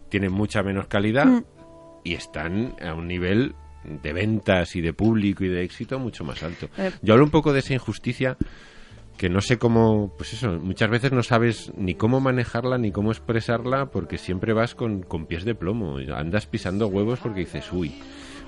tienen 0.10 0.32
mucha 0.32 0.64
menos 0.64 0.88
calidad 0.88 1.26
Mm. 1.28 1.44
y 2.04 2.14
están 2.16 2.76
a 2.84 2.94
un 2.96 3.08
nivel 3.08 3.54
de 3.84 4.14
ventas 4.14 4.76
y 4.76 4.82
de 4.82 4.94
público 4.94 5.44
y 5.44 5.50
de 5.50 5.64
éxito 5.64 6.00
mucho 6.00 6.24
más 6.24 6.44
alto. 6.44 6.70
Eh. 6.78 6.92
Yo 7.02 7.14
hablo 7.14 7.26
un 7.26 7.32
poco 7.32 7.54
de 7.54 7.60
esa 7.60 7.74
injusticia 7.74 8.38
que 9.18 9.30
no 9.30 9.42
sé 9.42 9.58
cómo, 9.58 10.14
pues 10.18 10.34
eso, 10.34 10.52
muchas 10.62 10.90
veces 10.90 11.12
no 11.12 11.24
sabes 11.24 11.74
ni 11.76 11.94
cómo 11.94 12.22
manejarla 12.22 12.78
ni 12.78 12.92
cómo 12.92 13.12
expresarla 13.12 13.88
porque 13.88 14.18
siempre 14.18 14.54
vas 14.54 14.76
con, 14.76 15.02
con 15.04 15.26
pies 15.26 15.44
de 15.44 15.56
plomo, 15.56 15.98
andas 16.16 16.46
pisando 16.46 16.88
huevos 16.88 17.20
porque 17.20 17.42
dices, 17.42 17.72
uy, 17.74 17.94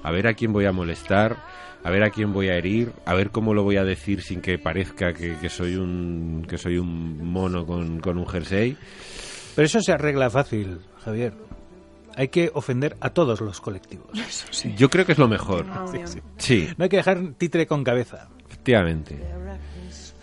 a 0.01 0.11
ver 0.11 0.27
a 0.27 0.33
quién 0.33 0.53
voy 0.53 0.65
a 0.65 0.71
molestar, 0.71 1.35
a 1.83 1.89
ver 1.89 2.03
a 2.03 2.09
quién 2.09 2.31
voy 2.31 2.47
a 2.47 2.55
herir, 2.55 2.93
a 3.05 3.13
ver 3.13 3.31
cómo 3.31 3.53
lo 3.53 3.63
voy 3.63 3.75
a 3.75 3.83
decir 3.83 4.21
sin 4.21 4.39
que 4.39 4.57
parezca 4.59 5.13
que, 5.13 5.35
que 5.37 5.49
soy 5.49 5.75
un 5.75 6.45
que 6.47 6.57
soy 6.57 6.77
un 6.77 7.21
mono 7.21 7.65
con, 7.65 7.99
con 7.99 8.17
un 8.17 8.27
jersey. 8.27 8.77
Pero 9.55 9.65
eso 9.65 9.81
se 9.81 9.91
arregla 9.91 10.29
fácil, 10.29 10.79
Javier. 11.03 11.33
Hay 12.15 12.27
que 12.29 12.51
ofender 12.53 12.97
a 12.99 13.09
todos 13.11 13.41
los 13.41 13.61
colectivos. 13.61 14.07
Yo 14.77 14.89
creo 14.89 15.05
que 15.05 15.13
es 15.13 15.17
lo 15.17 15.27
mejor. 15.27 15.65
Sí, 16.37 16.67
No 16.77 16.83
hay 16.83 16.89
que 16.89 16.97
dejar 16.97 17.19
títere 17.37 17.67
con 17.67 17.83
cabeza. 17.83 18.27
efectivamente. 18.47 19.19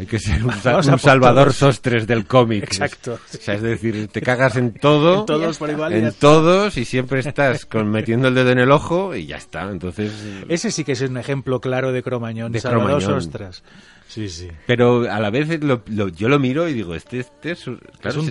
Hay 0.00 0.06
que 0.06 0.20
ser 0.20 0.44
un, 0.44 0.52
Salvador 0.98 1.46
todos. 1.46 1.56
Sostres 1.56 2.06
del 2.06 2.24
cómic. 2.24 2.62
Exacto. 2.62 3.14
O 3.14 3.36
sea, 3.36 3.54
es 3.54 3.62
decir, 3.62 4.06
te 4.06 4.20
cagas 4.22 4.54
en 4.56 4.72
todo, 4.80 5.20
En 5.20 5.26
todos 5.26 5.58
por 5.58 5.70
igual. 5.70 5.90
y 5.90 5.94
ya 5.96 5.98
en 6.02 6.06
está. 6.06 6.20
todos 6.20 6.76
y 6.76 6.84
siempre 6.84 7.18
estás 7.18 7.66
con 7.66 7.90
metiendo 7.90 8.28
el 8.28 8.34
dedo 8.36 8.50
en 8.50 8.60
el 8.60 8.70
ojo 8.70 9.16
y 9.16 9.26
ya 9.26 9.36
está. 9.36 9.62
Entonces, 9.68 10.12
Ese 10.48 10.70
sí 10.70 10.84
que 10.84 10.92
es 10.92 11.00
un 11.00 11.16
ejemplo 11.16 11.60
claro 11.60 11.90
de 11.90 12.04
Cromañón. 12.04 12.52
De 12.52 12.60
Salvador 12.60 12.98
Cromañón. 13.02 13.18
Ostras. 13.18 13.64
Sí, 14.08 14.28
sí. 14.28 14.48
Pero 14.66 15.02
a 15.10 15.20
la 15.20 15.30
vez 15.30 15.62
lo- 15.62 15.82
lo- 15.86 16.08
yo 16.08 16.28
lo 16.28 16.38
miro 16.38 16.66
y 16.68 16.72
digo, 16.72 16.94
este, 16.94 17.20
este 17.20 17.50
es, 17.52 17.66
un- 17.66 17.78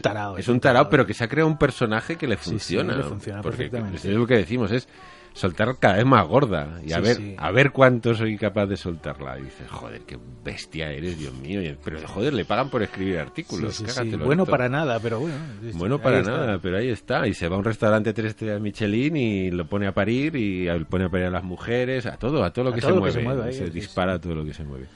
tarao, 0.02 0.36
Es 0.38 0.48
un 0.48 0.60
tarao, 0.60 0.90
pero 0.90 1.06
que 1.06 1.14
se 1.14 1.24
ha 1.24 1.28
creado 1.28 1.48
un 1.48 1.58
personaje 1.58 2.16
que 2.16 2.28
le 2.28 2.36
Sí, 2.38 2.44
sí, 2.46 2.50
funciona. 2.50 2.96
le 2.98 3.04
funciona 3.04 3.42
porque 3.44 3.58
perfectamente. 3.70 3.98
Es 3.98 4.06
lo 4.16 4.26
que 4.26 4.38
decimos, 4.38 4.72
es 4.72 4.88
soltar 5.34 5.76
cada 5.80 5.98
vez 5.98 6.06
más 6.08 6.26
gorda 6.28 6.80
y 6.84 6.94
a 6.94 6.96
Sí, 6.96 7.02
ver 7.04 7.16
sí. 7.18 7.36
a 7.38 7.52
ver 7.52 7.72
cuánto 7.72 8.16
soy 8.16 8.38
capaz 8.40 8.66
de 8.66 8.76
soltarla. 8.76 9.38
Y 9.38 9.44
dices, 9.44 9.70
joder, 9.70 10.02
qué 10.02 10.18
bestia 10.44 10.90
eres, 10.92 11.20
Dios 11.20 11.32
mío. 11.36 11.62
Pero 11.84 12.00
joder, 12.08 12.34
le 12.34 12.44
pagan 12.44 12.72
por 12.72 12.82
escribir 12.82 13.20
artículos. 13.20 13.76
Sí, 13.76 13.84
sí, 13.86 13.92
sí. 13.92 13.96
cágatelo, 13.98 14.26
Bueno 14.26 14.48
para 14.48 14.68
nada, 14.68 15.00
pero 15.00 15.20
bueno. 15.20 15.36
sí, 15.62 15.74
sí, 15.74 15.78
Bueno 15.78 15.96
ahí 15.98 16.02
para 16.02 16.20
está. 16.22 16.32
nada, 16.32 16.58
pero 16.60 16.78
ahí 16.80 16.90
está. 16.90 17.28
Y 17.28 17.36
se 17.36 17.48
va 17.50 17.56
a 17.56 17.60
un 17.60 17.66
restaurante 17.66 18.14
tres 18.14 18.32
estrellas 18.32 18.60
Michelin 18.60 19.16
y 19.16 19.52
lo 19.52 19.68
pone 19.70 19.86
a 19.86 19.92
parir 19.94 20.36
y 20.36 20.68
pone 20.86 21.06
a 21.06 21.10
parir 21.10 21.28
a 21.28 21.30
las 21.30 21.44
mujeres, 21.44 22.08
a 22.08 22.18
todo, 22.18 22.44
a 22.44 22.52
todo 22.52 22.66
lo 22.66 22.72
A 22.72 22.74
que, 22.74 22.82
todo 22.82 22.90
se, 22.90 22.96
lo 22.96 23.02
que 23.04 23.12
mueve. 23.12 23.20
se 23.20 23.24
mueve 23.24 23.44
ahí, 23.44 23.54
se 23.54 23.66
sí, 23.68 23.72
dispara 23.72 24.14
a 24.14 24.20
todo 24.20 24.34
lo 24.34 24.44
que 24.44 24.56
se 24.56 24.64
mueve. 24.64 24.88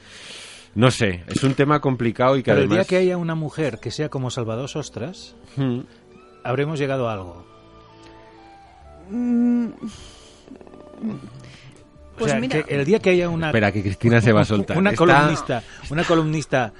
No 0.73 0.89
sé, 0.91 1.23
es 1.27 1.43
un 1.43 1.53
tema 1.53 1.81
complicado 1.81 2.37
y 2.37 2.43
que 2.43 2.51
Pero 2.51 2.61
el 2.63 2.67
día 2.69 2.75
además... 2.77 2.87
que 2.87 2.97
haya 2.97 3.17
una 3.17 3.35
mujer 3.35 3.79
que 3.79 3.91
sea 3.91 4.09
como 4.09 4.29
Salvador 4.31 4.69
Sostras, 4.69 5.35
Hmm. 5.57 5.79
habremos 6.43 6.79
llegado 6.79 7.09
a 7.09 7.13
algo. 7.13 7.45
Pues 12.17 12.29
o 12.29 12.33
sea, 12.33 12.39
mira, 12.39 12.61
que 12.63 12.75
el 12.75 12.85
día 12.85 12.99
que 12.99 13.09
haya 13.09 13.29
una 13.29 13.47
Espera, 13.47 13.71
que 13.71 13.81
Cristina 13.81 14.21
se 14.21 14.31
va 14.31 14.41
a 14.41 14.45
soltar. 14.45 14.77
una 14.77 14.91
Está- 14.91 14.97
columnista, 15.05 15.63
una 15.89 16.03
columnista 16.03 16.73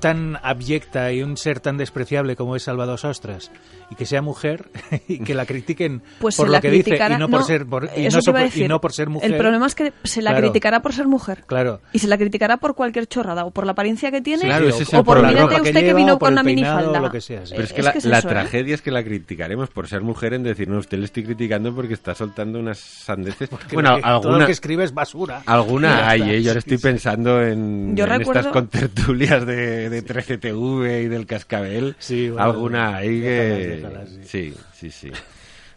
tan 0.00 0.38
abyecta 0.42 1.12
y 1.12 1.22
un 1.22 1.36
ser 1.36 1.60
tan 1.60 1.76
despreciable 1.76 2.34
como 2.36 2.56
es 2.56 2.62
Salvador 2.64 2.98
Sostras 2.98 3.50
y 3.90 3.94
que 3.94 4.06
sea 4.06 4.22
mujer 4.22 4.68
y 5.08 5.20
que 5.20 5.34
la 5.34 5.46
critiquen 5.46 6.02
pues 6.18 6.36
por 6.36 6.46
se 6.46 6.48
lo 6.48 6.52
la 6.52 6.60
que 6.60 6.70
dice 6.70 6.96
y 6.96 7.18
no 7.18 7.28
por 7.28 7.44
ser 7.44 7.66
por, 7.66 7.84
y 7.96 8.08
no, 8.08 8.76
y 8.76 8.78
por 8.78 8.92
ser 8.92 9.08
mujer. 9.08 9.30
El 9.30 9.36
problema 9.38 9.66
es 9.66 9.74
que 9.74 9.92
se 10.04 10.22
la 10.22 10.30
Claro. 10.30 10.46
criticará 10.46 10.80
por 10.80 10.92
ser 10.92 11.06
mujer. 11.08 11.44
Claro. 11.46 11.80
Y 11.92 11.98
se 11.98 12.06
la 12.08 12.16
criticará 12.16 12.56
por 12.56 12.74
cualquier 12.74 13.06
chorrada, 13.06 13.44
o 13.44 13.50
por 13.50 13.66
la 13.66 13.72
apariencia 13.72 14.10
que 14.10 14.20
tiene, 14.20 14.44
Claro, 14.44 14.68
o, 14.68 15.04
por 15.04 15.18
mírate 15.26 15.48
que 15.56 15.60
usted 15.60 15.72
que 15.74 15.82
lleva, 15.82 15.98
vino 15.98 16.14
o 16.14 16.18
por 16.18 16.26
con 16.28 16.32
una 16.34 16.42
minifalda. 16.42 17.00
lo 17.00 17.10
que 17.10 17.20
sea, 17.20 17.44
sí. 17.46 17.52
Pero 17.56 17.64
es 17.64 17.72
que 17.72 17.80
Es 17.80 17.84
la, 17.84 17.92
que 17.92 17.98
es 17.98 18.04
la 18.06 18.18
eso, 18.18 18.28
¿eh? 18.28 18.30
tragedia 18.30 18.74
es 18.74 18.82
que 18.82 18.90
la 18.90 19.02
criticaremos 19.04 19.68
por 19.70 19.88
ser 19.88 20.02
mujer 20.02 20.34
en 20.34 20.44
decir, 20.44 20.68
no, 20.68 20.78
usted 20.78 20.98
le 20.98 21.04
estoy 21.06 21.24
criticando 21.24 21.74
porque 21.74 21.94
está 21.94 22.14
soltando 22.14 22.58
unas 22.58 22.78
sandeces. 22.78 23.48
Que 23.50 23.74
bueno, 23.74 23.96
que- 23.96 24.02
todo 24.02 24.12
alguna, 24.12 24.38
lo 24.38 24.46
que 24.46 24.52
escribe 24.52 24.84
es 24.84 24.94
basura. 24.94 25.42
Alguna 25.46 26.08
hay. 26.08 26.22
¿eh? 26.22 26.42
Yo 26.42 26.50
ahora 26.50 26.60
estoy 26.60 26.78
pensando 26.78 27.42
en, 27.42 27.96
Yo 27.96 28.04
en 28.06 28.22
estas 28.22 28.46
contertulias 28.46 29.44
de, 29.44 29.89
de 29.90 30.04
13TV 30.04 31.04
y 31.04 31.08
del 31.08 31.26
Cascabel. 31.26 31.96
Sí, 31.98 32.30
bueno, 32.30 32.44
alguna 32.44 33.00
que... 33.02 33.08
déjalas, 33.10 34.08
sí, 34.24 34.54
sí, 34.74 34.90
sí. 34.90 35.10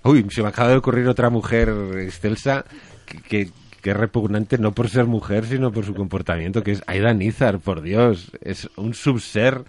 Uy, 0.03 0.25
se 0.29 0.41
me 0.41 0.47
acaba 0.49 0.69
de 0.69 0.77
ocurrir 0.77 1.07
otra 1.07 1.29
mujer 1.29 1.69
excelsa 1.99 2.63
que... 3.05 3.49
que 3.81 3.93
repugnante 3.93 4.57
no 4.57 4.71
por 4.73 4.89
ser 4.89 5.03
mujer, 5.07 5.45
sino 5.45 5.73
por 5.73 5.83
su 5.85 5.93
comportamiento, 5.93 6.63
que 6.63 6.71
es 6.71 6.81
Aida 6.87 7.13
Nizar, 7.13 7.59
por 7.59 7.81
Dios. 7.81 8.31
Es 8.41 8.69
un 8.77 8.93
subser 8.93 9.65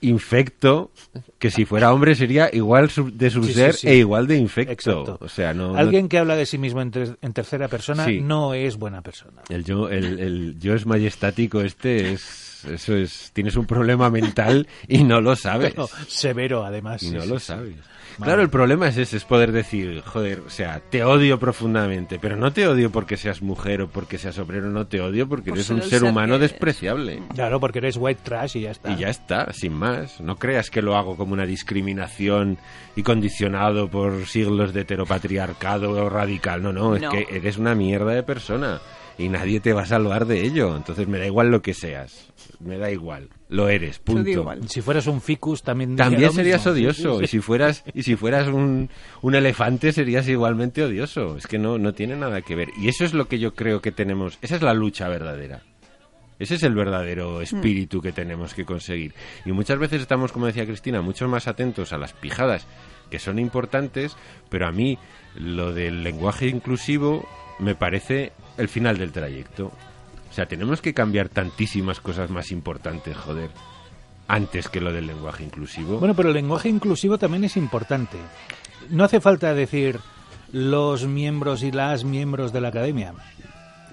infecto 0.00 0.90
que 1.38 1.50
si 1.50 1.64
fuera 1.64 1.92
hombre 1.92 2.14
sería 2.14 2.48
igual 2.52 2.88
sub- 2.90 3.12
de 3.12 3.30
subser 3.30 3.72
Sí, 3.72 3.80
sí, 3.80 3.86
sí. 3.88 3.92
e 3.92 3.96
igual 3.96 4.26
de 4.26 4.36
infecto. 4.36 4.72
Exacto. 4.72 5.18
O 5.20 5.28
sea, 5.28 5.54
no... 5.54 5.72
no- 5.72 5.78
Alguien 5.78 6.08
que 6.08 6.18
habla 6.18 6.36
de 6.36 6.46
sí 6.46 6.56
mismo 6.58 6.80
en, 6.82 6.90
ter- 6.90 7.18
en 7.20 7.32
tercera 7.32 7.68
persona 7.68 8.06
no 8.20 8.54
es 8.54 8.76
buena 8.76 9.02
persona. 9.02 9.42
El 9.48 9.64
yo, 9.64 9.88
el, 9.88 10.20
el 10.20 10.58
yo 10.60 10.74
es 10.74 10.86
majestático 10.86 11.60
este 11.62 12.12
es, 12.12 12.20
eso 12.64 12.96
es, 12.96 13.30
tienes 13.32 13.56
un 13.56 13.66
problema 13.66 14.10
mental 14.10 14.66
y 14.88 15.04
no 15.04 15.20
lo 15.20 15.36
sabes. 15.36 15.70
Pero 15.70 15.88
severo, 16.08 16.64
además. 16.64 17.02
Y 17.02 17.08
sí, 17.08 17.14
no 17.14 17.22
sí, 17.22 17.28
lo 17.28 17.38
sabes. 17.38 17.74
Claro, 18.20 18.42
el 18.42 18.50
problema 18.50 18.88
es 18.88 18.98
ese, 18.98 19.16
es 19.16 19.24
poder 19.24 19.52
decir, 19.52 20.02
joder, 20.04 20.40
o 20.46 20.50
sea, 20.50 20.80
te 20.90 21.02
odio 21.02 21.38
profundamente, 21.38 22.18
pero 22.18 22.36
no 22.36 22.52
te 22.52 22.68
odio 22.68 22.92
porque 22.92 23.16
seas 23.16 23.40
mujer 23.40 23.80
o 23.80 23.88
porque 23.88 24.18
seas 24.18 24.38
obrero, 24.38 24.68
no 24.68 24.86
te 24.86 25.00
odio 25.00 25.26
porque 25.26 25.48
Por 25.48 25.56
eres 25.58 25.70
un 25.70 25.80
ser 25.80 25.88
ser 26.00 26.04
humano 26.04 26.38
despreciable. 26.38 27.22
Claro, 27.34 27.58
porque 27.58 27.78
eres 27.78 27.96
white 27.96 28.20
trash 28.22 28.58
y 28.58 28.60
ya 28.62 28.72
está. 28.72 28.90
Y 28.92 28.96
ya 28.98 29.08
está, 29.08 29.50
sin 29.54 29.72
más. 29.72 30.20
No 30.20 30.36
creas 30.36 30.68
que 30.70 30.82
lo 30.82 30.94
hago 30.96 31.16
como 31.16 31.32
una 31.32 31.46
discriminación 31.46 32.58
y 32.96 33.02
condicionado 33.02 33.88
por 33.88 34.26
siglos 34.26 34.74
de 34.74 34.82
heteropatriarcado 34.82 35.90
o 35.92 36.10
radical. 36.10 36.62
No, 36.62 36.72
no, 36.72 36.94
es 36.94 37.02
No. 37.02 37.10
que 37.10 37.26
eres 37.30 37.56
una 37.56 37.74
mierda 37.74 38.12
de 38.12 38.22
persona 38.22 38.80
y 39.18 39.28
nadie 39.28 39.60
te 39.60 39.72
va 39.72 39.82
a 39.82 39.86
salvar 39.86 40.26
de 40.26 40.42
ello. 40.44 40.76
Entonces 40.76 41.08
me 41.08 41.18
da 41.18 41.26
igual 41.26 41.50
lo 41.50 41.62
que 41.62 41.74
seas. 41.74 42.32
Me 42.60 42.78
da 42.78 42.90
igual. 42.90 43.28
Lo 43.48 43.68
eres, 43.68 43.98
punto. 43.98 44.28
igual. 44.28 44.68
Si 44.68 44.80
fueras 44.80 45.06
un 45.06 45.20
ficus 45.20 45.62
también 45.62 45.96
También 45.96 46.32
serías 46.32 46.60
mismo. 46.66 46.72
odioso. 46.72 47.12
Sí, 47.12 47.18
sí, 47.18 47.24
Y 47.24 47.26
si 47.28 47.40
fueras, 47.40 47.84
y 47.94 48.02
si 48.02 48.16
fueras 48.16 48.48
un, 48.48 48.88
un 49.20 49.34
elefante 49.34 49.92
serías 49.92 50.26
igualmente 50.28 50.82
odioso. 50.82 51.36
Es 51.36 51.46
que 51.46 51.58
no, 51.58 51.78
no 51.78 51.92
tiene 51.92 52.16
nada 52.16 52.42
que 52.42 52.54
ver. 52.54 52.68
Y 52.78 52.88
eso 52.88 53.04
es 53.04 53.14
lo 53.14 53.28
que 53.28 53.38
yo 53.38 53.54
creo 53.54 53.80
que 53.80 53.92
tenemos. 53.92 54.38
Esa 54.42 54.56
es 54.56 54.62
la 54.62 54.74
lucha 54.74 55.08
verdadera. 55.08 55.62
Ese 56.38 56.56
es 56.56 56.62
el 56.64 56.74
verdadero 56.74 57.40
espíritu 57.40 58.00
que 58.00 58.10
tenemos 58.10 58.52
que 58.54 58.64
conseguir. 58.64 59.14
Y 59.44 59.52
muchas 59.52 59.78
veces 59.78 60.00
estamos, 60.02 60.32
como 60.32 60.46
decía 60.46 60.66
Cristina, 60.66 61.00
mucho 61.00 61.28
más 61.28 61.46
atentos 61.46 61.92
a 61.92 61.98
las 61.98 62.14
pijadas 62.14 62.66
que 63.10 63.20
son 63.20 63.38
importantes, 63.38 64.16
pero 64.48 64.66
a 64.66 64.72
mí 64.72 64.98
lo 65.36 65.72
del 65.72 66.02
lenguaje 66.02 66.48
inclusivo 66.48 67.28
me 67.60 67.76
parece 67.76 68.32
el 68.58 68.68
final 68.68 68.98
del 68.98 69.12
trayecto. 69.12 69.66
O 70.30 70.34
sea, 70.34 70.46
tenemos 70.46 70.80
que 70.80 70.94
cambiar 70.94 71.28
tantísimas 71.28 72.00
cosas 72.00 72.30
más 72.30 72.50
importantes, 72.52 73.16
joder, 73.16 73.50
antes 74.28 74.68
que 74.68 74.80
lo 74.80 74.92
del 74.92 75.06
lenguaje 75.06 75.44
inclusivo. 75.44 75.98
Bueno, 75.98 76.14
pero 76.14 76.28
el 76.30 76.34
lenguaje 76.34 76.68
inclusivo 76.68 77.18
también 77.18 77.44
es 77.44 77.56
importante. 77.56 78.16
No 78.88 79.04
hace 79.04 79.20
falta 79.20 79.52
decir 79.54 80.00
los 80.52 81.06
miembros 81.06 81.62
y 81.62 81.70
las 81.70 82.04
miembros 82.04 82.52
de 82.52 82.60
la 82.60 82.68
academia, 82.68 83.12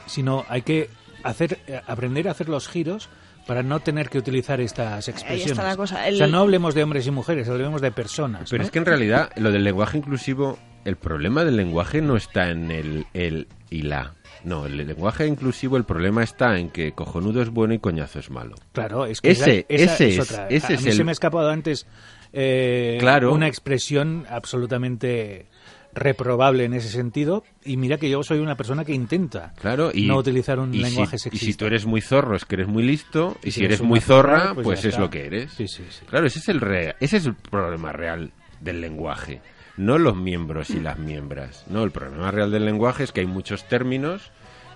sino 0.06 0.46
hay 0.50 0.62
que 0.62 0.90
hacer 1.24 1.60
eh, 1.68 1.82
aprender 1.88 2.28
a 2.28 2.32
hacer 2.32 2.48
los 2.50 2.68
giros 2.70 3.10
para 3.46 3.64
no 3.64 3.80
tener 3.80 4.10
que 4.10 4.18
utilizar 4.20 4.62
estas 4.62 5.08
expresiones. 5.08 5.58
la 5.58 5.76
cosa. 5.76 6.08
El- 6.08 6.16
O 6.16 6.18
sea, 6.20 6.28
no 6.28 6.40
hablemos 6.40 6.74
de 6.76 6.84
hombres 6.84 7.06
y 7.08 7.12
mujeres, 7.12 7.50
hablemos 7.50 7.82
de 7.82 7.92
personas. 7.92 8.50
Pero 8.50 8.62
¿no? 8.62 8.66
es 8.66 8.72
que 8.72 8.80
en 8.80 8.86
realidad 8.86 9.32
lo 9.38 9.52
del 9.52 9.64
lenguaje 9.64 9.98
inclusivo, 9.98 10.58
el 10.86 10.96
problema 10.96 11.44
del 11.44 11.56
lenguaje 11.58 12.02
no 12.02 12.16
está 12.16 12.50
en 12.50 12.72
el, 12.72 13.06
el 13.14 13.48
y 13.70 13.84
la. 13.84 14.14
No, 14.44 14.66
el 14.66 14.78
lenguaje 14.78 15.28
inclusivo, 15.28 15.76
el 15.76 15.84
problema 15.84 16.24
está 16.24 16.58
en 16.58 16.70
que 16.70 16.94
cojonudo 16.94 17.42
es 17.42 17.50
bueno 17.50 17.74
y 17.74 17.80
coñazo 17.80 18.20
es 18.20 18.30
malo. 18.30 18.56
Claro, 18.72 19.06
es 19.06 19.20
que 19.20 19.32
Ese- 19.32 19.66
esa, 19.68 19.84
esa 19.84 19.94
ese 19.96 20.08
es, 20.08 20.18
es- 20.18 20.32
otra. 20.32 20.48
ese 20.48 20.68
a 20.74 20.76
es 20.76 20.84
mí 20.84 20.92
se 20.94 21.04
me 21.04 21.12
ha 21.12 21.14
escapado 21.14 21.50
antes 21.50 21.86
eh, 22.32 22.98
Claro. 23.02 23.34
una 23.34 23.48
expresión 23.48 24.26
absolutamente 24.30 25.48
reprobable 25.94 26.66
en 26.66 26.74
ese 26.76 26.88
sentido 26.90 27.44
y 27.66 27.76
mira 27.78 27.98
que 27.98 28.10
yo 28.10 28.22
soy 28.22 28.38
una 28.40 28.56
persona 28.56 28.86
que 28.86 28.94
intenta 28.94 29.54
Claro, 29.60 29.90
y 29.94 30.06
no 30.06 30.18
utilizar 30.18 30.60
un 30.60 30.72
y 30.74 30.78
si- 30.78 30.84
lenguaje 30.84 31.18
Y 31.32 31.38
si 31.38 31.54
tú 31.56 31.66
eres 31.66 31.86
muy 31.88 32.00
zorro 32.02 32.36
es 32.36 32.46
que 32.46 32.56
eres 32.56 32.68
muy 32.68 32.84
listo, 32.84 33.38
y, 33.44 33.50
Y 33.50 33.52
si 33.52 33.60
si 33.60 33.66
eres 33.66 33.82
muy 33.82 34.00
zorra, 34.00 34.40
zorra, 34.42 34.54
pues, 34.54 34.66
pues 34.66 34.86
es 34.86 34.98
lo 35.00 35.10
que 35.10 35.26
eres. 35.26 35.52
Sí, 35.54 35.68
sí, 35.68 35.84
sí. 35.90 36.06
Claro, 36.06 36.28
ese 36.28 36.40
es 36.40 36.48
el 36.50 36.62
re- 36.62 36.96
ese 37.00 37.18
es 37.18 37.26
el 37.26 37.34
problema 37.36 37.92
real 37.92 38.32
del 38.62 38.82
lenguaje, 38.82 39.42
no 39.80 39.98
los 39.98 40.16
miembros 40.16 40.70
y 40.72 40.80
las 40.80 40.98
miembras. 41.00 41.64
No, 41.68 41.84
el 41.84 41.92
problema 41.92 42.32
real 42.32 42.52
del 42.52 42.66
lenguaje 42.66 43.04
es 43.04 43.12
que 43.12 43.22
hay 43.22 43.28
muchos 43.28 43.64
términos 43.68 44.32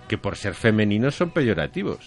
que 0.08 0.18
por 0.18 0.36
ser 0.36 0.54
femeninos 0.54 1.14
son 1.14 1.30
peyorativos. 1.30 1.98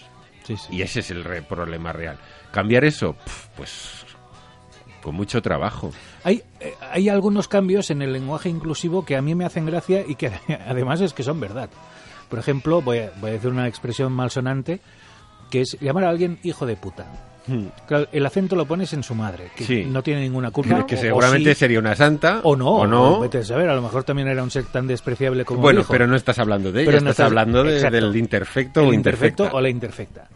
Sí, 0.44 0.58
sí. 0.58 0.76
Y 0.78 0.82
ese 0.82 1.02
es 1.02 1.12
el 1.12 1.24
re- 1.24 1.42
problema 1.42 1.94
real. 1.94 2.18
Cambiar 2.52 2.84
eso, 2.86 3.16
pues 3.56 4.06
con 5.02 5.14
mucho 5.16 5.42
trabajo. 5.42 5.92
Hay, 6.24 6.42
eh, 6.60 6.74
hay 6.92 7.08
algunos 7.10 7.48
cambios 7.48 7.92
en 7.92 8.02
el 8.02 8.12
lenguaje 8.14 8.50
inclusivo 8.50 9.06
que 9.06 9.16
a 9.16 9.22
mí 9.22 9.36
me 9.36 9.46
hacen 9.46 9.66
gracia 9.66 10.04
y 10.08 10.16
que 10.16 10.32
además 10.68 11.00
es 11.02 11.14
que 11.14 11.24
son 11.24 11.40
verdad. 11.40 11.70
Por 12.30 12.40
ejemplo, 12.40 12.82
voy 12.82 13.00
a, 13.00 13.12
voy 13.22 13.30
a 13.30 13.34
decir 13.34 13.52
una 13.52 13.68
expresión 13.68 14.12
malsonante, 14.12 14.80
que 15.52 15.62
es 15.62 15.78
llamar 15.80 16.04
a 16.06 16.10
alguien 16.10 16.40
hijo 16.44 16.66
de 16.66 16.76
puta. 16.76 17.06
Claro, 17.88 18.08
el 18.12 18.26
acento 18.26 18.56
lo 18.56 18.66
pones 18.66 18.92
en 18.94 19.04
su 19.04 19.16
madre, 19.16 19.52
que 19.56 19.64
Sí. 19.64 19.86
no 19.86 20.04
tiene 20.04 20.22
ninguna 20.22 20.52
culpa. 20.52 20.86
que 20.86 20.96
o- 20.96 20.98
o 20.98 21.02
seguramente 21.02 21.54
sí, 21.54 21.60
sería 21.60 21.80
una 21.80 21.96
santa. 21.96 22.42
o 22.44 22.56
no, 22.56 22.68
O 22.76 22.88
no. 22.88 23.20
vete 23.22 23.38
a 23.38 23.44
saber, 23.46 23.70
a 23.70 23.76
lo 23.76 23.82
mejor 23.82 24.04
también 24.04 24.28
era 24.28 24.44
un 24.44 24.52
ser 24.52 24.66
tan 24.66 24.86
despreciable 24.88 25.46
como 25.46 25.62
bueno, 25.62 25.80
dijo. 25.80 25.92
pero 25.94 26.08
no 26.08 26.16
estás 26.18 26.38
hablando 26.40 26.72
de 26.72 26.82
ella, 26.82 26.92
Pero 26.92 27.02
no 27.04 27.10
estás, 27.12 27.26
estás- 27.26 27.28
hablando 27.28 27.64
de- 27.64 27.90
del 27.90 28.16
imperfecto 28.16 28.82
el 28.82 28.88
o 28.88 28.94
imperfecto 28.94 29.50
o 29.52 29.62
la 29.62 29.70
imperfecta. 29.70 30.28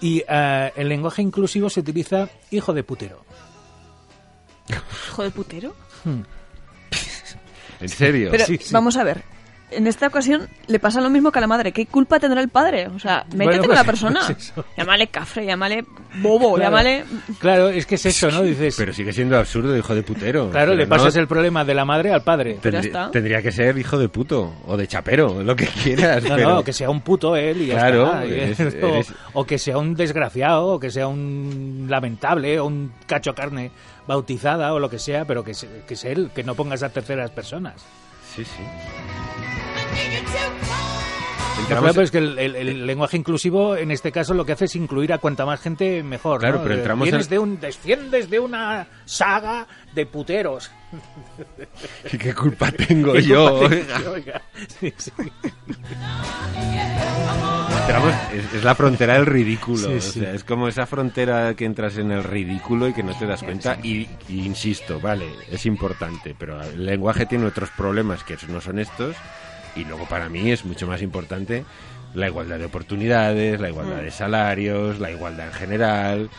Y 0.00 0.22
eh, 0.28 0.72
el 0.76 0.88
lenguaje 0.90 1.22
inclusivo 1.22 1.70
se 1.70 1.80
utiliza 1.80 2.28
hijo 2.50 2.74
de 2.74 2.82
putero. 2.82 3.24
Hijo 4.68 5.22
de 5.22 5.30
putero. 5.30 5.74
¿En 7.80 7.88
serio? 7.88 8.28
Pero 8.30 8.44
Sí, 8.46 8.58
sí. 8.60 8.72
vamos 8.72 8.96
a 8.96 9.04
ver. 9.04 9.22
En 9.68 9.88
esta 9.88 10.06
ocasión 10.06 10.48
le 10.68 10.78
pasa 10.78 11.00
lo 11.00 11.10
mismo 11.10 11.32
que 11.32 11.38
a 11.38 11.40
la 11.40 11.48
madre. 11.48 11.72
¿Qué 11.72 11.86
culpa 11.86 12.20
tendrá 12.20 12.40
el 12.40 12.48
padre? 12.48 12.86
O 12.86 13.00
sea, 13.00 13.24
métete 13.32 13.44
Bueno, 13.44 13.58
con 13.58 13.66
pues- 13.66 13.78
la 13.78 13.84
persona. 13.84 14.20
pues 14.26 14.54
llámale 14.76 15.08
cafre, 15.08 15.44
llámale 15.44 15.84
bobo, 16.22 16.54
Claro. 16.54 16.70
llámale... 16.70 17.04
Claro, 17.40 17.68
es 17.70 17.84
que 17.84 17.96
es 17.96 18.06
eso, 18.06 18.30
¿no? 18.30 18.42
Dices, 18.42 18.76
Pero 18.78 18.92
sigue 18.92 19.12
siendo 19.12 19.36
absurdo, 19.36 19.76
hijo 19.76 19.92
de 19.94 20.02
putero. 20.04 20.50
claro, 20.50 20.72
le 20.74 20.84
no- 20.84 20.88
pasas 20.88 21.16
el 21.16 21.26
problema 21.26 21.64
de 21.64 21.74
la 21.74 21.84
madre 21.84 22.12
al 22.12 22.22
padre. 22.22 22.58
Tendrí- 22.62 22.86
está. 22.86 23.10
Tendría 23.10 23.42
que 23.42 23.50
ser 23.50 23.76
hijo 23.76 23.98
de 23.98 24.08
puto 24.08 24.54
o 24.66 24.76
de 24.76 24.86
chapero, 24.86 25.42
lo 25.42 25.56
que 25.56 25.66
quieras. 25.66 26.22
No, 26.22 26.36
pero- 26.36 26.48
no, 26.54 26.62
que 26.64 26.72
sea 26.72 26.88
un 26.88 27.00
puto 27.00 27.34
él 27.34 27.62
y 27.62 27.66
ya 27.66 27.74
Claro, 27.74 28.04
está. 28.06 28.24
Eres- 28.24 28.60
o, 28.82 28.86
eres- 28.86 29.12
o 29.32 29.44
que 29.44 29.58
sea 29.58 29.78
un 29.78 29.94
desgraciado, 29.94 30.66
o 30.68 30.78
que 30.78 30.90
sea 30.90 31.08
un 31.08 31.86
lamentable, 31.90 32.60
o 32.60 32.66
un 32.66 32.92
cacho 33.06 33.34
carne 33.34 33.72
bautizada, 34.06 34.72
o 34.72 34.78
lo 34.78 34.88
que 34.88 35.00
sea, 35.00 35.24
pero 35.24 35.42
que, 35.42 35.52
que 35.88 35.94
es 35.94 36.04
él, 36.04 36.30
que 36.32 36.44
no 36.44 36.54
pongas 36.54 36.84
a 36.84 36.88
terceras 36.90 37.32
personas. 37.32 37.84
Sí, 38.36 38.44
sí. 38.44 38.62
Claro, 41.68 41.82
pero 41.88 42.02
es 42.02 42.10
que 42.12 42.18
el, 42.18 42.38
el- 42.38 42.54
el 42.54 42.86
lenguaje 42.86 43.16
inclusivo 43.16 43.76
en 43.76 43.90
este 43.90 44.12
caso 44.12 44.34
lo 44.34 44.44
que 44.46 44.52
hace 44.52 44.66
es 44.66 44.76
incluir 44.76 45.12
a 45.12 45.18
cuanta 45.18 45.44
más 45.44 45.60
gente 45.60 46.02
mejor. 46.04 46.38
Claro, 46.38 46.58
¿no? 46.58 46.62
pero 46.62 46.74
Eh, 46.74 46.78
entramos 46.78 47.04
Vienes 47.08 47.26
en- 47.26 47.30
de 47.30 47.38
un, 47.40 47.58
desciendes 47.60 48.30
de 48.30 48.38
una 48.38 48.86
saga 49.04 49.66
de 49.92 50.06
puteros. 50.06 50.70
¿Qué 52.20 52.32
culpa 52.34 52.70
tengo 52.70 53.14
¿Qué 53.14 53.22
yo? 53.22 53.58
culpa 53.58 53.74
oiga? 53.74 53.96
tengo? 53.98 54.10
Oiga, 54.12 54.42
sí, 54.78 54.94
sí. 54.96 55.10
Entramos- 57.80 58.14
es, 58.32 58.54
es 58.54 58.64
la 58.64 58.74
frontera 58.74 59.14
del 59.14 59.26
ridículo. 59.26 59.88
Sí, 59.88 59.94
o 59.96 60.00
sea, 60.22 60.32
es 60.34 60.44
como 60.44 60.68
esa 60.68 60.86
frontera 60.86 61.54
que 61.54 61.64
entras 61.64 61.96
en 61.98 62.12
el 62.12 62.22
ridículo 62.22 62.86
y 62.88 62.92
que 62.92 63.02
no 63.02 63.16
te 63.18 63.26
das 63.26 63.42
cuenta. 63.42 63.78
Y, 63.82 64.08
y 64.28 64.44
insisto, 64.46 65.00
vale, 65.00 65.26
es 65.50 65.66
importante, 65.66 66.34
pero 66.38 66.60
el 66.62 66.84
lenguaje 66.84 67.26
tiene 67.26 67.46
otros 67.46 67.70
problemas 67.76 68.22
que 68.24 68.36
no 68.48 68.60
son 68.60 68.78
estos. 68.78 69.16
Y 69.76 69.84
luego 69.84 70.06
para 70.06 70.28
mí 70.28 70.50
es 70.50 70.64
mucho 70.64 70.86
más 70.86 71.02
importante 71.02 71.64
la 72.14 72.28
igualdad 72.28 72.58
de 72.58 72.64
oportunidades, 72.64 73.60
la 73.60 73.68
igualdad 73.68 74.02
de 74.02 74.10
salarios, 74.10 74.98
la 74.98 75.10
igualdad 75.10 75.48
en 75.48 75.52
general, 75.52 76.30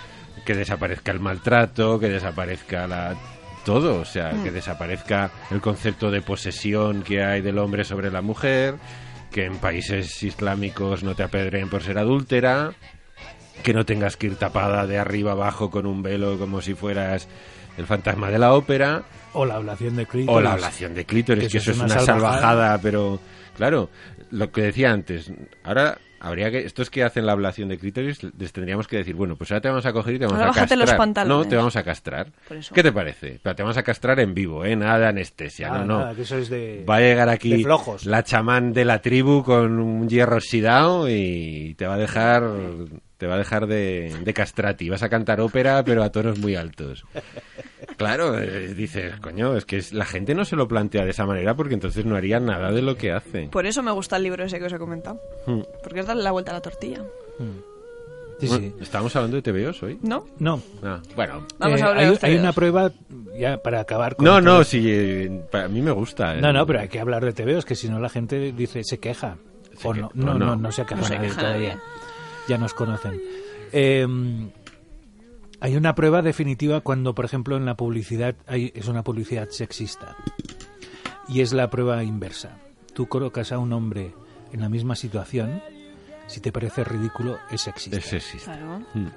que 0.45 0.55
desaparezca 0.55 1.11
el 1.11 1.19
maltrato, 1.19 1.99
que 1.99 2.09
desaparezca 2.09 2.87
la 2.87 3.15
todo, 3.63 3.99
o 3.99 4.05
sea, 4.05 4.31
que 4.43 4.49
desaparezca 4.49 5.29
el 5.51 5.59
concepto 5.59 6.09
de 6.09 6.21
posesión 6.21 7.03
que 7.03 7.21
hay 7.21 7.41
del 7.41 7.57
hombre 7.57 7.83
sobre 7.83 8.09
la 8.09 8.21
mujer, 8.21 8.75
que 9.29 9.43
en 9.43 9.57
países 9.57 10.23
islámicos 10.23 11.03
no 11.03 11.15
te 11.15 11.23
apedreen 11.23 11.69
por 11.69 11.83
ser 11.83 11.97
adúltera, 11.97 12.71
que 13.63 13.73
no 13.73 13.85
tengas 13.85 14.15
que 14.15 14.27
ir 14.27 14.37
tapada 14.37 14.87
de 14.87 14.97
arriba 14.97 15.33
abajo 15.33 15.69
con 15.69 15.85
un 15.85 16.01
velo 16.01 16.39
como 16.39 16.61
si 16.61 16.75
fueras 16.75 17.27
el 17.77 17.85
fantasma 17.85 18.31
de 18.31 18.39
la 18.39 18.53
ópera, 18.53 19.03
O 19.37 19.45
la 19.45 19.55
ablación 19.55 19.95
de 19.95 20.05
clítoris. 20.05 20.35
o 20.37 20.41
la 20.41 20.53
ablación 20.53 20.93
de 20.93 21.05
clítoris, 21.05 21.43
Que 21.45 21.49
que 21.51 21.57
eso 21.59 21.71
es 21.71 21.77
una 21.79 21.87
salvajada. 21.89 22.05
salvajada, 22.41 22.81
pero 22.81 23.19
claro, 23.55 23.89
lo 24.31 24.51
que 24.51 24.61
decía 24.61 24.91
antes, 24.91 25.31
ahora 25.63 25.97
habría 26.19 26.49
que, 26.49 26.65
estos 26.65 26.89
que 26.89 27.03
hacen 27.03 27.27
la 27.27 27.33
ablación 27.33 27.69
de 27.69 27.77
clítoris, 27.77 28.23
les 28.23 28.51
tendríamos 28.51 28.87
que 28.87 28.97
decir, 28.97 29.13
bueno, 29.15 29.35
pues 29.35 29.51
ahora 29.51 29.61
te 29.61 29.67
vamos 29.69 29.85
a 29.85 29.93
coger 29.93 30.15
y 30.15 30.19
te 30.19 30.25
vamos 30.25 30.39
Ahora 30.39 30.51
a 30.51 30.55
castrar. 30.55 30.79
los 30.79 30.93
pantalones. 30.93 31.45
No, 31.45 31.49
te 31.49 31.55
vamos 31.55 31.75
a 31.75 31.83
castrar. 31.83 32.31
Por 32.47 32.57
eso. 32.57 32.73
¿Qué 32.73 32.81
te 32.81 32.91
parece? 32.91 33.39
Pero 33.43 33.55
te 33.55 33.61
vamos 33.61 33.77
a 33.77 33.83
castrar 33.83 34.19
en 34.19 34.33
vivo, 34.33 34.65
¿eh? 34.65 34.75
Nada 34.75 34.97
de 34.97 35.05
anestesia, 35.07 35.67
Nada, 35.69 35.79
no, 35.81 35.85
no. 35.85 35.99
nada, 35.99 36.15
que 36.15 36.23
eso 36.23 36.37
es 36.39 36.49
de... 36.49 36.83
Va 36.89 36.95
a 36.95 36.99
llegar 37.01 37.29
aquí 37.29 37.57
de 37.57 37.63
flojos. 37.63 38.05
la 38.07 38.23
chamán 38.23 38.73
de 38.73 38.85
la 38.85 38.99
tribu 39.01 39.43
con 39.43 39.79
un 39.79 40.09
hierro 40.09 40.37
oxidado 40.37 41.07
y 41.07 41.75
te 41.77 41.85
va 41.85 41.93
a 41.93 41.97
dejar 41.99 42.43
te 43.17 43.27
va 43.27 43.35
a 43.35 43.37
dejar 43.37 43.67
de, 43.67 44.15
de 44.23 44.33
castrati. 44.33 44.89
Vas 44.89 45.03
a 45.03 45.09
cantar 45.09 45.41
ópera, 45.41 45.83
pero 45.83 46.03
a 46.03 46.11
tonos 46.11 46.37
muy 46.39 46.55
altos. 46.55 47.03
Claro, 47.97 48.37
eh, 48.39 48.73
dices, 48.75 49.19
coño, 49.19 49.55
es 49.55 49.65
que 49.65 49.77
es- 49.77 49.91
la 49.93 50.05
gente 50.05 50.35
no 50.35 50.45
se 50.45 50.55
lo 50.55 50.67
plantea 50.67 51.03
de 51.03 51.11
esa 51.11 51.25
manera 51.25 51.55
porque 51.55 51.73
entonces 51.73 52.05
no 52.05 52.15
haría 52.15 52.39
nada 52.39 52.71
de 52.71 52.81
lo 52.81 52.95
que 52.95 53.11
hace. 53.11 53.47
Por 53.51 53.65
eso 53.65 53.81
me 53.81 53.91
gusta 53.91 54.17
el 54.17 54.23
libro 54.23 54.43
ese 54.43 54.59
que 54.59 54.65
os 54.65 54.73
he 54.73 54.77
comentado. 54.77 55.19
Hmm. 55.47 55.61
Porque 55.83 56.01
es 56.01 56.05
darle 56.07 56.23
la 56.23 56.31
vuelta 56.31 56.51
a 56.51 56.55
la 56.55 56.61
tortilla. 56.61 57.01
Sí, 58.39 58.47
sí. 58.47 58.47
Bueno, 58.47 58.73
¿Estábamos 58.81 59.15
hablando 59.15 59.37
de 59.37 59.41
TVOs 59.41 59.81
hoy? 59.81 59.97
¿No? 60.03 60.25
No. 60.37 60.61
Ah, 60.83 61.01
bueno. 61.15 61.47
Vamos 61.57 61.79
Eh, 61.79 61.83
a 61.83 61.87
hablar 61.87 62.03
hay, 62.05 62.17
hay 62.21 62.35
una 62.37 62.53
prueba, 62.53 62.91
ya 63.35 63.57
para 63.57 63.79
acabar 63.79 64.15
con... 64.15 64.25
No, 64.25 64.39
no, 64.41 64.63
sí, 64.63 64.83
eh, 64.87 65.41
para 65.51 65.67
mí 65.67 65.81
me 65.81 65.89
gusta. 65.89 66.35
eh. 66.37 66.41
No, 66.41 66.53
no, 66.53 66.63
pero 66.67 66.81
hay 66.81 66.87
que 66.87 66.99
hablar 66.99 67.25
de 67.25 67.33
TVOs, 67.33 67.65
que 67.65 67.73
si 67.75 67.89
no 67.89 67.99
la 67.99 68.09
gente 68.09 68.51
dice, 68.51 68.83
se 68.83 68.99
queja. 68.99 69.37
Se 69.75 69.87
o 69.87 69.91
que- 69.93 70.01
no, 70.01 70.11
no, 70.13 70.33
no. 70.35 70.45
no, 70.45 70.55
no 70.55 70.71
se 70.71 70.83
queja 70.83 71.01
No 71.01 71.07
se 71.07 71.17
queja 71.17 71.39
todavía. 71.41 71.69
nadie. 71.75 71.81
Ya 72.47 72.57
nos 72.57 72.73
conocen. 72.73 73.21
Eh, 73.71 74.07
hay 75.59 75.75
una 75.75 75.95
prueba 75.95 76.21
definitiva 76.21 76.81
cuando, 76.81 77.15
por 77.15 77.25
ejemplo, 77.25 77.57
en 77.57 77.65
la 77.65 77.75
publicidad 77.75 78.35
hay, 78.45 78.71
es 78.75 78.87
una 78.87 79.03
publicidad 79.03 79.49
sexista. 79.49 80.15
Y 81.27 81.41
es 81.41 81.51
la 81.51 81.69
prueba 81.69 82.03
inversa. 82.03 82.57
Tú 82.93 83.07
colocas 83.07 83.51
a 83.51 83.59
un 83.59 83.73
hombre 83.73 84.13
en 84.53 84.61
la 84.61 84.69
misma 84.69 84.95
situación, 84.95 85.61
si 86.27 86.39
te 86.39 86.51
parece 86.51 86.83
ridículo, 86.83 87.39
es 87.49 87.61
sexista. 87.61 87.97
Es 87.97 88.05
sexista. 88.05 88.53
Claro. 88.53 88.79
Mm. 88.93 89.07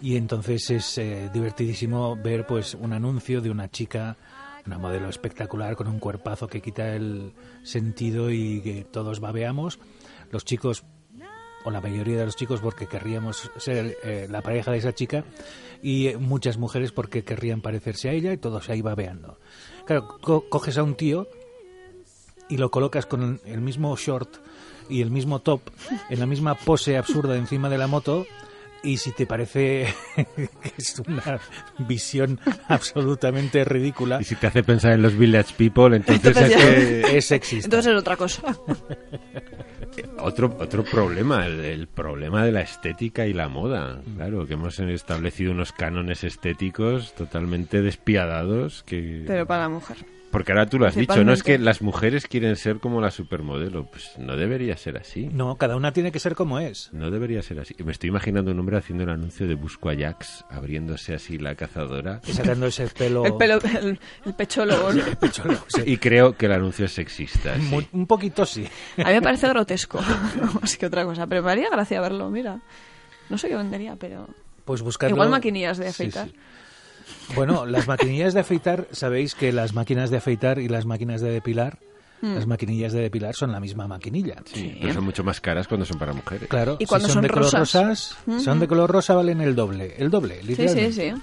Y 0.00 0.16
entonces 0.16 0.70
es 0.70 0.98
eh, 0.98 1.28
divertidísimo 1.32 2.16
ver 2.16 2.46
pues 2.46 2.74
un 2.74 2.92
anuncio 2.92 3.40
de 3.40 3.50
una 3.50 3.68
chica, 3.68 4.16
una 4.64 4.78
modelo 4.78 5.08
espectacular 5.08 5.74
con 5.74 5.88
un 5.88 5.98
cuerpazo 5.98 6.46
que 6.46 6.60
quita 6.60 6.94
el 6.94 7.32
sentido 7.64 8.30
y 8.30 8.60
que 8.60 8.84
todos 8.84 9.18
babeamos. 9.18 9.80
Los 10.30 10.44
chicos, 10.44 10.84
o 11.68 11.70
la 11.70 11.80
mayoría 11.80 12.18
de 12.18 12.24
los 12.26 12.36
chicos, 12.36 12.60
porque 12.60 12.86
querríamos 12.86 13.50
ser 13.58 13.96
eh, 14.02 14.26
la 14.30 14.40
pareja 14.42 14.72
de 14.72 14.78
esa 14.78 14.94
chica, 14.94 15.24
y 15.82 16.08
eh, 16.08 16.16
muchas 16.16 16.58
mujeres 16.58 16.90
porque 16.92 17.22
querrían 17.24 17.60
parecerse 17.60 18.08
a 18.08 18.12
ella 18.12 18.32
y 18.32 18.36
todos 18.38 18.68
ahí 18.68 18.82
babeando. 18.82 19.38
Claro, 19.86 20.08
co- 20.20 20.44
coges 20.48 20.76
a 20.78 20.82
un 20.82 20.94
tío 20.96 21.28
y 22.48 22.56
lo 22.56 22.70
colocas 22.70 23.06
con 23.06 23.40
el 23.44 23.60
mismo 23.60 23.94
short 23.96 24.36
y 24.88 25.02
el 25.02 25.10
mismo 25.10 25.40
top, 25.40 25.60
en 26.08 26.18
la 26.18 26.26
misma 26.26 26.54
pose 26.54 26.96
absurda 26.96 27.36
encima 27.36 27.68
de 27.68 27.78
la 27.78 27.86
moto, 27.86 28.26
y 28.82 28.96
si 28.96 29.12
te 29.12 29.26
parece 29.26 29.86
que 30.36 30.48
es 30.76 30.98
una 31.06 31.40
visión 31.86 32.38
absolutamente 32.68 33.64
ridícula, 33.64 34.18
Y 34.20 34.24
si 34.24 34.34
te 34.36 34.46
hace 34.46 34.62
pensar 34.62 34.92
en 34.92 35.02
los 35.02 35.16
Village 35.16 35.54
People, 35.56 35.96
entonces, 35.96 36.26
Entonces 36.36 36.50
es 36.50 37.06
que- 37.06 37.18
es 37.18 37.24
sexista. 37.26 37.66
Entonces 37.66 37.92
es 37.92 37.98
otra 37.98 38.16
cosa. 38.16 38.42
Otro, 40.20 40.56
otro 40.60 40.84
problema, 40.84 41.46
el, 41.46 41.60
el 41.64 41.86
problema 41.88 42.44
de 42.44 42.52
la 42.52 42.60
estética 42.60 43.26
y 43.26 43.32
la 43.32 43.48
moda. 43.48 44.00
Claro, 44.16 44.46
que 44.46 44.54
hemos 44.54 44.78
establecido 44.78 45.50
unos 45.52 45.72
cánones 45.72 46.22
estéticos 46.24 47.14
totalmente 47.14 47.82
despiadados 47.82 48.84
que... 48.84 49.24
Pero 49.26 49.46
para 49.46 49.62
la 49.62 49.68
mujer. 49.70 49.96
Porque 50.30 50.52
ahora 50.52 50.66
tú 50.66 50.78
lo 50.78 50.86
has 50.86 50.94
dicho, 50.94 51.24
no 51.24 51.32
es 51.32 51.42
que 51.42 51.56
las 51.58 51.80
mujeres 51.80 52.26
quieren 52.26 52.56
ser 52.56 52.80
como 52.80 53.00
la 53.00 53.10
supermodelo. 53.10 53.86
Pues 53.86 54.12
no 54.18 54.36
debería 54.36 54.76
ser 54.76 54.98
así. 54.98 55.28
No, 55.32 55.56
cada 55.56 55.74
una 55.76 55.92
tiene 55.92 56.12
que 56.12 56.20
ser 56.20 56.34
como 56.34 56.58
es. 56.58 56.90
No 56.92 57.10
debería 57.10 57.40
ser 57.42 57.60
así. 57.60 57.74
Me 57.82 57.92
estoy 57.92 58.08
imaginando 58.10 58.50
un 58.50 58.58
hombre 58.60 58.76
haciendo 58.76 59.04
el 59.04 59.10
anuncio 59.10 59.48
de 59.48 59.54
Busco 59.54 59.88
Ajax, 59.88 60.44
abriéndose 60.50 61.14
así 61.14 61.38
la 61.38 61.54
cazadora. 61.54 62.20
Y 62.26 62.32
sacando 62.32 62.66
ese 62.66 62.86
pelo... 62.88 63.24
El, 63.24 63.36
pelo, 63.36 63.58
el, 63.80 63.98
el 64.26 64.34
pechólogo. 64.34 64.92
¿no? 64.92 65.02
pecholo, 65.18 65.58
sí. 65.68 65.82
Y 65.86 65.96
creo 65.96 66.36
que 66.36 66.46
el 66.46 66.52
anuncio 66.52 66.84
es 66.84 66.92
sexista. 66.92 67.54
sí. 67.56 67.62
Mu- 67.62 67.82
Un 67.92 68.06
poquito 68.06 68.44
sí. 68.44 68.66
A 68.98 69.08
mí 69.08 69.14
me 69.14 69.22
parece 69.22 69.48
grotesco. 69.48 69.98
Más 70.60 70.76
que 70.76 70.86
otra 70.86 71.04
cosa. 71.04 71.26
Pero 71.26 71.42
me 71.42 71.52
haría 71.52 71.70
gracia 71.70 72.00
verlo, 72.02 72.28
mira. 72.30 72.60
No 73.30 73.38
sé 73.38 73.48
qué 73.48 73.56
vendería, 73.56 73.96
pero... 73.96 74.28
Pues 74.66 74.82
buscando... 74.82 75.14
Igual 75.16 75.30
maquinillas 75.30 75.78
de 75.78 75.84
Sí, 75.84 75.90
afeitar. 75.90 76.28
Sí. 77.28 77.34
Bueno, 77.34 77.66
las 77.66 77.86
maquinillas 77.88 78.34
de 78.34 78.40
afeitar, 78.40 78.86
sabéis 78.92 79.34
que 79.34 79.52
las 79.52 79.74
máquinas 79.74 80.10
de 80.10 80.16
afeitar 80.18 80.58
y 80.58 80.68
las 80.68 80.86
máquinas 80.86 81.20
de 81.20 81.30
depilar, 81.30 81.78
Mm. 82.20 82.34
las 82.34 82.46
maquinillas 82.48 82.92
de 82.92 83.00
depilar 83.00 83.32
son 83.36 83.52
la 83.52 83.60
misma 83.60 83.86
maquinilla. 83.86 84.42
Sí, 84.44 84.76
pero 84.80 84.92
son 84.94 85.04
mucho 85.04 85.22
más 85.22 85.40
caras 85.40 85.68
cuando 85.68 85.86
son 85.86 86.00
para 86.00 86.12
mujeres. 86.12 86.48
Claro, 86.48 86.76
Y 86.80 86.86
cuando 86.86 87.06
si 87.06 87.12
son 87.14 87.22
son, 87.22 87.22
de 87.22 87.28
color 87.28 87.44
rosas. 87.52 88.16
rosas, 88.26 88.42
son 88.42 88.58
de 88.58 88.66
color 88.66 88.90
rosa 88.90 89.14
valen 89.14 89.40
el 89.40 89.54
doble, 89.54 89.94
el 89.98 90.10
doble, 90.10 90.40
Sí, 90.40 90.46
literalmente. 90.48 90.92
sí, 90.92 91.12
sí. 91.14 91.22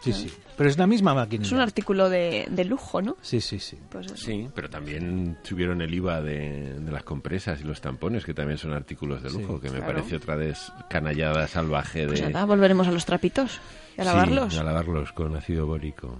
Sí, 0.00 0.12
sí. 0.30 0.32
Pero 0.56 0.70
es 0.70 0.78
la 0.78 0.86
misma 0.86 1.12
maquinilla. 1.14 1.46
Es 1.46 1.52
un 1.52 1.60
artículo 1.60 2.08
de, 2.08 2.46
de 2.50 2.64
lujo, 2.64 3.02
¿no? 3.02 3.16
Sí, 3.20 3.40
sí, 3.42 3.58
sí. 3.58 3.76
Pues. 3.90 4.06
Sí, 4.16 4.48
pero 4.54 4.70
también 4.70 5.36
subieron 5.42 5.80
el 5.82 5.92
IVA 5.94 6.22
de, 6.22 6.74
de 6.80 6.90
las 6.92 7.02
compresas 7.04 7.60
y 7.60 7.64
los 7.64 7.80
tampones, 7.82 8.24
que 8.24 8.32
también 8.34 8.56
son 8.58 8.72
artículos 8.72 9.22
de 9.22 9.30
lujo, 9.30 9.60
que 9.60 9.68
me 9.68 9.78
claro. 9.80 9.92
parece 9.94 10.16
otra 10.16 10.36
des 10.38 10.72
canallada 10.88 11.46
salvaje 11.46 12.00
de... 12.00 12.06
Pues 12.06 12.22
nada, 12.22 12.46
volveremos 12.46 12.88
a 12.88 12.90
los 12.90 13.04
trapitos 13.04 13.60
y 13.96 14.00
a 14.00 14.04
Sí, 14.04 14.10
lavarlos. 14.10 14.58
a 14.58 14.62
lavarlos 14.64 15.12
con 15.12 15.36
ácido 15.36 15.66
bórico. 15.66 16.18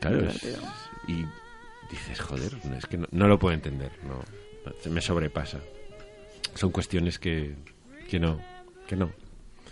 Claro, 0.00 0.28
es- 0.28 0.58
y 1.08 1.24
dices, 1.90 2.20
joder, 2.20 2.52
es 2.76 2.86
que 2.86 2.98
no, 2.98 3.06
no 3.10 3.28
lo 3.28 3.38
puedo 3.38 3.54
entender, 3.54 3.92
no, 4.06 4.20
se 4.80 4.90
me 4.90 5.00
sobrepasa. 5.00 5.58
Son 6.54 6.70
cuestiones 6.70 7.18
que, 7.18 7.54
que 8.08 8.18
no, 8.20 8.38
que 8.86 8.96
no. 8.96 9.10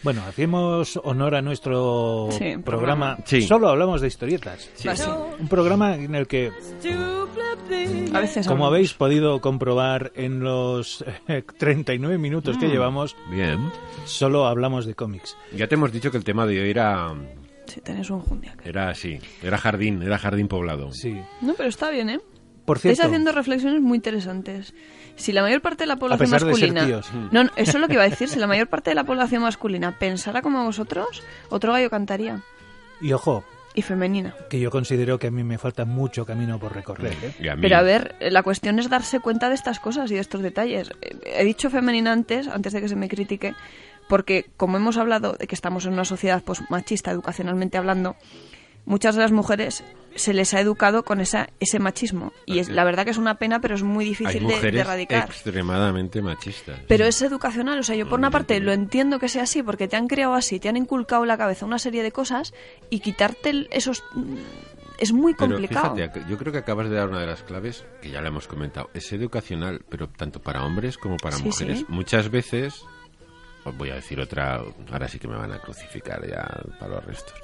Bueno, 0.02 0.22
hacemos 0.24 0.98
honor 1.04 1.36
a 1.36 1.42
nuestro 1.42 2.28
Sí, 2.32 2.56
programa. 2.56 2.64
programa. 2.64 3.18
Sí. 3.24 3.42
Solo 3.42 3.68
hablamos 3.68 4.00
de 4.00 4.08
historietas. 4.08 4.68
Vale. 4.84 5.04
Un 5.38 5.46
programa 5.48 5.94
en 5.94 6.14
el 6.16 6.26
que, 6.26 6.50
A 8.12 8.20
veces 8.20 8.46
como 8.46 8.64
hablamos. 8.64 8.68
habéis 8.68 8.94
podido 8.94 9.40
comprobar 9.40 10.10
en 10.16 10.40
los 10.40 11.04
eh, 11.28 11.42
39 11.56 12.18
minutos 12.18 12.56
Mm. 12.56 12.60
que 12.60 12.68
llevamos, 12.68 13.16
Bien. 13.30 13.70
solo 14.04 14.46
hablamos 14.46 14.86
de 14.86 14.94
cómics. 14.94 15.36
Ya 15.54 15.68
te 15.68 15.76
hemos 15.76 15.92
dicho 15.92 16.10
que 16.10 16.16
el 16.16 16.24
tema 16.24 16.46
de 16.46 16.60
hoy 16.60 16.70
era, 16.70 17.14
Sí, 17.66 17.80
tenés 17.80 18.10
un 18.10 18.20
jundia. 18.20 18.54
era 18.64 18.88
así, 18.90 19.18
era 19.42 19.56
jardín, 19.58 20.02
era 20.02 20.18
jardín 20.18 20.48
poblado. 20.48 20.92
Sí. 20.92 21.20
No, 21.40 21.54
pero 21.54 21.68
está 21.68 21.90
bien, 21.90 22.10
¿eh? 22.10 22.20
Por 22.64 22.76
Estáis 22.76 22.96
cierto, 22.98 23.08
haciendo 23.10 23.32
reflexiones 23.32 23.80
muy 23.80 23.96
interesantes. 23.96 24.72
Si 25.16 25.32
la 25.32 25.42
mayor 25.42 25.60
parte 25.62 25.82
de 25.84 25.88
la 25.88 25.96
población 25.96 26.30
pesar 26.30 26.46
de 26.46 26.54
ser 26.54 26.68
masculina. 26.72 26.86
tíos. 26.86 27.12
No, 27.32 27.44
no, 27.44 27.50
eso 27.56 27.72
es 27.72 27.80
lo 27.80 27.86
que 27.88 27.94
iba 27.94 28.04
a 28.04 28.08
decir. 28.08 28.28
Si 28.28 28.38
la 28.38 28.46
mayor 28.46 28.68
parte 28.68 28.90
de 28.90 28.94
la 28.94 29.04
población 29.04 29.42
masculina 29.42 29.98
pensara 29.98 30.42
como 30.42 30.64
vosotros, 30.64 31.22
otro 31.50 31.72
gallo 31.72 31.90
cantaría. 31.90 32.40
y 33.00 33.12
ojo, 33.12 33.42
Y 33.74 33.82
femenina. 33.82 34.34
que 34.48 34.60
yo 34.60 34.70
considero 34.70 35.18
que 35.18 35.26
a 35.26 35.30
mí 35.32 35.42
me 35.42 35.58
falta 35.58 35.84
mucho 35.84 36.24
camino 36.24 36.58
por 36.60 36.72
recorrer. 36.74 37.14
¿eh? 37.22 37.34
Y 37.40 37.48
a 37.48 37.56
Pero 37.56 37.76
a 37.76 37.82
ver, 37.82 38.14
eh, 38.20 38.30
la 38.30 38.42
cuestión 38.44 38.78
es 38.78 38.88
darse 38.88 39.18
cuenta 39.18 39.48
de 39.48 39.56
estas 39.56 39.80
cosas 39.80 40.08
y 40.10 40.14
de 40.14 40.20
estos 40.20 40.40
detalles. 40.40 40.90
Eh, 41.00 41.16
He 41.24 41.44
dicho 41.44 41.68
femenina 41.68 42.12
antes, 42.12 42.46
antes 42.46 42.72
de 42.72 42.80
que 42.80 42.88
se 42.88 42.94
me 42.96 43.08
critique, 43.08 43.54
porque 44.08 44.46
como 44.56 44.76
hemos 44.76 44.96
hablado 44.96 45.32
de 45.38 45.46
que 45.46 45.54
estamos 45.54 45.86
en 45.86 45.92
una 45.94 46.04
sociedad 46.04 46.42
pues 46.44 46.62
machista 46.70 47.10
educacionalmente 47.10 47.78
hablando, 47.78 48.16
muchas 48.84 49.14
de 49.14 49.22
las 49.22 49.32
mujeres 49.32 49.84
se 50.14 50.34
les 50.34 50.52
ha 50.52 50.60
educado 50.60 51.04
con 51.04 51.20
esa, 51.20 51.48
ese 51.60 51.78
machismo. 51.78 52.32
Y 52.44 52.58
es, 52.58 52.68
la 52.68 52.84
verdad 52.84 53.04
que 53.04 53.12
es 53.12 53.16
una 53.16 53.36
pena, 53.38 53.60
pero 53.60 53.74
es 53.74 53.82
muy 53.82 54.04
Hay 54.04 54.10
difícil 54.10 54.46
de, 54.46 54.70
de 54.70 54.80
erradicar. 54.80 55.24
extremadamente 55.30 56.20
machistas. 56.20 56.80
Pero 56.86 57.06
es 57.06 57.22
educacional, 57.22 57.78
o 57.78 57.82
sea, 57.82 57.96
yo 57.96 58.06
por 58.08 58.18
una 58.18 58.30
parte 58.30 58.60
lo 58.60 58.72
entiendo 58.72 59.18
que 59.18 59.28
sea 59.28 59.44
así, 59.44 59.62
porque 59.62 59.88
te 59.88 59.96
han 59.96 60.08
creado 60.08 60.34
así, 60.34 60.60
te 60.60 60.68
han 60.68 60.76
inculcado 60.76 61.22
en 61.22 61.28
la 61.28 61.38
cabeza 61.38 61.64
una 61.64 61.78
serie 61.78 62.02
de 62.02 62.12
cosas 62.12 62.52
y 62.90 63.00
quitarte 63.00 63.68
esos... 63.70 64.04
mm, 64.14 64.36
Es 64.98 65.12
muy 65.12 65.32
Pero 65.34 65.52
complicado. 65.52 65.94
fíjate, 65.96 66.24
yo 66.28 66.36
creo 66.36 66.52
que 66.52 66.58
acabas 66.58 66.90
de 66.90 66.96
dar 66.96 67.08
una 67.08 67.20
de 67.20 67.26
las 67.26 67.42
claves 67.42 67.84
que 68.02 68.10
ya 68.10 68.20
la 68.20 68.28
hemos 68.28 68.46
comentado. 68.46 68.90
Es 68.92 69.10
educacional, 69.14 69.80
pero 69.88 70.08
tanto 70.10 70.40
para 70.42 70.62
hombres 70.62 70.98
como 70.98 71.16
para 71.16 71.36
Sí, 71.38 71.44
mujeres. 71.44 71.78
sí. 71.78 71.86
Muchas 71.88 72.30
veces, 72.30 72.84
os 73.64 73.76
voy 73.76 73.90
a 73.90 73.94
decir 73.94 74.20
otra, 74.20 74.62
ahora 74.90 75.08
sí 75.08 75.18
que 75.18 75.28
me 75.28 75.36
van 75.36 75.52
a 75.52 75.58
crucificar 75.58 76.26
ya 76.26 76.46
para 76.78 76.96
los 76.96 77.04
restos. 77.04 77.34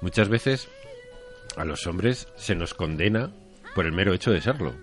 Muchas 0.00 0.28
veces 0.28 0.68
a 1.56 1.64
los 1.64 1.86
hombres 1.86 2.28
se 2.36 2.54
nos 2.54 2.74
condena 2.74 3.30
por 3.74 3.86
el 3.86 3.92
mero 3.92 4.12
hecho 4.12 4.30
de 4.30 4.40
serlo. 4.40 4.74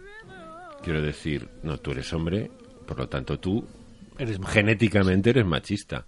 Quiero 0.81 1.01
decir, 1.01 1.49
no, 1.61 1.77
tú 1.77 1.91
eres 1.91 2.11
hombre, 2.13 2.51
por 2.85 2.97
lo 2.97 3.07
tanto 3.07 3.39
tú 3.39 3.65
Eres 4.17 4.39
genéticamente 4.47 5.31
eres 5.31 5.45
machista. 5.45 6.05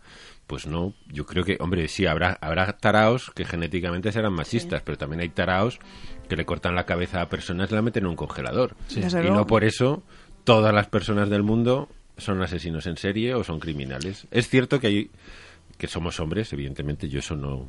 Pues 0.48 0.68
no, 0.68 0.94
yo 1.08 1.26
creo 1.26 1.44
que, 1.44 1.58
hombre, 1.60 1.88
sí, 1.88 2.06
habrá, 2.06 2.38
habrá 2.40 2.72
taraos 2.78 3.32
que 3.32 3.46
genéticamente 3.46 4.12
serán 4.12 4.34
machistas, 4.34 4.84
pero 4.84 4.98
también 4.98 5.22
hay 5.22 5.30
taraos 5.30 5.80
que 6.30 6.36
le 6.36 6.46
cortan 6.46 6.76
la 6.76 6.86
cabeza 6.86 7.22
a 7.22 7.30
personas 7.30 7.72
y 7.72 7.76
la 7.76 7.82
meten 7.82 8.04
en 8.04 8.10
un 8.10 8.16
congelador. 8.16 8.76
Y 8.96 9.30
no 9.30 9.48
por 9.48 9.64
eso 9.64 10.04
todas 10.44 10.74
las 10.74 10.88
personas 10.88 11.30
del 11.30 11.42
mundo 11.42 11.90
son 12.18 12.42
asesinos 12.42 12.86
en 12.88 12.98
serie 12.98 13.34
o 13.36 13.44
son 13.44 13.60
criminales. 13.60 14.28
Es 14.32 14.50
cierto 14.50 14.80
que 14.80 14.88
hay 14.88 15.12
que 15.78 15.88
somos 15.88 16.20
hombres, 16.20 16.52
evidentemente, 16.54 17.10
yo 17.10 17.20
eso 17.20 17.36
no... 17.36 17.68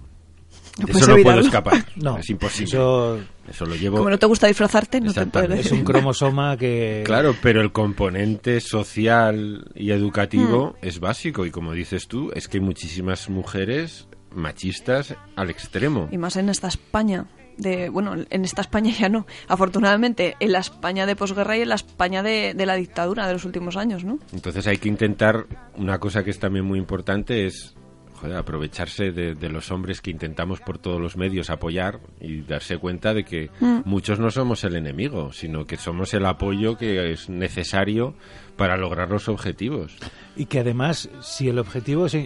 No 0.79 0.87
de 0.87 0.93
eso 0.93 1.17
no 1.17 1.23
puedo 1.23 1.41
escapar. 1.41 1.85
No, 1.97 2.19
es 2.19 2.31
imposible. 2.31 2.69
Eso 2.69 3.19
Eso 3.49 3.67
lo 3.67 3.75
llevo... 3.75 3.99
Como 3.99 4.11
no 4.11 4.19
te 4.19 4.27
gusta 4.27 4.47
disfrazarte, 4.47 5.01
no 5.01 5.13
te 5.13 5.27
puedes. 5.27 5.67
es 5.67 5.73
un 5.73 5.83
cromosoma 5.85 6.57
que... 6.57 7.03
Claro, 7.05 7.35
pero 7.43 7.61
el 7.61 7.73
componente 7.73 8.61
social 8.61 9.71
y 9.75 9.91
educativo 9.91 10.77
Mm. 10.81 10.87
es 10.87 11.01
básico 11.01 11.47
y 11.47 11.51
como 11.51 11.73
dices 11.73 12.07
tú, 12.07 12.31
es 12.35 12.47
que 12.49 12.59
hay 12.59 12.65
muchísimas 12.65 13.29
mujeres 13.29 14.07
machistas 14.35 15.15
al 15.35 15.51
extremo. 15.51 16.09
Y 16.13 16.19
más 16.19 16.37
en 16.37 16.49
esta 16.49 16.69
España. 16.69 17.27
De, 17.59 17.89
bueno, 17.89 18.15
en 18.29 18.45
esta 18.45 18.61
España 18.61 18.93
ya 18.93 19.09
no. 19.09 19.27
Afortunadamente, 19.49 20.37
en 20.41 20.53
la 20.53 20.59
España 20.59 21.07
de 21.07 21.17
posguerra 21.17 21.57
y 21.57 21.63
en 21.63 21.71
la 21.71 21.75
España 21.77 22.23
de, 22.23 22.55
de 22.55 22.67
la 22.67 22.75
dictadura 22.77 23.27
de 23.27 23.33
los 23.33 23.45
últimos 23.45 23.77
años, 23.77 24.05
¿no? 24.05 24.19
Entonces 24.33 24.67
hay 24.67 24.77
que 24.79 24.89
intentar, 24.89 25.47
una 25.77 25.99
cosa 25.99 26.23
que 26.23 26.31
es 26.31 26.39
también 26.39 26.65
muy 26.65 26.79
importante 26.79 27.47
es 27.47 27.75
joder, 28.15 28.37
aprovecharse 28.37 29.11
de, 29.13 29.35
de 29.35 29.49
los 29.51 29.71
hombres 29.71 30.01
que 30.01 30.11
intentamos 30.11 30.61
por 30.61 30.79
todos 30.79 31.01
los 31.01 31.17
medios 31.19 31.51
apoyar 31.51 32.01
y 32.21 32.41
darse 32.43 32.79
cuenta 32.79 33.13
de 33.15 33.25
que 33.25 33.51
Mm. 33.61 33.81
muchos 33.85 34.19
no 34.19 34.31
somos 34.31 34.65
el 34.65 34.77
enemigo, 34.77 35.33
sino 35.33 35.65
que 35.67 35.77
somos 35.77 36.13
el 36.15 36.25
apoyo 36.27 36.77
que 36.77 37.13
es 37.13 37.29
necesario 37.29 38.15
para 38.57 38.77
lograr 38.77 39.11
los 39.11 39.29
objetivos. 39.29 39.97
Y 40.35 40.47
que 40.47 40.61
además, 40.61 41.09
si 41.21 41.49
el 41.49 41.59
objetivo 41.59 42.07
es 42.07 42.17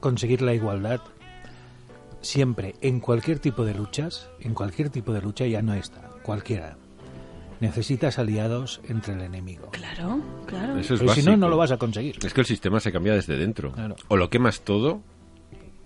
conseguir 0.00 0.42
la 0.42 0.52
igualdad, 0.54 1.00
siempre, 2.22 2.74
en 2.80 3.00
cualquier 3.00 3.38
tipo 3.38 3.64
de 3.64 3.74
luchas, 3.74 4.30
en 4.40 4.54
cualquier 4.54 4.88
tipo 4.90 5.12
de 5.12 5.20
lucha, 5.20 5.46
ya 5.46 5.60
no 5.60 5.74
está, 5.74 6.08
cualquiera, 6.22 6.76
necesitas 7.60 8.18
aliados 8.18 8.80
entre 8.88 9.14
el 9.14 9.20
enemigo. 9.20 9.68
Claro, 9.70 10.20
claro. 10.46 10.78
Eso 10.78 10.94
es 10.94 11.12
si 11.12 11.22
no, 11.22 11.36
no 11.36 11.48
lo 11.48 11.56
vas 11.56 11.70
a 11.72 11.76
conseguir. 11.76 12.16
Es 12.24 12.32
que 12.32 12.40
el 12.40 12.46
sistema 12.46 12.80
se 12.80 12.90
cambia 12.92 13.12
desde 13.14 13.36
dentro. 13.36 13.72
Claro. 13.72 13.96
O 14.08 14.16
lo 14.16 14.30
quemas 14.30 14.62
todo, 14.62 15.02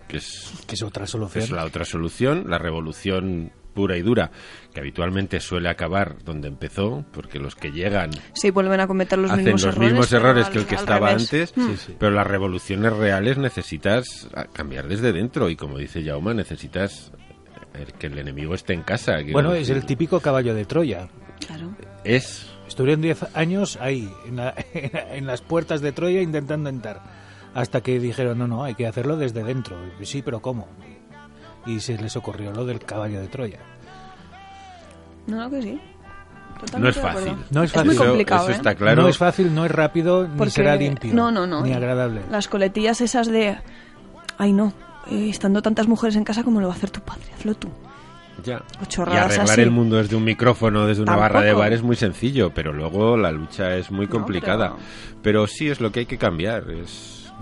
que 0.09 0.19
es, 0.19 0.53
Que 0.67 0.75
es 0.77 0.83
otra 0.83 1.05
que 1.05 1.11
solución. 1.11 1.45
es 1.45 1.51
la 1.51 1.65
otra 1.65 1.85
solución, 1.85 2.45
la 2.49 2.59
revolución 2.59 3.53
pura 3.77 3.97
y 3.97 4.03
dura, 4.03 4.33
que 4.75 4.81
habitualmente 4.81 5.39
suele 5.39 5.69
acabar 5.69 6.17
donde 6.25 6.49
empezó, 6.49 7.05
porque 7.13 7.39
los 7.39 7.55
que 7.55 7.71
llegan 7.71 8.11
Sí, 8.33 8.51
vuelven 8.51 8.81
a 8.81 8.89
cometer 8.89 9.17
los 9.21 9.31
hacen 9.31 9.45
mismos 9.45 9.63
los 9.63 9.75
errores. 9.75 9.93
mismos 9.93 10.13
errores 10.13 10.47
al- 10.47 10.53
que 10.53 10.59
el 10.59 10.67
que 10.67 10.75
estaba 10.75 11.09
revés. 11.11 11.23
antes, 11.33 11.57
Mm. 11.57 11.69
Sí, 11.69 11.77
sí. 11.87 11.97
pero 11.99 12.11
las 12.11 12.27
revoluciones 12.27 12.93
reales 12.93 13.39
necesitas 13.39 14.29
ah, 14.35 14.47
cambiar 14.53 14.89
desde 14.89 15.13
dentro 15.13 15.49
y 15.49 15.55
como 15.55 15.79
dice 15.79 16.03
Jauma, 16.03 16.35
necesitas 16.35 17.13
que 17.99 18.07
el 18.07 18.19
enemigo 18.19 18.55
esté 18.55 18.73
en 18.73 18.83
casa. 18.83 19.19
Bueno, 19.31 19.53
es 19.53 19.69
el 19.69 19.85
típico 19.85 20.19
caballo 20.21 20.55
de 20.55 20.65
Troya. 20.65 21.09
Claro. 21.47 21.77
Es 22.03 22.51
Estuvieron 22.67 23.01
10 23.01 23.27
años 23.37 23.79
ahí, 23.81 24.11
en, 24.27 24.37
la- 24.37 24.55
en 24.75 25.27
las 25.27 25.41
puertas 25.43 25.81
de 25.83 25.93
Troya, 25.93 26.21
intentando 26.23 26.69
entrar. 26.69 27.01
Hasta 27.55 27.81
que 27.81 27.99
dijeron, 28.01 28.39
no, 28.39 28.47
no, 28.49 28.65
hay 28.65 28.75
que 28.75 28.87
hacerlo 28.87 29.17
desde 29.17 29.45
dentro. 29.45 29.77
Y, 30.01 30.05
sí, 30.07 30.21
pero 30.23 30.41
¿cómo? 30.41 30.69
Y 31.67 31.81
se 31.81 31.99
les 31.99 32.17
ocurrió 32.17 32.53
lo 32.53 32.65
del 32.65 32.79
caballo 32.81 33.21
de 33.21 33.27
Troya. 33.29 33.59
No, 35.27 35.37
no, 35.37 35.51
que 35.51 35.63
sí. 35.63 35.81
Totalmente 36.61 36.79
no 36.81 36.89
es 36.89 37.15
fácil. 37.15 37.33
No 37.51 37.63
es 37.63 37.71
Es 37.75 37.77
muy 37.85 37.95
fácil. 37.95 38.07
complicado, 38.09 38.43
eso 38.45 38.51
¿eh? 38.53 38.55
está 38.57 38.75
claro. 38.75 39.03
No 39.03 39.09
es 39.09 39.19
fácil, 39.19 39.55
no 39.55 39.65
es 39.67 39.71
rápido, 39.71 40.27
ni 40.29 40.37
Porque- 40.39 40.51
será 40.53 40.77
limpio. 40.77 41.13
No, 41.13 41.31
no, 41.31 41.47
no. 41.47 41.63
Ni 41.63 41.73
agradable. 41.73 42.23
Las 42.31 42.49
coletillas 42.49 43.01
esas 43.01 43.27
de... 43.27 43.59
Ay, 44.39 44.53
no. 44.53 44.73
eh, 45.11 45.29
estando 45.29 45.61
tantas 45.63 45.87
mujeres 45.89 46.17
en 46.17 46.25
casa, 46.25 46.43
¿cómo 46.45 46.61
lo 46.61 46.69
va 46.69 46.75
a 46.75 46.77
hacer 46.77 46.91
tu 46.91 47.01
padre? 47.01 47.25
Hazlo 47.37 47.55
tú. 47.55 47.69
Ya. 48.45 48.59
O 48.81 48.85
Y 48.89 49.01
arreglar 49.17 49.41
así. 49.41 49.61
el 49.61 49.71
mundo 49.71 49.97
desde 49.97 50.15
un 50.17 50.25
micrófono, 50.25 50.87
desde 50.87 51.03
una 51.03 51.13
Tampoco. 51.13 51.35
barra 51.35 51.47
de 51.47 51.53
bar 51.53 51.73
es 51.73 51.83
muy 51.83 51.97
sencillo, 51.97 52.53
pero 52.55 52.73
luego 52.73 53.17
la 53.17 53.33
lucha 53.33 53.75
es 53.77 53.91
muy 53.91 54.07
No, 54.07 54.13
complicada. 54.13 54.69
pero- 54.77 55.23
pero... 55.23 55.47
sí 55.47 55.69
es 55.69 55.81
lo 55.81 55.91
que 55.91 56.01
hay 56.01 56.07
que 56.07 56.19
cambiar, 56.19 56.71
es 56.71 57.33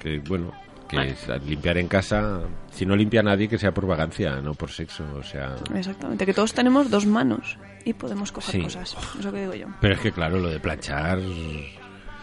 que 0.00 0.18
bueno, 0.20 0.52
que 1.00 1.08
es 1.10 1.44
limpiar 1.46 1.78
en 1.78 1.88
casa, 1.88 2.40
si 2.70 2.86
no 2.86 2.94
limpia 2.96 3.22
nadie 3.22 3.48
que 3.48 3.58
sea 3.58 3.72
por 3.72 3.86
vagancia, 3.86 4.40
no 4.40 4.54
por 4.54 4.70
sexo, 4.70 5.04
o 5.18 5.22
sea, 5.22 5.56
Exactamente, 5.74 6.24
que 6.26 6.34
todos 6.34 6.52
tenemos 6.54 6.90
dos 6.90 7.06
manos 7.06 7.58
y 7.84 7.92
podemos 7.94 8.30
coger 8.30 8.52
Sí. 8.56 8.62
cosas. 8.62 8.96
Es 9.18 9.24
lo 9.24 9.32
que 9.32 9.40
digo 9.40 9.54
yo. 9.54 9.66
pero 9.80 9.94
es 9.94 10.00
que 10.00 10.12
claro, 10.12 10.38
lo 10.38 10.48
de 10.48 10.60
planchar 10.60 11.18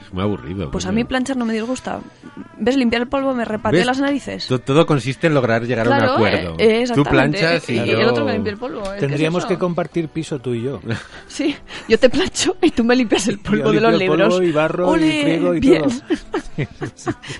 es 0.09 0.13
muy 0.13 0.23
aburrido. 0.23 0.71
Pues 0.71 0.85
a 0.85 0.91
mí 0.91 1.03
planchar 1.03 1.37
no 1.37 1.45
me 1.45 1.53
disgusta. 1.53 1.99
¿Ves? 2.57 2.75
Limpiar 2.75 3.03
el 3.03 3.07
polvo 3.07 3.33
me 3.33 3.45
repateo 3.45 3.77
¿Ves? 3.79 3.85
las 3.85 3.99
narices. 3.99 4.47
To- 4.47 4.59
Todo 4.59 4.85
consiste 4.85 5.27
en 5.27 5.33
lograr 5.33 5.63
llegar 5.65 5.87
a 5.87 5.97
un 5.97 6.03
acuerdo. 6.03 6.55
eh, 6.57 6.83
eh, 6.83 6.91
Tú 6.93 7.03
planchas 7.03 7.69
y, 7.69 7.73
y 7.79 7.85
yo... 7.85 7.99
el 7.99 8.07
otro 8.07 8.25
el 8.29 8.57
polvo. 8.57 8.79
¿eh? 8.81 8.83
¿Qué 8.89 8.93
es 8.95 8.99
Tendríamos 9.01 9.45
que 9.45 9.57
compartir 9.57 10.09
piso 10.09 10.39
tú 10.39 10.53
y 10.53 10.63
yo. 10.63 10.79
Sí, 11.27 11.55
yo 11.87 11.97
te 11.99 12.09
plancho 12.09 12.57
y 12.61 12.71
tú 12.71 12.83
me 12.83 12.95
limpias 12.95 13.27
el 13.27 13.39
polvo 13.39 13.65
Yo 13.65 13.71
de 13.73 13.79
los 13.81 13.97
libros. 13.99 14.33
polvo 14.35 14.43
y 14.43 14.51
barro 14.51 14.85
y 14.87 14.89
¡Ole! 14.89 15.21
friego 15.21 15.53
y 15.55 15.59
Bien. 15.59 15.83
todo. 15.83 15.91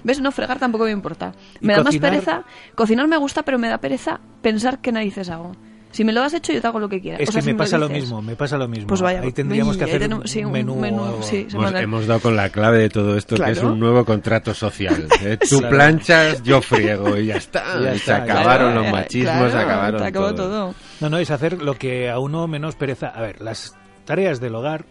¿Ves? 0.04 0.22
No, 0.22 0.32
fregar 0.32 0.60
tampoco 0.60 0.86
me 0.86 0.92
importa. 0.92 1.34
¿Y 1.60 1.66
Me 1.66 1.74
da 1.76 1.84
más 1.84 1.98
pereza. 1.98 2.44
Cocinar 2.76 3.08
me 3.08 3.18
gusta, 3.18 3.44
pero 3.44 3.58
me 3.60 3.68
da 3.68 3.80
pereza 3.80 4.20
pensar 4.42 4.80
qué 4.80 4.92
narices 4.92 5.30
hago. 5.30 5.52
Si 5.92 6.04
me 6.04 6.14
lo 6.14 6.22
has 6.22 6.34
hecho, 6.36 6.54
yo 6.54 6.62
te 6.62 6.68
hago 6.68 6.80
lo 6.80 6.88
que 6.88 7.02
quieras. 7.02 7.20
Es 7.22 7.30
O 7.30 7.32
sea, 7.32 7.40
que 7.42 7.46
si 7.46 7.52
me 7.54 7.58
pasa 7.58 7.78
lo 7.80 7.90
mismo, 7.90 8.22
me 8.22 8.36
pasa 8.36 8.58
lo 8.58 8.68
mismo. 8.68 8.88
Pues 8.88 9.02
vaya. 9.02 9.22
Ahí 9.22 9.32
tendríamos 9.32 9.76
que 9.76 9.86
hacer 9.86 10.00
tenemos- 10.02 10.30
sí, 10.30 10.44
un 10.46 10.52
menú. 10.52 10.74
o 10.80 10.84
algo. 11.06 11.24
sí, 11.24 11.48
Hemos, 11.52 12.06
dado 12.06 12.20
con 12.20 12.36
la 12.36 12.50
clave 12.50 12.78
de 12.78 12.90
todo 12.90 13.18
esto, 13.18 13.36
que 13.36 13.52
es 13.52 13.64
un 13.64 13.80
nuevo 13.80 14.06
contrato 14.06 14.54
social. 14.54 15.08
¿eh? 15.22 15.38
Tú 15.50 15.58
Claro. 15.60 15.76
planchas, 15.76 16.44
yo 16.44 16.62
friego 16.62 17.18
y 17.18 17.28
ya 17.28 17.38
está. 17.38 17.64
Y 17.80 17.84
ya 17.86 17.94
Y 17.94 17.96
está, 17.98 18.18
se 18.18 18.22
acabaron 18.32 18.72
Claro, 18.74 18.84
los 18.84 18.92
machismos, 18.92 19.34
claro, 19.34 19.50
se 19.52 19.58
acabaron 19.58 20.00
se 20.02 20.08
acabó 20.08 20.36
todo. 20.36 20.48
todo. 20.48 20.76
No, 21.02 21.10
no, 21.10 21.18
es 21.18 21.32
hacer 21.32 21.62
lo 21.62 21.74
que 21.74 22.10
a 22.10 22.20
uno 22.20 22.48
menos 22.48 22.76
pereza. 22.76 23.08
A 23.08 23.22
ver, 23.22 23.42
las 23.42 23.76
tareas 24.06 24.40
del 24.40 24.54
hogar, 24.56 24.86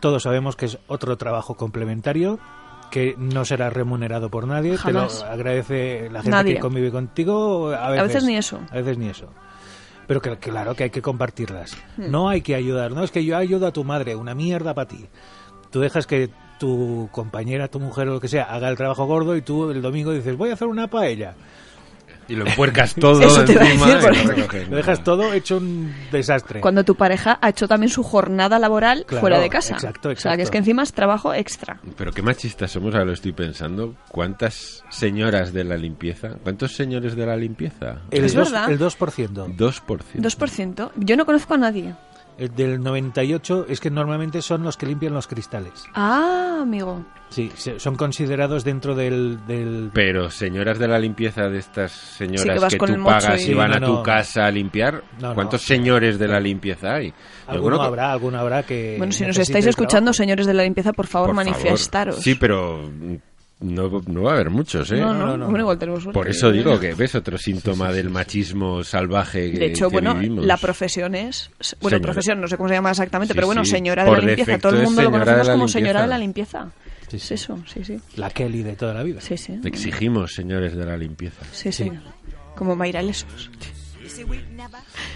todos 0.00 0.22
sabemos 0.22 0.56
que 0.56 0.66
es 0.66 0.78
otro 0.86 1.16
trabajo 1.18 1.56
complementario 1.56 2.38
que 2.90 3.14
no 3.18 3.44
será 3.44 3.70
remunerado 3.70 4.30
por 4.30 4.46
nadie. 4.46 4.76
Jamás. 4.76 5.18
Te 5.20 5.24
lo 5.26 5.30
agradece 5.32 6.08
la 6.10 6.20
gente 6.22 6.30
Nadie. 6.30 6.54
que 6.54 6.60
convive 6.60 6.90
contigo. 6.90 7.70
A 7.72 7.90
veces, 7.90 8.06
veces 8.08 8.24
ni 8.24 8.36
eso. 8.36 8.60
A 8.70 8.76
veces 8.76 8.98
ni 8.98 9.08
eso. 9.08 9.28
Pero 10.10 10.20
que, 10.20 10.36
claro 10.38 10.74
que 10.74 10.82
hay 10.82 10.90
que 10.90 11.02
compartirlas. 11.02 11.76
Hmm. 11.96 12.10
No 12.10 12.28
hay 12.28 12.40
que 12.40 12.56
ayudar. 12.56 12.90
No 12.90 13.04
es 13.04 13.12
que 13.12 13.24
yo 13.24 13.36
ayudo 13.36 13.68
a 13.68 13.72
tu 13.72 13.84
madre, 13.84 14.16
una 14.16 14.34
mierda 14.34 14.74
para 14.74 14.88
ti. 14.88 15.06
Tú 15.70 15.78
dejas 15.78 16.08
que 16.08 16.30
tu 16.58 17.08
compañera, 17.12 17.68
tu 17.68 17.78
mujer 17.78 18.08
o 18.08 18.14
lo 18.14 18.20
que 18.20 18.26
sea 18.26 18.42
haga 18.42 18.68
el 18.70 18.76
trabajo 18.76 19.06
gordo 19.06 19.36
y 19.36 19.42
tú 19.42 19.70
el 19.70 19.80
domingo 19.80 20.10
dices 20.10 20.36
voy 20.36 20.50
a 20.50 20.54
hacer 20.54 20.66
una 20.66 20.88
paella. 20.88 21.36
Y 22.30 22.36
lo 22.36 22.46
empuercas 22.46 22.94
todo 22.94 23.20
Eso 23.26 23.44
te 23.44 23.52
iba 23.52 23.62
a 23.62 23.66
encima 23.70 23.86
decir, 23.86 24.00
y 24.12 24.16
porque- 24.22 24.34
recoges 24.40 24.68
Lo 24.68 24.76
dejas 24.76 25.04
todo 25.04 25.32
hecho 25.32 25.56
un 25.56 25.92
desastre. 26.12 26.60
Cuando 26.60 26.84
tu 26.84 26.94
pareja 26.94 27.38
ha 27.42 27.48
hecho 27.48 27.66
también 27.66 27.90
su 27.90 28.02
jornada 28.02 28.58
laboral 28.58 29.04
Claro, 29.06 29.20
fuera 29.20 29.38
de 29.40 29.48
casa. 29.50 29.74
exacto, 29.74 30.08
O 30.10 30.12
sea, 30.12 30.14
que 30.14 30.18
exacto. 30.20 30.42
es 30.44 30.50
que 30.50 30.58
encima 30.58 30.82
es 30.84 30.92
trabajo 30.92 31.34
extra. 31.34 31.80
Pero 31.96 32.12
qué 32.12 32.22
machistas 32.22 32.70
somos, 32.70 32.94
ahora 32.94 33.04
lo 33.06 33.12
estoy 33.12 33.32
pensando. 33.32 33.94
¿Cuántas 34.08 34.84
señoras 34.90 35.52
de 35.52 35.64
la 35.64 35.76
limpieza? 35.76 36.36
¿Cuántos 36.42 36.72
señores 36.76 37.16
de 37.16 37.26
la 37.26 37.36
limpieza? 37.36 37.98
El, 38.10 38.24
Es 38.24 38.34
dos- 38.34 38.52
verdad. 38.52 38.70
el 38.70 38.78
2%. 38.78 39.56
2%. 39.56 40.20
2%. 40.20 40.90
Yo 40.96 41.16
no 41.16 41.26
conozco 41.26 41.54
a 41.54 41.58
nadie. 41.58 41.94
El 42.40 42.54
del 42.54 42.82
98 42.82 43.66
es 43.68 43.80
que 43.80 43.90
normalmente 43.90 44.40
son 44.40 44.62
los 44.62 44.76
que 44.78 44.86
limpian 44.86 45.12
los 45.12 45.26
cristales. 45.26 45.84
Ah, 45.94 46.60
amigo. 46.62 47.04
Sí, 47.28 47.52
son 47.76 47.94
considerados 47.96 48.64
dentro 48.64 48.94
del... 48.94 49.38
del- 49.46 49.90
Pero 49.92 50.30
señoras 50.30 50.78
de 50.78 50.88
la 50.88 50.98
limpieza 50.98 51.42
de 51.50 51.58
estas 51.58 51.92
señoras 51.92 52.40
Sí, 52.42 52.48
que 52.48 52.54
que, 52.54 52.60
vas 52.60 52.76
con 52.76 52.94
tú 52.96 53.04
pagas 53.04 53.46
y- 53.46 53.50
y 53.50 53.54
van 53.54 53.72
a 53.74 53.78
tu 53.80 53.92
no. 53.92 54.02
casa 54.02 54.46
a 54.46 54.50
limpiar, 54.50 55.04
No, 55.20 55.28
no. 55.28 55.34
¿cuántos 55.34 55.60
señores 55.62 56.18
de 56.18 56.26
la 56.28 56.40
limpieza 56.40 56.94
hay? 56.94 57.12
Alguno 57.46 57.78
que- 57.78 57.84
habrá, 57.84 58.10
alguno 58.12 58.38
habrá 58.38 58.62
que... 58.64 58.94
Bueno, 58.98 59.12
si 59.12 59.24
nos 59.26 59.36
estáis 59.38 59.66
escuchando, 59.66 60.10
trabajo. 60.10 60.14
señores 60.14 60.46
de 60.46 60.54
la 60.54 60.62
limpieza, 60.64 60.92
por 60.94 61.06
favor, 61.06 61.28
Por 61.28 61.36
favor. 61.44 61.52
manifestaros. 61.54 62.16
Sí, 62.16 62.34
pero 62.36 62.90
no, 63.60 64.02
no 64.06 64.22
va 64.22 64.30
a 64.30 64.34
haber 64.34 64.50
muchos, 64.50 64.90
¿eh? 64.92 64.96
No, 65.00 65.12
no, 65.14 65.36
no, 65.36 65.58
igual 65.58 65.78
tenemos 65.78 66.02
suerte. 66.02 66.18
Por 66.18 66.28
eso 66.28 66.50
digo 66.50 66.80
que 66.80 66.94
ves 66.94 67.14
otro 67.14 67.36
síntoma 67.36 67.92
del 67.92 68.08
machismo 68.10 68.82
salvaje 68.82 69.52
que, 69.52 69.58
De 69.58 69.66
hecho, 69.66 69.88
que 69.88 69.96
bueno, 69.96 70.14
vivimos. 70.14 70.46
la 70.46 70.56
profesión 70.56 71.14
es... 71.14 71.50
Bueno, 71.80 71.96
Señora. 71.96 72.00
profesión, 72.00 72.40
no 72.40 72.48
sé 72.48 72.56
cómo 72.56 72.68
se 72.68 72.74
llama 72.76 72.90
exactamente, 72.90 73.32
Sí, 73.32 73.36
pero 73.36 73.46
bueno, 73.46 73.64
sí, 73.64 73.72
señora 73.72 74.04
de 74.04 74.08
por 74.10 74.18
la 74.18 74.24
limpieza. 74.26 74.58
Todo 74.58 74.76
el 74.76 74.84
mundo 74.84 75.02
lo 75.02 75.10
conocemos 75.10 75.48
como 75.50 75.68
señora 75.68 76.02
de 76.02 76.08
la 76.08 76.18
limpieza. 76.18 76.68
Es 77.12 77.22
sí. 77.22 77.34
eso, 77.34 77.58
sí, 77.66 77.84
sí. 77.84 77.98
La 78.16 78.30
Kelly 78.30 78.62
de 78.62 78.76
toda 78.76 78.94
la 78.94 79.02
vida. 79.02 79.20
Sí, 79.20 79.36
sí. 79.36 79.58
Exigimos, 79.64 80.32
señores 80.32 80.76
de 80.76 80.86
la 80.86 80.96
limpieza. 80.96 81.44
Sí, 81.52 81.72
sí. 81.72 81.90
Como 82.54 82.76
Mayra 82.76 83.02
Lesos. 83.02 83.50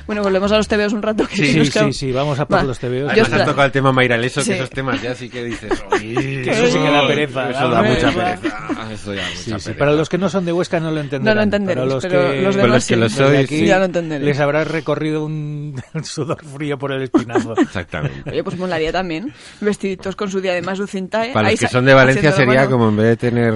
Bueno, 0.06 0.22
volvemos 0.22 0.50
a 0.52 0.56
los 0.56 0.68
TVOs 0.68 0.92
un 0.92 1.02
rato. 1.02 1.26
Que 1.26 1.36
Sí, 1.36 1.56
nos 1.58 1.66
sí, 1.68 1.72
queda- 1.72 1.92
sí, 1.92 2.12
vamos 2.12 2.38
a 2.38 2.46
por 2.46 2.58
Va. 2.58 2.62
los. 2.64 2.80
Yo 2.80 2.88
Además 3.08 3.32
has 3.32 3.44
tocado 3.44 3.64
el 3.66 3.72
tema 3.72 3.92
Mayra 3.92 4.16
Leso, 4.16 4.40
Sí. 4.42 4.50
que 4.50 4.56
esos 4.56 4.70
temas 4.70 5.00
ya 5.02 5.14
sí 5.14 5.28
que 5.28 5.44
dices... 5.44 5.70
"Uy, 5.92 6.44
eso 6.46 6.66
sí 6.66 6.72
que 6.78 6.90
da 6.90 7.06
pereza, 7.06 7.50
Eso 7.50 7.68
da 7.68 7.82
mucha 7.82 8.12
pereza. 8.12 8.40
pereza. 8.40 8.92
Eso 8.92 9.12
da 9.12 9.22
mucha 9.22 9.28
Sí, 9.36 9.44
sí, 9.44 9.50
pereza. 9.50 9.74
Para 9.74 9.92
los 9.92 10.08
que 10.08 10.18
no 10.18 10.28
son 10.28 10.44
de 10.44 10.52
Huesca 10.52 10.80
no 10.80 10.90
lo 10.90 11.00
entenderán. 11.00 11.24
No 11.24 11.40
lo 11.40 11.42
entenderéis, 11.44 11.80
Para 11.84 11.94
los 11.94 12.02
pero 12.04 12.30
que, 12.32 12.42
los 12.42 12.54
demás 12.56 12.70
los 12.70 12.86
que 12.86 13.08
sí. 13.08 13.14
sois, 13.16 13.44
aquí 13.44 13.58
sí. 13.60 13.66
Ya 13.66 13.78
lo 13.78 13.84
entenderéis. 13.86 14.26
les 14.26 14.40
habrá 14.40 14.64
recorrido 14.64 15.24
un, 15.24 15.74
sudor 16.04 16.44
frío 16.44 16.78
por 16.78 16.92
el 16.92 17.02
espinazo. 17.02 17.54
Exactamente. 17.58 18.30
Oye, 18.30 18.44
pues 18.44 18.56
molaría 18.58 18.92
también. 18.92 19.32
Vestiditos 19.60 20.16
con 20.16 20.30
su 20.30 20.40
día 20.40 20.52
de 20.54 20.62
más 20.62 20.78
Lucintae. 20.78 21.32
Para 21.32 21.48
ahí 21.48 21.54
los 21.54 21.60
que 21.60 21.68
son 21.68 21.84
de 21.84 21.94
Valencia 21.94 22.32
sería 22.32 22.66
como 22.66 22.88
en 22.88 22.96
vez 22.96 23.06
de 23.06 23.16
tener 23.16 23.54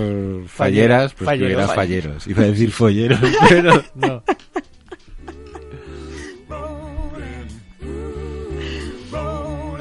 falleras, 0.49 1.13
pues 1.15 1.27
Falleros. 1.27 1.75
falleros. 1.75 2.27
Iba 2.27 2.43
a 2.43 2.47
decir 2.47 2.71
folleros, 2.73 3.19
pero... 3.49 3.83
No. 3.95 4.23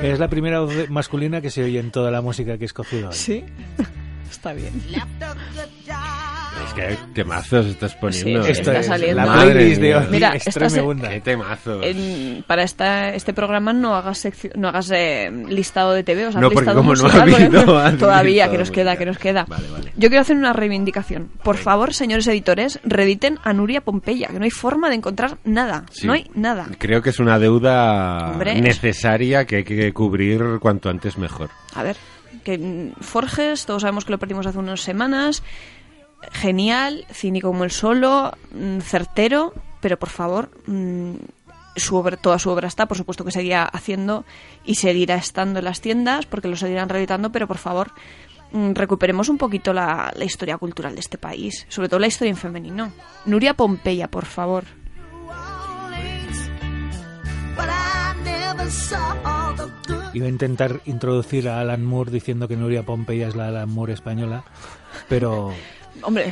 Es 0.07 0.19
la 0.19 0.29
primera 0.29 0.61
voz 0.61 0.89
masculina 0.89 1.41
que 1.41 1.49
se 1.49 1.63
oye 1.63 1.79
en 1.79 1.91
toda 1.91 2.11
la 2.11 2.21
música 2.21 2.57
que 2.57 2.63
he 2.63 2.65
escogido 2.65 3.09
hoy. 3.09 3.15
Sí. 3.15 3.43
Está 4.31 4.53
bien. 4.53 4.71
Es 6.67 6.73
que 6.73 6.97
temazos 7.13 7.65
estás 7.67 7.95
poniendo. 7.95 8.43
Sí, 8.43 8.51
Esto 8.51 8.69
está 8.71 8.79
es 8.79 8.85
saliendo. 8.87 9.15
la 9.21 9.25
Madre 9.25 9.51
playlist 9.53 9.81
de 9.81 9.95
hoy. 9.95 10.05
Mira, 10.11 10.35
es 10.35 10.43
tremenda. 10.45 11.09
Qué 11.09 11.21
temazos. 11.21 11.83
En- 11.85 12.43
para 12.47 12.63
esta, 12.63 13.09
este 13.13 13.33
programa 13.33 13.73
no 13.73 13.95
hagas 13.95 14.23
seccio- 14.25 14.51
no 14.55 14.67
hagas 14.67 14.91
eh, 14.93 15.31
listado 15.49 15.93
de 15.93 16.03
TVOs, 16.03 16.35
haz 16.35 16.41
No, 16.41 16.49
porque 16.49 16.61
listado 16.61 16.77
como 16.77 16.93
no 16.95 17.07
ha 17.09 17.21
habido, 17.21 17.97
todavía 17.97 18.49
que 18.51 18.57
nos 18.57 18.71
queda, 18.71 18.95
que 18.97 19.05
nos 19.05 19.17
queda. 19.17 19.45
Vale, 19.47 19.67
vale. 19.71 19.91
Yo 19.95 20.09
quiero 20.09 20.21
hacer 20.21 20.35
una 20.35 20.53
reivindicación. 20.53 21.29
Por 21.43 21.57
favor, 21.57 21.93
señores 21.93 22.27
editores, 22.27 22.79
rediten 22.83 23.39
a 23.43 23.53
Nuria 23.53 23.81
Pompeya, 23.81 24.27
que 24.27 24.37
no 24.39 24.43
hay 24.45 24.51
forma 24.51 24.89
de 24.89 24.95
encontrar 24.95 25.37
nada. 25.45 25.85
Sí. 25.91 26.05
No 26.05 26.13
hay 26.13 26.29
nada. 26.35 26.67
Creo 26.77 27.01
que 27.01 27.09
es 27.11 27.19
una 27.19 27.39
deuda 27.39 28.31
Hombre. 28.31 28.61
necesaria 28.61 29.45
que 29.45 29.57
hay 29.57 29.63
que 29.63 29.93
cubrir 29.93 30.41
cuanto 30.59 30.89
antes 30.89 31.17
mejor. 31.17 31.49
A 31.75 31.83
ver, 31.83 31.95
que 32.43 32.57
mm, 32.57 33.01
Forges, 33.01 33.65
todos 33.65 33.81
sabemos 33.81 34.05
que 34.05 34.11
lo 34.11 34.19
perdimos 34.19 34.45
hace 34.45 34.57
unas 34.59 34.81
semanas. 34.81 35.43
Genial, 36.31 37.05
cínico 37.11 37.47
como 37.49 37.63
el 37.63 37.71
solo, 37.71 38.31
mm, 38.53 38.79
certero, 38.79 39.53
pero 39.79 39.97
por 39.97 40.09
favor, 40.09 40.49
mm, 40.67 41.15
su 41.75 41.95
obra, 41.95 42.17
toda 42.17 42.39
su 42.39 42.49
obra 42.49 42.67
está, 42.67 42.87
por 42.87 42.97
supuesto 42.97 43.23
que 43.23 43.31
seguía 43.31 43.63
haciendo 43.63 44.25
y 44.65 44.75
seguirá 44.75 45.15
estando 45.15 45.59
en 45.59 45.65
las 45.65 45.81
tiendas 45.81 46.25
porque 46.25 46.47
lo 46.47 46.55
seguirán 46.55 46.89
reeditando, 46.89 47.31
pero 47.31 47.47
por 47.47 47.57
favor, 47.57 47.91
mm, 48.51 48.73
recuperemos 48.73 49.29
un 49.29 49.37
poquito 49.37 49.73
la, 49.73 50.11
la 50.15 50.25
historia 50.25 50.57
cultural 50.57 50.95
de 50.95 51.01
este 51.01 51.17
país, 51.17 51.65
sobre 51.69 51.89
todo 51.89 51.99
la 51.99 52.07
historia 52.07 52.31
en 52.31 52.37
femenino. 52.37 52.91
Nuria 53.25 53.53
Pompeya, 53.53 54.09
por 54.09 54.25
favor. 54.25 54.65
Iba 60.13 60.25
a 60.25 60.29
intentar 60.29 60.81
introducir 60.85 61.47
a 61.47 61.59
Alan 61.59 61.85
Moore 61.85 62.11
diciendo 62.11 62.47
que 62.47 62.55
Nuria 62.55 62.83
Pompeya 62.83 63.27
es 63.27 63.35
la 63.35 63.47
Alan 63.47 63.69
Moore 63.69 63.93
española, 63.93 64.43
pero 65.07 65.53
Hombre, 66.03 66.31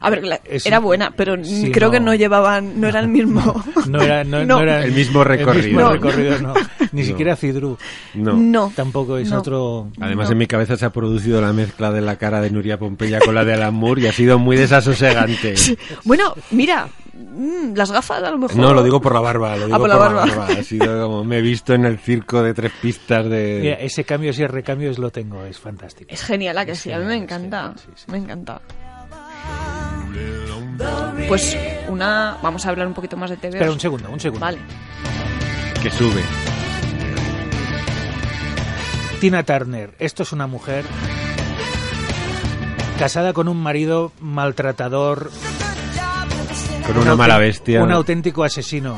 a 0.00 0.10
ver, 0.10 0.24
la- 0.24 0.40
Es- 0.44 0.66
era 0.66 0.80
buena, 0.80 1.12
pero 1.16 1.42
sí, 1.44 1.70
creo 1.70 1.90
que 1.90 2.00
no. 2.00 2.06
no 2.06 2.14
llevaban, 2.14 2.80
no 2.80 2.88
era 2.88 3.00
el 3.00 3.08
mismo. 3.08 3.64
no 3.88 4.00
era, 4.02 4.24
no, 4.24 4.40
No. 4.44 4.56
no 4.56 4.60
era 4.62 4.84
El 4.84 4.92
mismo 4.92 5.22
recorrido. 5.22 5.66
mismo 5.66 5.80
No. 5.80 5.92
recorrido, 5.92 6.38
no. 6.40 6.54
Ni 6.92 7.02
No. 7.02 7.06
siquiera 7.06 7.36
Cidru. 7.36 7.78
No. 8.14 8.32
No. 8.34 8.72
Tampoco 8.74 9.16
es 9.18 9.30
No. 9.30 9.38
otro. 9.38 9.88
Además, 10.00 10.28
No. 10.28 10.32
en 10.32 10.38
mi 10.38 10.46
cabeza 10.46 10.76
se 10.76 10.84
ha 10.84 10.90
producido 10.90 11.40
la 11.40 11.52
mezcla 11.52 11.92
de 11.92 12.00
la 12.00 12.16
cara 12.16 12.40
de 12.40 12.50
Nuria 12.50 12.78
Pompeya 12.78 13.20
con 13.20 13.34
la 13.34 13.44
de 13.44 13.54
Alan 13.54 13.74
Moore 13.74 14.02
y 14.02 14.06
ha 14.08 14.12
sido 14.12 14.38
muy 14.38 14.56
desasosegante. 14.56 15.54
Bueno, 16.04 16.34
mira, 16.50 16.88
mm, 17.14 17.74
las 17.74 17.90
gafas 17.92 18.22
a 18.22 18.30
lo 18.30 18.38
mejor. 18.38 18.56
No, 18.56 18.72
lo 18.74 18.82
digo 18.82 19.00
por 19.00 19.14
la 19.14 19.20
barba, 19.20 19.56
lo 19.56 19.66
digo 19.66 19.76
Ah, 19.76 19.78
por 19.78 19.88
la 19.88 19.96
barba. 19.96 20.24
Ha 20.46 20.62
sido 20.62 21.06
como 21.06 21.24
me 21.24 21.38
he 21.38 21.42
visto 21.42 21.74
en 21.74 21.84
el 21.84 21.98
circo 21.98 22.42
de 22.42 22.54
tres 22.54 22.72
pistas 22.80 23.24
Mira, 23.26 23.36
de... 23.36 23.76
ese 23.80 24.04
cambios 24.04 24.38
y 24.38 24.46
recambios 24.46 24.98
lo 24.98 25.10
tengo, 25.10 25.44
es 25.44 25.58
fantástico. 25.58 26.12
Es 26.12 26.22
genial, 26.22 26.56
¿a 26.58 26.64
que 26.66 26.72
Es 26.72 26.78
sí? 26.80 26.92
A 26.92 26.98
mí 26.98 27.04
me 27.04 27.16
encanta. 27.16 27.74
sí, 27.76 27.88
sí. 27.94 28.04
Me 28.10 28.18
encanta. 28.18 28.60
Pues 31.28 31.56
una. 31.88 32.38
Vamos 32.42 32.66
a 32.66 32.70
hablar 32.70 32.86
un 32.86 32.94
poquito 32.94 33.16
más 33.16 33.30
de 33.30 33.36
TV. 33.36 33.54
Espera 33.54 33.70
un 33.72 33.80
segundo, 33.80 34.08
un 34.10 34.20
segundo. 34.20 34.44
Vale. 34.44 34.58
que 35.82 35.90
sube. 35.90 36.22
Tina 39.20 39.44
Turner, 39.44 39.94
esto 40.00 40.24
es 40.24 40.32
una 40.32 40.46
mujer 40.48 40.84
casada 42.98 43.32
con 43.32 43.46
un 43.48 43.62
marido 43.62 44.10
maltratador, 44.20 45.30
Con 46.86 46.96
un 46.96 47.02
una 47.02 47.16
mala 47.16 47.38
bestia. 47.38 47.82
un 47.82 47.92
auténtico 47.92 48.44
asesino. 48.44 48.96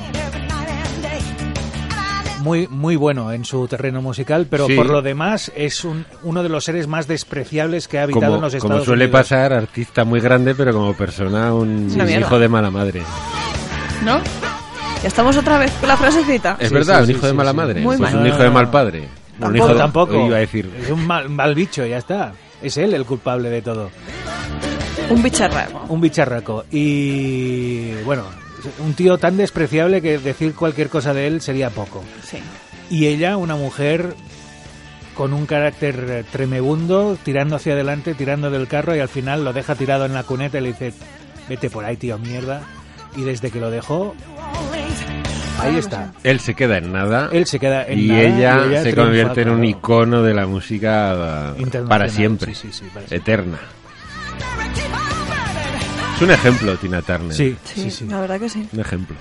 Muy, 2.41 2.67
muy 2.69 2.97
bueno 2.97 3.33
en 3.33 3.45
su 3.47 3.67
terreno 3.69 4.03
musical, 4.03 4.47
pero 4.51 4.67
Sí. 4.67 4.75
por 4.77 4.87
lo 4.91 5.01
demás 5.01 5.51
es 5.57 5.83
un, 5.85 6.05
uno 6.25 6.43
de 6.43 6.51
los 6.51 6.65
seres 6.65 6.87
más 6.87 7.07
despreciables 7.07 7.89
que 7.89 7.99
ha 7.99 8.03
habitado 8.03 8.27
como, 8.27 8.37
en 8.37 8.41
los 8.43 8.53
como 8.57 8.65
Estados 8.75 8.85
suele 8.85 9.05
Unidos. 9.07 9.21
pasar, 9.23 9.53
artista 9.55 10.05
muy 10.05 10.21
grande, 10.21 10.55
pero 10.55 10.73
como 10.75 10.93
persona 10.95 11.55
un 11.55 11.89
hijo 12.11 12.39
de 12.39 12.49
mala 12.49 12.71
madre. 12.71 13.03
¿No? 14.05 14.19
Ya 15.03 15.09
estamos 15.09 15.37
otra 15.39 15.57
vez 15.59 15.73
con 15.81 15.89
la 15.89 15.97
frasecita. 15.97 16.57
Es 16.61 16.69
Sí, 16.69 16.75
verdad, 16.75 16.97
sí, 16.97 17.01
un 17.01 17.07
sí, 17.07 17.13
hijo 17.13 17.27
de 17.29 17.33
mala 17.33 17.51
sí. 17.53 17.57
madre. 17.57 17.81
Muy 17.81 17.97
pues 17.97 18.13
mal. 18.13 18.21
un 18.21 18.27
hijo 18.27 18.43
de 18.43 18.51
mal 18.51 18.71
padre. 18.71 19.01
Un 19.01 19.41
Tampoco, 19.41 19.57
hijo 19.57 19.69
de- 19.69 19.79
tampoco. 19.81 20.27
Iba 20.27 20.37
a 20.37 20.41
decir. 20.41 20.71
Es 20.83 20.91
un 20.91 21.07
mal, 21.07 21.29
mal 21.31 21.55
bicho, 21.55 21.85
ya 21.87 21.97
está. 21.99 22.33
Es 22.63 22.77
él 22.77 22.93
el 22.93 23.07
culpable 23.07 23.49
de 23.49 23.63
todo. 23.63 23.91
Un 25.11 25.23
bicharraco. 25.23 25.85
Un 25.89 26.01
bicharraco. 26.01 26.65
Y 26.71 27.93
bueno, 28.05 28.25
un 28.79 28.95
tío 28.95 29.19
tan 29.19 29.37
despreciable 29.37 30.01
que 30.01 30.19
decir 30.19 30.55
cualquier 30.55 30.89
cosa 30.89 31.15
de 31.15 31.27
él 31.27 31.41
sería 31.41 31.71
poco. 31.71 32.03
Sí. 32.23 32.39
Y 32.91 33.07
ella, 33.07 33.37
una 33.37 33.57
mujer 33.57 34.15
con 35.15 35.33
un 35.33 35.47
carácter 35.47 36.25
tremebundo, 36.31 37.17
tirando 37.23 37.57
hacia 37.57 37.75
adelante, 37.75 38.15
tirando 38.15 38.51
del 38.51 38.67
carro 38.67 38.95
y 38.97 39.01
al 39.01 39.09
final 39.09 39.45
lo 39.45 39.53
deja 39.53 39.75
tirado 39.75 40.05
en 40.05 40.15
la 40.15 40.25
cuneta 40.25 40.59
y 40.59 40.63
le 40.63 40.69
dice, 40.69 40.93
vete 41.49 41.71
por 41.71 41.85
ahí, 41.85 41.97
tío, 41.97 42.19
mierda. 42.19 42.63
Y 43.17 43.23
desde 43.23 43.51
que 43.51 43.61
lo 43.61 43.71
dejó, 43.71 44.15
ahí 45.61 45.77
está. 45.77 46.13
Él 46.25 46.41
se 46.41 46.55
queda 46.55 46.79
en 46.79 46.93
nada. 46.93 47.29
Él 47.33 47.47
se 47.47 47.61
queda 47.61 47.87
en 47.87 47.99
y, 47.99 48.09
nada 48.09 48.21
ella 48.23 48.67
y 48.67 48.69
ella 48.71 48.83
se 48.83 48.95
convierte 48.95 49.43
en 49.43 49.51
un 49.51 49.65
icono 49.65 50.23
de 50.23 50.35
la 50.35 50.47
música 50.47 51.55
Internacional, 51.57 51.89
para 51.89 52.09
siempre, 52.09 52.55
sí, 52.55 52.69
sí, 52.73 52.73
sí, 52.73 52.85
para 52.93 53.07
siempre. 53.07 53.17
eterna. 53.17 53.59
Es 56.17 56.23
un 56.23 56.31
ejemplo, 56.31 56.77
Tina 56.77 57.03
Turner. 57.03 57.35
Sí, 57.35 57.57
Sí, 57.65 57.83
sí, 57.83 57.91
sí. 57.91 58.07
la 58.07 58.21
verdad 58.21 58.39
que 58.41 58.49
sí. 58.49 58.69
Un 58.73 58.81
ejemplo. 58.81 59.17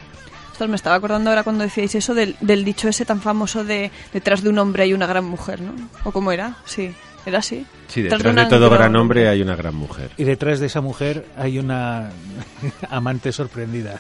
Ostras, 0.51 0.69
me 0.69 0.75
estaba 0.75 0.95
acordando 0.95 1.31
ahora 1.31 1.41
cuando 1.43 1.63
decíais 1.63 1.95
eso 1.95 2.13
del, 2.13 2.35
del 2.39 2.63
dicho 2.63 2.87
ese 2.87 3.05
tan 3.05 3.19
famoso 3.21 3.63
de 3.63 3.91
detrás 4.13 4.43
de 4.43 4.49
un 4.49 4.59
hombre 4.59 4.83
hay 4.83 4.93
una 4.93 5.07
gran 5.07 5.25
mujer, 5.25 5.61
¿no? 5.61 5.73
¿O 6.03 6.11
cómo 6.11 6.31
era? 6.31 6.57
Sí, 6.65 6.93
era 7.25 7.39
así. 7.39 7.65
Sí, 7.87 8.03
Detrás 8.03 8.19
detrás 8.19 8.35
de 8.35 8.41
una 8.41 8.49
todo 8.49 8.69
gran 8.69 8.91
gran- 8.91 8.95
hombre 9.01 9.27
hay 9.27 9.41
una 9.41 9.55
gran 9.55 9.73
mujer. 9.73 10.11
Y 10.17 10.23
detrás 10.23 10.59
de 10.59 10.67
esa 10.67 10.81
mujer 10.81 11.25
hay 11.35 11.57
una 11.57 12.11
amante 12.91 13.31
sorprendida. 13.31 13.99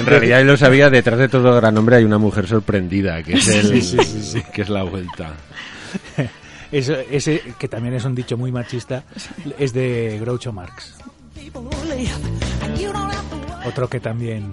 En 0.00 0.06
realidad 0.06 0.40
él 0.40 0.48
lo 0.48 0.56
sabía, 0.56 0.90
detrás 0.90 1.18
de 1.20 1.28
todo 1.28 1.54
gran 1.54 1.76
hombre 1.78 1.96
hay 1.96 2.04
una 2.04 2.18
mujer 2.18 2.48
sorprendida, 2.48 3.22
que 3.22 3.34
es, 3.34 3.46
el, 3.48 3.80
Sí, 3.80 3.82
sí, 3.82 3.98
sí, 4.04 4.22
sí. 4.22 4.42
que 4.52 4.62
es 4.62 4.68
la 4.68 4.82
vuelta. 4.82 5.34
Eso- 6.72 6.98
ese, 7.10 7.42
que 7.58 7.68
también 7.68 7.94
es 7.94 8.04
un 8.04 8.14
dicho 8.14 8.36
muy 8.36 8.50
machista, 8.50 9.04
es 9.58 9.72
de 9.72 10.18
Groucho 10.20 10.52
Marx. 10.52 10.94
Otro 13.64 13.88
que 13.88 14.00
también 14.00 14.50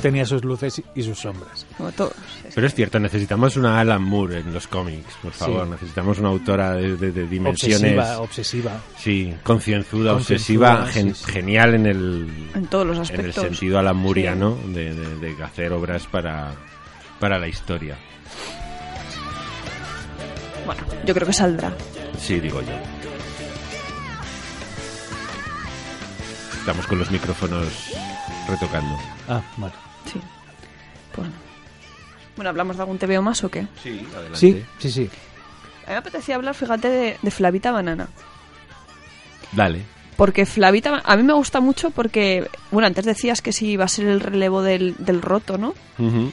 tenía 0.00 0.24
sus 0.24 0.42
luces 0.44 0.80
y 0.94 1.02
sus 1.02 1.18
sombras. 1.18 1.66
Como 1.76 1.92
todos. 1.92 2.14
Pero 2.54 2.66
es 2.66 2.74
cierto, 2.74 2.98
necesitamos 2.98 3.56
una 3.56 3.78
Alan 3.78 4.02
Moore 4.02 4.38
en 4.38 4.54
los 4.54 4.66
cómics, 4.68 5.14
por 5.22 5.32
favor. 5.32 5.64
Sí. 5.66 5.70
Necesitamos 5.72 6.18
una 6.18 6.28
autora 6.30 6.72
de, 6.74 6.96
de- 6.96 7.12
de 7.12 7.26
dimensiones... 7.26 7.82
Obsesiva, 7.82 8.18
obsesiva. 8.20 8.80
Sí, 8.98 9.34
concienzuda, 9.42 10.14
obsesiva, 10.14 10.86
sí, 10.86 10.92
gen- 10.94 11.14
sí. 11.14 11.24
genial 11.30 11.74
en 11.74 11.86
el, 11.86 12.48
En 12.54 12.66
todos 12.68 12.86
los 12.86 12.96
en 13.10 13.16
el 13.16 13.20
aspectos. 13.20 13.44
sentido 13.44 13.78
alamuriano 13.78 14.56
de, 14.68 14.94
de, 14.94 15.34
de 15.34 15.42
hacer 15.44 15.72
obras 15.72 16.06
para, 16.06 16.52
para 17.20 17.38
la 17.38 17.48
historia. 17.48 17.98
Bueno, 20.66 20.82
yo 21.04 21.14
creo 21.14 21.26
que 21.26 21.32
saldrá. 21.32 21.72
Sí, 22.18 22.38
digo 22.40 22.60
yo. 22.62 22.72
Estamos 26.58 26.86
con 26.86 26.98
los 26.98 27.10
micrófonos 27.10 27.68
retocando. 28.48 28.96
Ah, 29.28 29.42
bueno. 29.56 29.74
Sí. 30.10 30.20
Bueno. 31.16 31.32
Bueno, 32.36 32.50
¿hablamos 32.50 32.76
de 32.76 32.82
algún 32.82 32.98
TVO 32.98 33.20
más 33.22 33.42
o 33.44 33.50
qué? 33.50 33.66
Sí, 33.82 34.06
adelante. 34.14 34.38
Sí, 34.38 34.64
sí, 34.78 34.90
sí. 34.90 35.10
A 35.84 35.88
mí 35.88 35.92
me 35.92 35.96
apetecía 35.96 36.36
hablar, 36.36 36.54
fíjate, 36.54 36.88
de, 36.88 37.16
de 37.20 37.30
Flavita 37.30 37.72
Banana. 37.72 38.08
Dale. 39.52 39.82
Porque 40.16 40.46
Flavita, 40.46 41.02
a 41.04 41.16
mí 41.16 41.22
me 41.24 41.32
gusta 41.32 41.60
mucho 41.60 41.90
porque, 41.90 42.48
bueno, 42.70 42.86
antes 42.86 43.04
decías 43.04 43.42
que 43.42 43.52
sí 43.52 43.70
iba 43.70 43.84
a 43.84 43.88
ser 43.88 44.06
el 44.06 44.20
relevo 44.20 44.62
del, 44.62 44.94
del 44.98 45.20
roto, 45.20 45.58
¿no? 45.58 45.74
Ujú. 45.98 46.32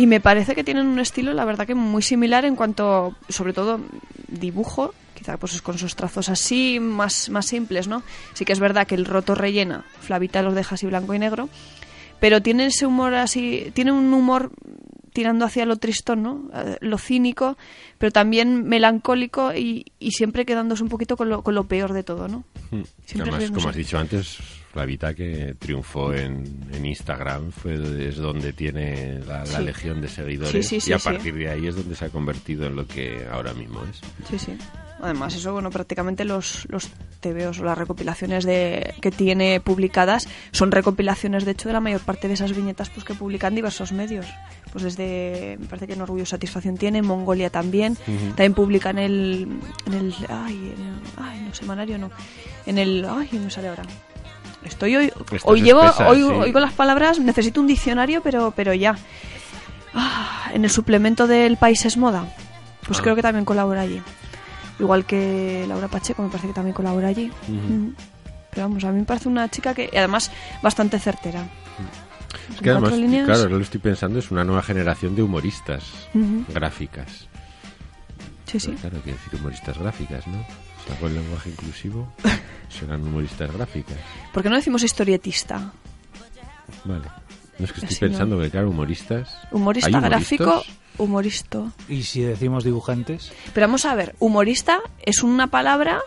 Y 0.00 0.06
me 0.06 0.18
parece 0.18 0.54
que 0.54 0.64
tienen 0.64 0.86
un 0.86 0.98
estilo, 0.98 1.34
la 1.34 1.44
verdad 1.44 1.66
que 1.66 1.74
muy 1.74 2.00
similar 2.00 2.46
en 2.46 2.56
cuanto, 2.56 3.14
sobre 3.28 3.52
todo, 3.52 3.82
dibujo, 4.28 4.94
quizá 5.14 5.36
pues 5.36 5.60
con 5.60 5.76
sus 5.76 5.94
trazos 5.94 6.30
así, 6.30 6.80
más, 6.80 7.28
más 7.28 7.44
simples, 7.44 7.86
¿no? 7.86 8.02
Sí 8.32 8.46
que 8.46 8.54
es 8.54 8.60
verdad 8.60 8.86
que 8.86 8.94
el 8.94 9.04
roto 9.04 9.34
rellena, 9.34 9.84
Flavita 10.00 10.40
los 10.40 10.54
deja 10.54 10.76
así 10.76 10.86
blanco 10.86 11.12
y 11.12 11.18
negro, 11.18 11.50
pero 12.18 12.40
tiene 12.40 12.64
ese 12.64 12.86
humor 12.86 13.12
así, 13.12 13.72
tiene 13.74 13.92
un 13.92 14.10
humor 14.14 14.52
tirando 15.12 15.44
hacia 15.44 15.66
lo 15.66 15.76
tristón, 15.76 16.22
¿no? 16.22 16.50
Eh, 16.54 16.76
Lo 16.80 16.98
cínico, 16.98 17.56
pero 17.98 18.10
también 18.12 18.64
melancólico 18.68 19.52
y, 19.54 19.84
y 19.98 20.12
siempre 20.12 20.44
quedándose 20.44 20.82
un 20.82 20.88
poquito 20.88 21.16
con 21.16 21.28
lo, 21.28 21.42
con 21.42 21.54
lo 21.54 21.64
peor 21.64 21.92
de 21.92 22.02
todo, 22.02 22.28
¿no? 22.28 22.44
Mm. 22.70 22.82
Siempre 23.04 23.22
Además, 23.22 23.38
riéndose. 23.40 23.52
como 23.60 23.68
has 23.70 23.76
dicho 23.76 23.98
antes, 23.98 24.38
Flavita 24.72 25.14
que 25.14 25.56
triunfó 25.58 26.14
en, 26.14 26.44
en 26.72 26.86
Instagram 26.86 27.50
fue 27.50 27.74
es 28.08 28.16
donde 28.16 28.52
tiene 28.52 29.18
la, 29.26 29.40
la 29.40 29.46
Sí. 29.46 29.64
legión 29.64 30.00
de 30.00 30.08
seguidores 30.08 30.52
Sí, 30.52 30.62
sí, 30.62 30.80
sí, 30.80 30.90
y 30.90 30.92
a 30.94 30.98
partir 30.98 31.34
de 31.34 31.48
ahí 31.50 31.66
es 31.66 31.74
donde 31.74 31.96
se 31.96 32.04
ha 32.04 32.08
convertido 32.08 32.66
en 32.66 32.76
lo 32.76 32.86
que 32.86 33.26
ahora 33.30 33.52
mismo 33.52 33.82
es. 33.84 34.00
Sí, 34.28 34.38
sí. 34.38 34.52
Además, 35.02 35.34
eso, 35.34 35.52
bueno, 35.52 35.70
prácticamente 35.70 36.24
los, 36.24 36.66
los 36.68 36.88
TVOs 37.20 37.60
o 37.60 37.64
las 37.64 37.78
recopilaciones 37.78 38.44
de, 38.44 38.94
que 39.00 39.10
tiene 39.10 39.60
publicadas 39.60 40.28
son 40.52 40.70
recopilaciones, 40.70 41.44
de 41.44 41.52
hecho, 41.52 41.68
de 41.68 41.72
la 41.72 41.80
mayor 41.80 42.00
parte 42.02 42.28
de 42.28 42.34
esas 42.34 42.54
viñetas 42.54 42.90
pues, 42.90 43.04
que 43.04 43.14
publican 43.14 43.54
diversos 43.54 43.92
medios. 43.92 44.26
Pues 44.72 44.84
desde, 44.84 45.56
me 45.58 45.66
parece 45.66 45.86
que 45.86 45.94
en 45.94 46.02
Orgullo 46.02 46.26
Satisfacción 46.26 46.76
tiene, 46.76 47.00
Mongolia 47.02 47.48
también. 47.50 47.96
También 48.36 48.54
publican 48.54 48.98
el, 48.98 49.48
en 49.86 49.94
el, 49.94 50.14
ay, 50.28 50.74
en 50.76 50.86
el, 50.86 51.00
ay, 51.16 51.44
no, 51.48 51.54
semanario 51.54 51.98
no. 51.98 52.10
En 52.66 52.78
el, 52.78 53.06
ay, 53.08 53.28
no 53.32 53.40
me 53.40 53.50
sale 53.50 53.68
ahora. 53.68 53.82
Estoy 54.64 54.94
hoy, 54.96 55.06
Estás 55.06 55.40
hoy 55.44 55.62
llevo, 55.62 55.82
espesa, 55.82 56.08
hoy 56.10 56.18
sí. 56.18 56.22
oigo 56.24 56.60
las 56.60 56.74
palabras, 56.74 57.18
necesito 57.18 57.60
un 57.62 57.66
diccionario, 57.66 58.20
pero, 58.22 58.52
pero 58.54 58.74
ya. 58.74 58.96
Ah, 59.94 60.50
en 60.52 60.64
el 60.64 60.70
suplemento 60.70 61.26
del 61.26 61.56
País 61.56 61.84
es 61.86 61.96
Moda, 61.96 62.26
pues 62.86 62.98
Ah. 62.98 63.02
creo 63.02 63.16
que 63.16 63.22
también 63.22 63.44
colabora 63.46 63.80
allí. 63.80 64.02
Igual 64.80 65.04
que 65.04 65.64
Laura 65.68 65.88
Pacheco, 65.88 66.22
me 66.22 66.28
parece 66.28 66.48
que 66.48 66.54
también 66.54 66.74
colabora 66.74 67.08
allí. 67.08 67.30
Mm. 67.48 67.88
Pero 68.50 68.62
vamos, 68.68 68.82
a 68.84 68.90
mí 68.90 68.98
me 69.00 69.04
parece 69.04 69.28
una 69.28 69.48
chica 69.48 69.74
que, 69.74 69.90
además, 69.96 70.30
bastante 70.62 70.98
certera. 70.98 71.44
Es 72.54 72.60
que 72.60 72.70
además, 72.70 72.92
líneas- 72.96 73.26
claro, 73.26 73.42
ahora 73.42 73.56
lo 73.56 73.62
estoy 73.62 73.80
pensando, 73.80 74.18
es 74.18 74.30
una 74.30 74.42
nueva 74.44 74.62
generación 74.62 75.14
de 75.14 75.22
humoristas 75.22 75.84
Ujú. 76.14 76.44
gráficas. 76.52 77.28
Sí, 78.46 78.58
sí. 78.58 78.72
Claro, 78.80 78.96
hay 78.96 79.02
que 79.02 79.12
decir 79.12 79.38
humoristas 79.38 79.78
gráficas, 79.78 80.26
¿no? 80.26 80.44
Sacó 80.88 81.06
el 81.06 81.14
lenguaje 81.14 81.50
inclusivo, 81.50 82.12
serán 82.68 83.02
humoristas 83.06 83.52
gráficas. 83.52 83.98
¿Por 84.32 84.42
qué 84.42 84.48
no 84.50 84.56
decimos 84.56 84.82
historietista? 84.82 85.72
Vale. 86.84 87.04
No 87.60 87.66
es 87.66 87.72
que 87.72 87.80
estoy 87.86 88.08
pensando 88.08 88.40
que, 88.40 88.50
claro, 88.50 88.70
humoristas. 88.70 89.36
Humorista 89.52 90.00
gráfico, 90.00 90.62
humoristo. 90.98 91.70
Y 91.88 92.02
si 92.04 92.22
decimos 92.22 92.64
dibujantes, 92.64 93.32
Pero 93.52 93.66
vamos 93.66 93.84
a 93.84 93.94
ver, 93.94 94.14
humorista 94.18 94.80
es 95.02 95.22
una 95.22 95.46
palabra 95.48 96.00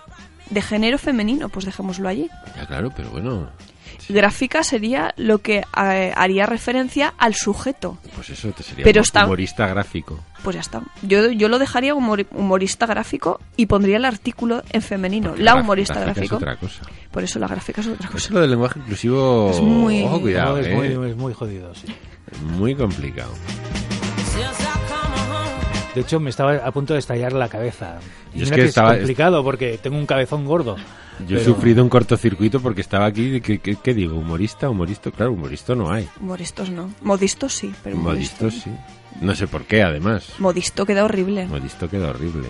de 0.49 0.61
género 0.61 0.97
femenino, 0.97 1.49
pues 1.49 1.65
dejémoslo 1.65 2.09
allí. 2.09 2.27
Ya, 2.55 2.65
claro, 2.65 2.91
pero 2.95 3.09
bueno. 3.11 3.49
Gráfica 4.09 4.63
sería 4.63 5.13
lo 5.15 5.37
que 5.37 5.63
eh, 5.81 6.13
haría 6.15 6.45
referencia 6.45 7.13
al 7.17 7.35
sujeto. 7.35 7.97
Pues 8.15 8.31
eso 8.31 8.51
te 8.51 8.63
sería 8.63 8.83
Pero 8.83 9.01
está- 9.01 9.25
humorista 9.25 9.67
gráfico. 9.67 10.19
Pues 10.43 10.55
ya 10.55 10.59
está. 10.61 10.81
Yo, 11.03 11.31
yo 11.31 11.47
lo 11.47 11.57
dejaría 11.57 11.95
humor- 11.95 12.27
humorista 12.31 12.85
gráfico 12.85 13.39
y 13.55 13.67
pondría 13.67 13.95
el 13.97 14.05
artículo 14.05 14.63
en 14.71 14.81
femenino. 14.81 15.35
La 15.37 15.55
humorista 15.55 15.93
gráfica 16.01 16.13
gráfico. 16.15 16.35
Es 16.35 16.41
otra 16.41 16.55
cosa. 16.57 16.81
Por 17.13 17.23
eso 17.23 17.39
la 17.39 17.47
gráfica 17.47 17.79
es 17.81 17.87
otra 17.87 18.09
cosa. 18.09 18.33
lo 18.33 18.41
del 18.41 18.49
lenguaje 18.49 18.79
inclusivo. 18.79 19.51
Es 19.51 19.61
muy- 19.61 20.03
Ojo, 20.03 20.19
cuidado, 20.19 20.57
es, 20.57 20.67
eh. 20.67 20.75
muy, 20.75 20.87
es 21.09 21.15
muy 21.15 21.33
jodido, 21.33 21.73
sí. 21.75 21.85
Muy 22.57 22.75
complicado. 22.75 23.31
De 25.95 26.01
hecho, 26.01 26.19
me 26.19 26.31
estaba 26.31 26.55
a 26.55 26.71
punto 26.71 26.93
de 26.93 26.99
estallar 26.99 27.33
la 27.33 27.47
cabeza. 27.49 27.99
Y 28.33 28.39
Yo 28.39 28.43
es 28.45 28.49
que 28.49 28.55
que 28.57 28.65
estaba- 28.65 28.93
es 28.93 28.97
complicado 28.99 29.43
porque 29.43 29.77
tengo 29.77 29.95
un 29.97 30.07
cabezón 30.07 30.43
gordo. 30.45 30.75
Yo 31.27 31.37
he 31.37 31.43
sufrido 31.43 31.83
un 31.83 31.89
cortocircuito 31.89 32.59
porque 32.59 32.81
estaba 32.81 33.05
aquí. 33.05 33.39
¿Qué, 33.41 33.59
qué, 33.59 33.75
qué 33.75 33.93
digo? 33.93 34.15
¿Humorista? 34.17 34.67
¿Humorista? 34.71 35.11
Claro, 35.11 35.33
humorista 35.33 35.75
no 35.75 35.91
hay. 35.91 36.09
Humoristas 36.19 36.71
no. 36.71 36.89
Modistos 37.03 37.53
sí, 37.53 37.71
pero 37.83 37.95
Modisto 37.95 38.45
humoristo 38.45 38.69
sí. 38.71 38.75
No 39.21 39.35
sé 39.35 39.45
por 39.45 39.65
qué, 39.65 39.83
además. 39.83 40.27
Modisto 40.39 40.83
queda 40.87 41.05
horrible. 41.05 41.45
Modisto 41.45 41.87
queda 41.87 42.09
horrible. 42.09 42.47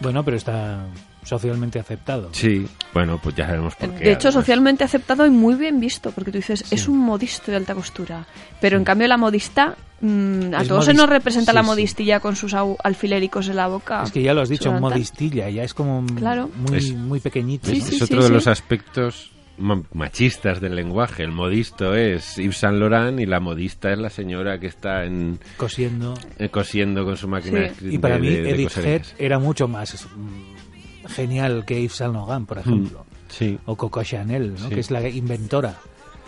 Bueno, 0.00 0.24
pero 0.24 0.38
está 0.38 0.86
socialmente 1.24 1.78
aceptado. 1.78 2.30
Sí, 2.32 2.66
bueno, 2.92 3.18
pues 3.22 3.34
ya 3.36 3.46
sabemos 3.46 3.74
por 3.76 3.90
qué. 3.90 4.04
De 4.04 4.12
hecho, 4.12 4.28
además. 4.28 4.34
socialmente 4.44 4.84
aceptado 4.84 5.26
y 5.26 5.30
muy 5.30 5.54
bien 5.54 5.78
visto, 5.80 6.10
porque 6.12 6.30
tú 6.32 6.38
dices, 6.38 6.64
es 6.70 6.88
un 6.88 6.98
modisto 6.98 7.50
de 7.50 7.56
alta 7.58 7.74
costura. 7.74 8.26
Pero 8.60 8.76
en 8.76 8.84
cambio, 8.84 9.06
la 9.08 9.16
modista, 9.16 9.76
mm, 10.00 10.54
a 10.54 10.62
Es 10.62 10.68
todos 10.68 10.84
se 10.86 10.94
nos 10.94 11.08
representa 11.08 11.52
sí, 11.52 11.54
la 11.56 11.62
sí. 11.62 11.66
modistilla 11.66 12.20
con 12.20 12.34
sus 12.36 12.54
alfilericos 12.82 13.48
en 13.48 13.56
la 13.56 13.68
boca. 13.68 14.02
Es 14.02 14.10
que 14.12 14.22
ya 14.22 14.34
lo 14.34 14.40
has 14.42 14.48
dicho, 14.48 14.72
modistilla, 14.72 15.48
ya 15.48 15.62
es 15.62 15.74
como 15.74 16.04
Claro. 16.16 16.50
muy, 16.56 16.78
Es- 16.78 16.92
muy 16.92 17.20
pequeñito. 17.20 17.70
Es, 17.70 17.84
sí, 17.84 17.94
es 17.94 17.98
sí, 17.98 18.04
otro 18.04 18.22
de 18.22 18.26
sí. 18.28 18.32
los 18.34 18.46
aspectos 18.48 19.30
ma- 19.58 19.82
machistas 19.92 20.60
del 20.60 20.74
lenguaje. 20.74 21.22
El 21.22 21.30
modisto 21.30 21.94
es 21.94 22.36
Yves 22.36 22.56
Saint 22.56 22.78
Laurent 22.78 23.20
y 23.20 23.26
la 23.26 23.38
modista 23.38 23.92
es 23.92 23.98
la 23.98 24.10
señora 24.10 24.58
que 24.58 24.66
está 24.66 25.04
en, 25.04 25.38
Cosiendo. 25.56 26.14
eh, 26.38 26.48
cosiendo 26.48 27.04
con 27.04 27.16
su 27.16 27.28
máquina 27.28 27.68
Sí. 27.78 27.86
de. 27.86 27.94
Y 27.94 27.98
para 27.98 28.14
de- 28.16 28.20
mí, 28.20 28.28
de- 28.30 28.50
Edith 28.50 28.76
Head 28.78 29.02
era 29.18 29.38
mucho 29.38 29.68
más 29.68 30.04
mm, 30.16 30.51
genial 31.14 31.64
que 31.66 31.80
Yves 31.82 31.94
Saint 31.96 32.14
Laurent, 32.14 32.46
por 32.46 32.58
ejemplo. 32.58 33.04
Sí, 33.28 33.58
O 33.66 33.76
Coco 33.76 34.02
Chanel, 34.02 34.54
¿no? 34.54 34.68
Sí. 34.68 34.74
que 34.74 34.80
es 34.80 34.90
la 34.90 35.06
inventora, 35.08 35.74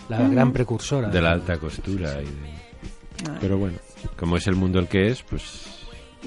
la 0.08 0.18
gran 0.28 0.52
precursora. 0.52 1.08
de 1.08 1.20
la 1.20 1.32
alta 1.32 1.58
costura. 1.58 2.20
y 2.22 2.24
de-. 2.24 3.38
Pero 3.40 3.58
bueno, 3.58 3.78
como 4.18 4.36
es 4.36 4.46
el 4.46 4.56
mundo 4.56 4.78
el 4.78 4.88
que 4.88 5.08
es, 5.08 5.22
pues 5.22 5.66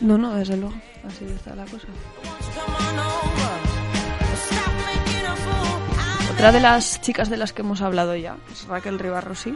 No, 0.01 0.18
no, 0.18 0.34
desde 0.36 0.58
luego. 0.58 0.76
Así 1.05 1.26
está 1.26 1.55
la 1.55 1.66
cosa. 1.66 1.88
Otra 6.34 6.51
de 6.51 6.60
las 6.60 7.01
chicas 7.01 7.30
de 7.30 7.38
las 7.38 7.51
que 7.53 7.62
hemos 7.64 7.82
hablado 7.82 8.16
ya 8.16 8.38
es 8.51 8.66
Raquel 8.68 8.99
Ribarrosi. 8.99 9.55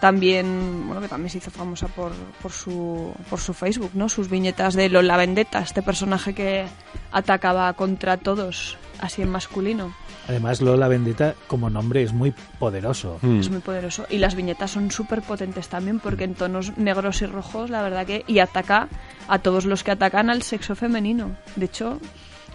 También, 0.00 0.84
bueno, 0.86 1.00
que 1.00 1.08
también 1.08 1.30
se 1.30 1.38
hizo 1.38 1.50
famosa 1.50 1.88
por, 1.88 2.12
por, 2.40 2.52
su, 2.52 3.12
por 3.28 3.40
su 3.40 3.52
Facebook, 3.52 3.90
¿no? 3.94 4.08
Sus 4.08 4.28
viñetas 4.30 4.74
de 4.74 4.88
Lola 4.88 5.16
Vendetta, 5.16 5.58
este 5.60 5.82
personaje 5.82 6.34
que 6.34 6.66
atacaba 7.10 7.72
contra 7.72 8.16
todos, 8.16 8.76
así 9.00 9.22
en 9.22 9.30
masculino. 9.30 9.92
Además, 10.28 10.60
Lola 10.60 10.88
Vendetta 10.88 11.34
como 11.48 11.68
nombre 11.70 12.02
es 12.02 12.12
muy 12.12 12.32
poderoso. 12.58 13.18
mm, 13.22 13.40
Es 13.40 13.50
muy 13.50 13.60
poderoso. 13.60 14.06
Y 14.10 14.18
las 14.18 14.34
viñetas 14.36 14.70
son 14.70 14.90
súper 14.90 15.22
potentes 15.22 15.68
también, 15.68 15.98
porque 16.00 16.24
en 16.24 16.34
tonos 16.34 16.76
negros 16.76 17.22
y 17.22 17.26
rojos, 17.26 17.70
la 17.70 17.82
verdad 17.82 18.06
que. 18.06 18.24
Y 18.28 18.38
ataca 18.40 18.88
a 19.26 19.38
todos 19.40 19.64
los 19.64 19.82
que 19.82 19.90
atacan 19.90 20.28
al 20.30 20.42
sexo 20.42 20.76
femenino. 20.76 21.34
De 21.56 21.64
hecho, 21.64 21.98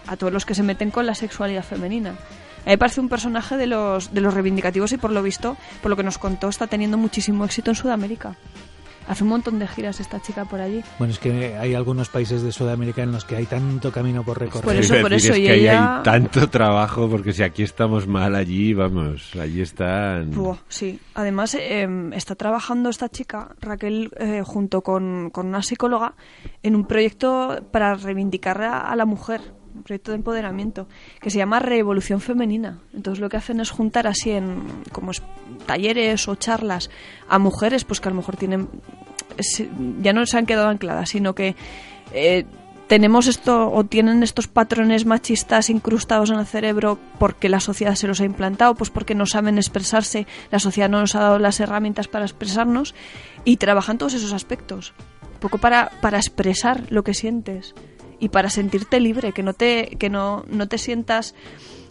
a 0.07 0.15
todos 0.17 0.31
los 0.31 0.45
que 0.45 0.53
se 0.55 0.63
meten 0.63 0.91
con 0.91 1.05
la 1.07 1.15
sexualidad 1.15 1.63
femenina. 1.63 2.13
A 2.63 2.67
mí 2.67 2.71
me 2.71 2.77
parece 2.77 3.01
un 3.01 3.09
personaje 3.09 3.57
de 3.57 3.67
los, 3.67 4.13
de 4.13 4.21
los 4.21 4.33
reivindicativos 4.33 4.91
y 4.93 4.97
por 4.97 5.11
lo 5.11 5.21
visto, 5.21 5.57
por 5.81 5.89
lo 5.89 5.97
que 5.97 6.03
nos 6.03 6.17
contó, 6.17 6.47
está 6.49 6.67
teniendo 6.67 6.97
muchísimo 6.97 7.43
éxito 7.45 7.71
en 7.71 7.75
Sudamérica. 7.75 8.35
Hace 9.05 9.25
un 9.25 9.31
montón 9.31 9.59
de 9.59 9.67
giras 9.67 9.99
esta 9.99 10.21
chica 10.21 10.45
por 10.45 10.61
allí. 10.61 10.81
Bueno, 10.97 11.11
es 11.11 11.19
que 11.19 11.57
hay 11.57 11.73
algunos 11.75 12.07
países 12.07 12.41
de 12.41 12.53
Sudamérica 12.53 13.03
en 13.03 13.11
los 13.11 13.25
que 13.25 13.35
hay 13.35 13.45
tanto 13.45 13.91
camino 13.91 14.23
por 14.23 14.39
recorrer. 14.39 14.63
Por 14.63 14.75
eso, 14.77 14.95
por 15.01 15.11
eso, 15.11 15.33
es 15.33 15.39
y 15.39 15.43
que 15.43 15.51
ahí 15.51 15.59
ella- 15.63 15.97
hay 15.97 16.03
tanto 16.03 16.49
trabajo 16.49 17.09
porque 17.09 17.33
si 17.33 17.43
aquí 17.43 17.63
estamos 17.63 18.07
mal 18.07 18.33
allí 18.33 18.73
vamos 18.73 19.31
allí 19.37 19.59
están 19.59 20.31
Buah, 20.31 20.55
sí. 20.69 21.01
Además, 21.15 21.53
eh, 21.55 21.85
está 22.13 22.35
trabajando 22.35 22.89
esta 22.89 23.09
chica, 23.09 23.49
Raquel, 23.59 24.09
eh, 24.17 24.41
junto 24.45 24.79
con, 24.79 25.31
con 25.31 25.47
una 25.47 25.61
psicóloga, 25.63 26.13
en 26.61 26.73
un 26.73 26.85
proyecto 26.85 27.61
para 27.71 27.95
reivindicar 27.95 28.61
a, 28.61 28.79
a 28.89 28.95
la 28.95 29.03
mujer, 29.05 29.41
un 29.75 29.83
proyecto 29.83 30.11
de 30.11 30.17
empoderamiento, 30.17 30.87
que 31.19 31.29
se 31.29 31.37
llama 31.37 31.59
Revolución 31.59 32.21
Femenina. 32.21 32.79
Entonces, 32.93 33.19
lo 33.21 33.29
que 33.29 33.37
hacen 33.37 33.59
es 33.59 33.69
juntar 33.71 34.07
así 34.07 34.31
en 34.31 34.61
como 34.91 35.11
es- 35.11 35.21
talleres 35.65 36.27
o 36.27 36.35
charlas 36.35 36.89
a 37.27 37.39
mujeres, 37.39 37.83
pues 37.85 37.99
que 37.99 38.09
a 38.09 38.11
lo 38.11 38.17
mejor 38.17 38.35
tienen. 38.37 38.69
ya 40.01 40.13
no 40.13 40.25
se 40.25 40.37
han 40.37 40.45
quedado 40.45 40.67
ancladas, 40.69 41.09
sino 41.09 41.33
que. 41.35 41.55
eh, 42.13 42.45
tenemos 42.85 43.27
esto 43.27 43.71
o 43.71 43.85
tienen 43.85 44.21
estos 44.23 44.47
patrones 44.47 45.05
machistas 45.05 45.69
incrustados 45.69 46.29
en 46.29 46.37
el 46.37 46.45
cerebro 46.45 46.99
porque 47.17 47.47
la 47.49 47.61
sociedad 47.61 47.95
se 47.95 48.07
los 48.07 48.19
ha 48.19 48.25
implantado, 48.25 48.75
pues 48.75 48.89
porque 48.91 49.15
no 49.15 49.25
saben 49.25 49.57
expresarse, 49.57 50.27
la 50.51 50.59
sociedad 50.59 50.89
no 50.89 50.99
nos 50.99 51.15
ha 51.15 51.21
dado 51.21 51.39
las 51.39 51.59
herramientas 51.61 52.09
para 52.09 52.25
expresarnos 52.25 52.93
y 53.45 53.55
trabajan 53.57 53.97
todos 53.97 54.13
esos 54.13 54.33
aspectos, 54.33 54.93
un 55.33 55.39
poco 55.39 55.57
para, 55.59 55.91
para 56.01 56.17
expresar 56.17 56.83
lo 56.91 57.03
que 57.03 57.13
sientes 57.15 57.73
y 58.19 58.29
para 58.29 58.49
sentirte 58.49 58.99
libre, 58.99 59.31
que 59.31 59.43
no 59.43 59.53
te, 59.53 59.95
que 59.99 60.09
no, 60.09 60.43
no 60.47 60.67
te 60.67 60.77
sientas 60.77 61.35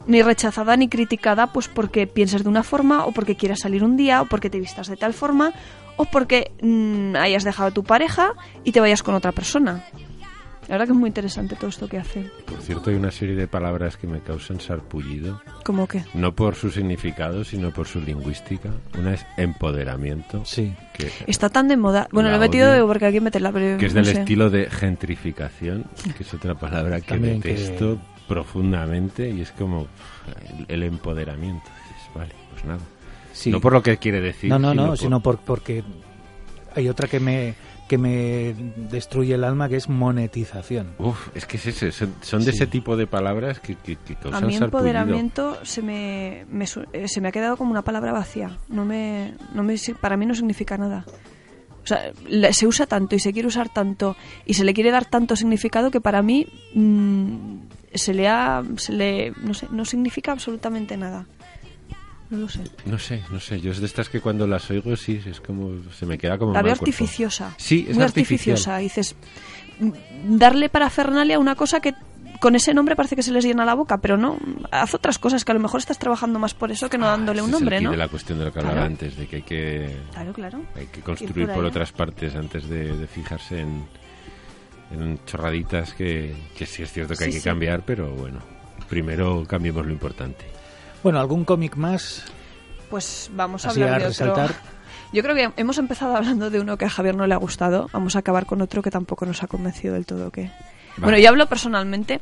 ni 0.06 0.22
rechazada 0.22 0.76
ni 0.76 0.88
criticada 0.88 1.52
pues 1.52 1.68
porque 1.68 2.06
pienses 2.06 2.42
de 2.42 2.48
una 2.48 2.62
forma 2.62 3.04
o 3.04 3.12
porque 3.12 3.36
quieras 3.36 3.60
salir 3.60 3.84
un 3.84 3.96
día 3.96 4.22
o 4.22 4.26
porque 4.26 4.50
te 4.50 4.58
vistas 4.58 4.88
de 4.88 4.96
tal 4.96 5.14
forma 5.14 5.52
o 5.96 6.06
porque 6.06 6.52
mm, 6.60 7.16
hayas 7.16 7.44
dejado 7.44 7.68
a 7.68 7.72
tu 7.72 7.84
pareja 7.84 8.32
y 8.64 8.72
te 8.72 8.80
vayas 8.80 9.02
con 9.02 9.14
otra 9.14 9.32
persona. 9.32 9.84
La 10.68 10.74
verdad 10.74 10.86
que 10.86 10.92
es 10.92 10.98
muy 10.98 11.08
interesante 11.08 11.56
todo 11.56 11.68
esto 11.68 11.88
que 11.88 11.98
hace. 11.98 12.30
Por 12.46 12.60
cierto, 12.62 12.90
hay 12.90 12.96
una 12.96 13.10
serie 13.10 13.34
de 13.34 13.48
palabras 13.48 13.96
que 13.96 14.06
me 14.06 14.20
causan 14.20 14.60
sarpullido, 14.60 15.42
¿Cómo 15.64 15.86
que? 15.88 16.04
no 16.14 16.32
por 16.34 16.54
su 16.54 16.70
significado, 16.70 17.42
sino 17.44 17.72
por 17.72 17.86
su 17.88 18.00
lingüística. 18.00 18.70
Una 18.98 19.14
es 19.14 19.26
empoderamiento, 19.36 20.44
Sí. 20.44 20.74
que, 20.94 21.10
Está 21.26 21.48
tan 21.50 21.66
de 21.68 21.76
moda. 21.76 22.08
Bueno, 22.12 22.30
La 22.30 22.36
lo 22.36 22.42
he 22.44 22.46
metido 22.48 22.70
odio. 22.72 22.86
porque 22.86 23.06
aquí 23.06 23.20
meterla, 23.20 23.50
pero 23.52 23.76
que 23.76 23.86
es 23.86 23.94
no 23.94 24.02
del 24.02 24.14
sé. 24.14 24.20
estilo 24.20 24.50
de 24.50 24.70
gentrificación, 24.70 25.84
que 26.16 26.22
es 26.22 26.32
otra 26.34 26.54
palabra 26.54 27.00
que 27.00 27.08
También 27.08 27.40
que- 27.42 27.54
detesto 27.54 27.98
profundamente 28.28 29.30
y 29.30 29.40
es 29.40 29.50
como 29.52 29.88
el, 30.58 30.66
el 30.68 30.82
empoderamiento. 30.84 31.64
Dices, 31.88 32.14
vale, 32.14 32.32
pues 32.52 32.64
nada. 32.64 32.80
Sí. 33.32 33.50
No 33.50 33.60
por 33.60 33.72
lo 33.72 33.82
que 33.82 33.96
quiere 33.96 34.20
decir. 34.20 34.48
no, 34.50 34.58
no, 34.58 34.74
no, 34.74 34.86
por- 34.88 34.98
sino 34.98 35.20
por, 35.20 35.38
porque 35.38 35.82
hay 36.76 36.88
otra 36.88 37.08
que 37.08 37.18
me, 37.20 37.54
que 37.88 37.98
me 37.98 38.54
destruye 38.90 39.34
el 39.34 39.44
alma, 39.44 39.68
que 39.68 39.76
es 39.76 39.88
monetización. 39.88 40.94
Uf, 40.98 41.28
es 41.34 41.44
que 41.46 41.56
es 41.58 41.66
ese, 41.66 41.92
son, 41.92 42.14
son 42.22 42.40
de 42.44 42.52
Sí. 42.52 42.56
ese 42.58 42.66
tipo 42.66 42.96
de 42.96 43.06
palabras 43.06 43.60
que, 43.60 43.74
que, 43.76 43.96
que 43.96 44.14
A 44.14 44.18
causan 44.20 44.46
mí 44.46 44.54
sarpullido. 44.54 44.64
empoderamiento 44.64 45.58
se 45.64 45.82
me, 45.82 46.46
eh, 46.92 47.08
se 47.08 47.20
me 47.20 47.28
ha 47.28 47.32
quedado 47.32 47.56
como 47.56 47.70
una 47.70 47.82
palabra 47.82 48.12
vacía. 48.12 48.56
No 48.68 48.84
me, 48.84 49.34
no 49.54 49.62
me, 49.62 49.76
para 50.00 50.16
mí 50.16 50.24
no 50.26 50.34
significa 50.34 50.78
nada. 50.78 51.04
O 51.82 51.86
sea, 51.86 52.12
le- 52.28 52.52
se 52.52 52.66
usa 52.66 52.86
tanto 52.86 53.16
y 53.16 53.18
se 53.18 53.32
quiere 53.32 53.48
usar 53.48 53.68
tanto 53.68 54.16
y 54.46 54.54
se 54.54 54.64
le 54.64 54.72
quiere 54.72 54.90
dar 54.92 55.04
tanto 55.04 55.34
significado 55.36 55.90
que 55.90 56.00
para 56.00 56.22
mí 56.22 56.46
mm, 56.74 57.56
se 57.94 58.14
le 58.14 58.28
ha, 58.28 58.62
se 58.76 58.92
le, 58.92 59.32
no 59.42 59.52
sé, 59.52 59.66
no 59.70 59.84
significa 59.84 60.32
absolutamente 60.32 60.96
nada. 60.96 61.26
No 62.32 62.38
lo 62.38 62.48
sé. 62.48 62.60
No 62.86 62.98
sé, 62.98 63.22
no 63.30 63.38
sé. 63.38 63.60
Yo 63.60 63.70
es 63.72 63.78
de 63.80 63.84
estas 63.86 64.08
que 64.08 64.20
cuando 64.20 64.46
las 64.46 64.70
oigo, 64.70 64.96
sí, 64.96 65.20
es 65.26 65.38
como. 65.40 65.70
Se 65.92 66.06
me 66.06 66.16
queda 66.16 66.38
como. 66.38 66.54
La 66.54 66.62
veo 66.62 66.72
artificiosa. 66.72 67.54
Sí, 67.58 67.84
es 67.86 67.94
muy 67.94 68.04
artificial. 68.04 68.54
artificiosa. 68.54 68.76
Dices, 68.78 69.14
mm, 69.78 70.38
darle 70.38 70.70
parafernalia 70.70 71.36
a 71.36 71.38
una 71.38 71.54
cosa 71.56 71.80
que 71.80 71.92
con 72.40 72.56
ese 72.56 72.72
nombre 72.72 72.96
parece 72.96 73.14
que 73.16 73.22
se 73.22 73.30
les 73.32 73.44
llena 73.44 73.64
la 73.66 73.74
boca, 73.74 73.98
pero 73.98 74.16
no, 74.16 74.38
haz 74.70 74.94
otras 74.94 75.18
cosas 75.18 75.44
que 75.44 75.52
a 75.52 75.54
lo 75.54 75.60
mejor 75.60 75.78
estás 75.78 75.98
trabajando 75.98 76.38
más 76.40 76.54
por 76.54 76.72
eso 76.72 76.88
que 76.90 76.96
no 76.98 77.06
dándole 77.06 77.38
Ese 77.40 77.44
un 77.44 77.50
es 77.50 77.54
el 77.54 77.60
nombre, 77.60 77.80
¿no? 77.82 77.90
de 77.92 77.96
la 77.98 78.08
cuestión 78.08 78.38
de 78.38 78.46
lo 78.46 78.52
que 78.52 78.58
hablaba 78.58 78.74
Claro. 78.78 78.90
antes, 78.90 79.16
de 79.16 79.26
que 79.28 79.36
hay 79.36 79.42
que, 79.42 79.96
Claro, 80.12 80.32
claro. 80.32 80.62
hay 80.74 80.86
que 80.86 80.98
Ir 80.98 81.04
construir 81.04 81.46
por 81.46 81.54
por, 81.56 81.64
otras 81.66 81.92
partes 81.92 82.34
antes 82.34 82.68
de, 82.68 82.96
de 82.96 83.06
fijarse 83.06 83.60
en, 83.60 83.84
en 84.90 85.20
chorraditas 85.24 85.94
que, 85.94 86.34
que 86.56 86.66
sí 86.66 86.82
es 86.82 86.90
cierto 86.90 87.12
que 87.12 87.18
Sí, 87.18 87.24
hay 87.26 87.30
que 87.32 87.38
sí. 87.40 87.44
cambiar, 87.44 87.84
pero 87.84 88.10
bueno, 88.10 88.40
primero 88.88 89.44
cambiemos 89.46 89.86
lo 89.86 89.92
importante. 89.92 90.44
Bueno, 91.02 91.20
¿algún 91.20 91.44
cómic 91.44 91.76
más? 91.76 92.24
Pues 92.90 93.30
vamos 93.34 93.64
a 93.64 93.70
Así 93.70 93.82
hablar 93.82 94.00
a 94.00 94.02
de 94.04 94.08
resaltar. 94.08 94.44
otro. 94.50 94.56
Yo 95.12 95.22
creo 95.22 95.34
que 95.34 95.52
hemos 95.60 95.78
empezado 95.78 96.16
hablando 96.16 96.48
de 96.50 96.60
uno 96.60 96.76
que 96.78 96.84
a 96.84 96.90
Javier 96.90 97.14
no 97.14 97.26
le 97.26 97.34
ha 97.34 97.38
gustado. 97.38 97.88
Vamos 97.92 98.16
a 98.16 98.20
acabar 98.20 98.46
con 98.46 98.62
otro 98.62 98.82
que 98.82 98.90
tampoco 98.90 99.26
nos 99.26 99.42
ha 99.42 99.46
convencido 99.46 99.94
del 99.94 100.06
todo. 100.06 100.30
Que... 100.30 100.50
Bueno, 100.96 101.18
yo 101.18 101.28
hablo 101.28 101.46
personalmente. 101.46 102.20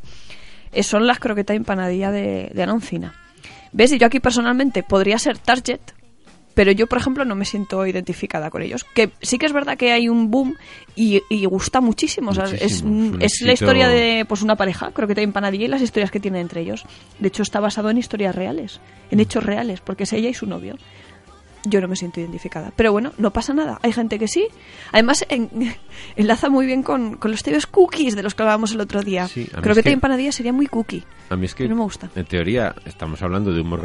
eh, 0.73 0.83
son 0.83 1.07
las 1.07 1.19
croquetas 1.19 1.57
empanadilla 1.57 2.11
de, 2.11 2.51
de 2.55 2.63
Aloncina. 2.63 3.15
¿Ves? 3.73 3.93
Y 3.93 3.99
yo 3.99 4.07
aquí 4.07 4.19
personalmente 4.19 4.83
podría 4.83 5.19
ser 5.19 5.39
Target, 5.39 5.81
pero 6.55 6.73
yo, 6.73 6.87
por 6.87 6.99
ejemplo, 6.99 7.25
no 7.25 7.35
me 7.35 7.45
siento 7.45 7.87
identificada 7.87 8.51
con 8.51 8.63
ellos. 8.63 8.85
Que 8.95 9.11
sí 9.23 9.39
que 9.39 9.47
es 9.47 9.53
verdad 9.53 9.79
que 9.79 9.93
hay 9.93 10.09
un 10.09 10.31
boom 10.31 10.57
y, 10.97 11.23
y 11.31 11.45
gusta 11.47 11.81
muchísimo. 11.81 12.31
O 12.33 12.35
sea, 12.35 12.45
es, 12.45 12.83
es 13.21 13.41
la 13.43 13.53
historia 13.53 13.89
de 13.89 14.25
pues 14.29 14.43
una 14.43 14.57
pareja, 14.57 14.91
croqueta 14.93 15.21
y 15.21 15.25
empanadilla, 15.25 15.65
y 15.67 15.69
las 15.69 15.83
historias 15.83 16.11
que 16.11 16.21
tienen 16.21 16.43
entre 16.43 16.61
ellos. 16.63 16.85
De 17.19 17.29
hecho, 17.29 17.43
está 17.43 17.61
basado 17.61 17.89
en 17.91 17.99
historias 17.99 18.35
reales, 18.35 18.81
en 19.11 19.19
Mm. 19.19 19.21
hechos 19.23 19.45
reales, 19.45 19.81
porque 19.81 20.05
es 20.05 20.13
ella 20.13 20.29
y 20.29 20.35
su 20.35 20.47
novio. 20.47 20.77
Yo 21.67 21.83
no 21.83 21.89
me 21.89 21.97
siento 21.97 22.21
identificada. 22.21 22.73
Pero 22.75 22.91
bueno, 22.91 23.13
no 23.19 23.33
pasa 23.35 23.53
nada. 23.53 23.79
Hay 23.83 23.93
gente 23.93 24.19
que 24.19 24.29
sí. 24.29 24.47
Además, 24.93 25.27
en- 25.29 25.51
enlaza 26.17 26.49
muy 26.49 26.65
bien 26.65 26.83
con, 26.83 27.17
con 27.19 27.31
los 27.31 27.43
tíos 27.43 27.67
cookies 27.67 28.17
de 28.17 28.23
los 28.23 28.35
que 28.35 28.43
hablábamos 28.43 28.73
el 28.73 28.81
otro 28.81 29.03
día. 29.03 29.29
Sí, 29.29 29.45
Creo 29.45 29.75
que 29.75 29.83
que- 29.83 29.91
te 29.91 29.93
empanadilla 29.93 30.33
sería 30.33 30.55
muy 30.55 30.67
cookie. 30.69 31.05
A 31.29 31.37
mí 31.37 31.45
es 31.45 31.55
que, 31.55 31.69
No 31.69 31.77
me 31.77 31.83
gusta. 31.83 32.11
en 32.17 32.25
teoría, 32.25 32.75
estamos 32.87 33.21
hablando 33.23 33.53
de 33.53 33.61
humor 33.61 33.83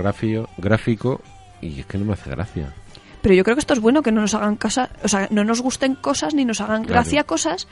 gráfico 0.57 1.21
y 1.67 1.79
es 1.81 1.85
que 1.85 1.97
no 1.97 2.05
me 2.05 2.13
hace 2.13 2.29
gracia. 2.29 2.73
Pero 3.21 3.35
yo 3.35 3.43
creo 3.43 3.55
que 3.55 3.59
esto 3.61 3.73
es 3.73 3.79
bueno, 3.79 4.01
que 4.03 4.11
no 4.11 4.21
nos 4.21 4.33
hagan 4.35 4.55
casa, 4.55 4.89
o 5.03 5.07
sea, 5.07 5.27
no 5.31 5.43
nos 5.43 5.61
gusten 5.61 5.95
cosas 5.95 6.33
ni 6.35 6.45
nos 6.45 6.61
hagan 6.61 6.83
Claro. 6.83 7.01
gracia 7.01 7.23
cosas. 7.23 7.67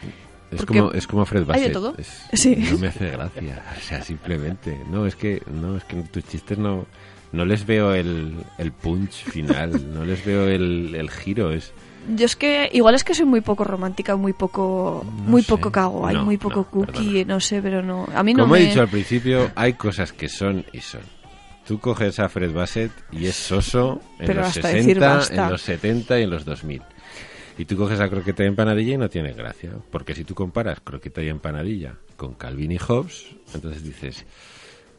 Es 0.52 0.66
como, 0.66 0.92
es 0.92 1.08
como 1.08 1.26
Fred 1.26 1.42
hay 1.42 1.46
de 1.46 1.52
Bassett. 1.54 1.74
todo. 1.74 1.96
Es- 1.98 2.26
Sí. 2.34 2.56
No 2.56 2.78
me 2.78 2.88
hace 2.88 3.10
gracia. 3.10 3.64
O 3.78 3.82
sea, 3.82 4.02
simplemente. 4.04 4.80
No, 4.90 5.06
es 5.06 5.16
que, 5.16 5.42
no, 5.52 5.78
es 5.78 5.84
que 5.84 5.96
tus 6.04 6.24
chistes 6.26 6.58
no, 6.58 6.86
no 7.32 7.46
les 7.46 7.66
veo 7.66 7.94
el, 7.94 8.36
el 8.60 8.72
punch 8.72 9.12
final. 9.26 9.94
no 9.94 10.06
les 10.06 10.24
veo 10.26 10.48
el, 10.48 10.94
el 10.96 11.10
giro. 11.10 11.52
Es, 11.52 11.72
Yo 12.16 12.26
es 12.26 12.36
que 12.36 12.70
igual 12.74 12.94
es 12.96 13.04
que 13.04 13.16
soy 13.16 13.26
muy 13.26 13.42
poco 13.42 13.64
romántica, 13.64 14.16
muy 14.16 14.34
poco, 14.34 15.04
No 15.06 15.12
muy 15.24 15.42
sé. 15.42 15.50
poco 15.50 15.72
cago, 15.72 16.06
hay 16.06 16.16
No, 16.16 16.26
muy 16.26 16.38
poco 16.38 16.58
no, 16.58 16.66
cookie, 16.86 17.06
perdona. 17.14 17.34
no 17.36 17.40
sé, 17.40 17.62
pero 17.62 17.82
no. 17.82 18.08
A 18.14 18.22
mí 18.24 18.34
no 18.36 18.44
como 18.44 18.54
me. 18.56 18.62
he 18.62 18.66
dicho 18.68 18.82
al 18.82 18.90
principio, 18.90 19.52
hay 19.56 19.74
cosas 19.74 20.14
que 20.14 20.30
son 20.30 20.66
y 20.72 20.82
son. 20.82 21.02
Tú 21.68 21.80
coges 21.80 22.20
a 22.20 22.28
Fred 22.30 22.52
Bassett 22.54 22.92
y 23.12 23.26
es 23.28 23.36
soso 23.36 24.02
en 24.20 24.28
Pero 24.28 24.42
los 24.42 24.50
hasta 24.50 24.68
decir 24.68 24.96
60, 24.96 25.08
basta. 25.16 25.44
en 25.46 25.50
los 25.52 25.62
70 25.62 26.20
y 26.20 26.24
en 26.24 26.30
los 26.30 26.46
2000. 26.46 26.82
Y 27.58 27.66
tú 27.66 27.78
coges 27.78 28.00
a 28.00 28.10
croqueta 28.10 28.44
y 28.44 28.48
empanadilla 28.48 28.94
y 28.96 28.98
no 28.98 29.10
tiene 29.10 29.32
gracia. 29.34 29.72
Porque 29.92 30.14
si 30.16 30.24
tú 30.26 30.34
comparas 30.36 30.80
croqueta 30.82 31.22
y 31.22 31.30
empanadilla 31.30 31.96
con 32.18 32.34
Calvin 32.34 32.72
y 32.72 32.80
Hobbes, 32.80 33.28
entonces 33.54 33.84
dices, 33.84 34.26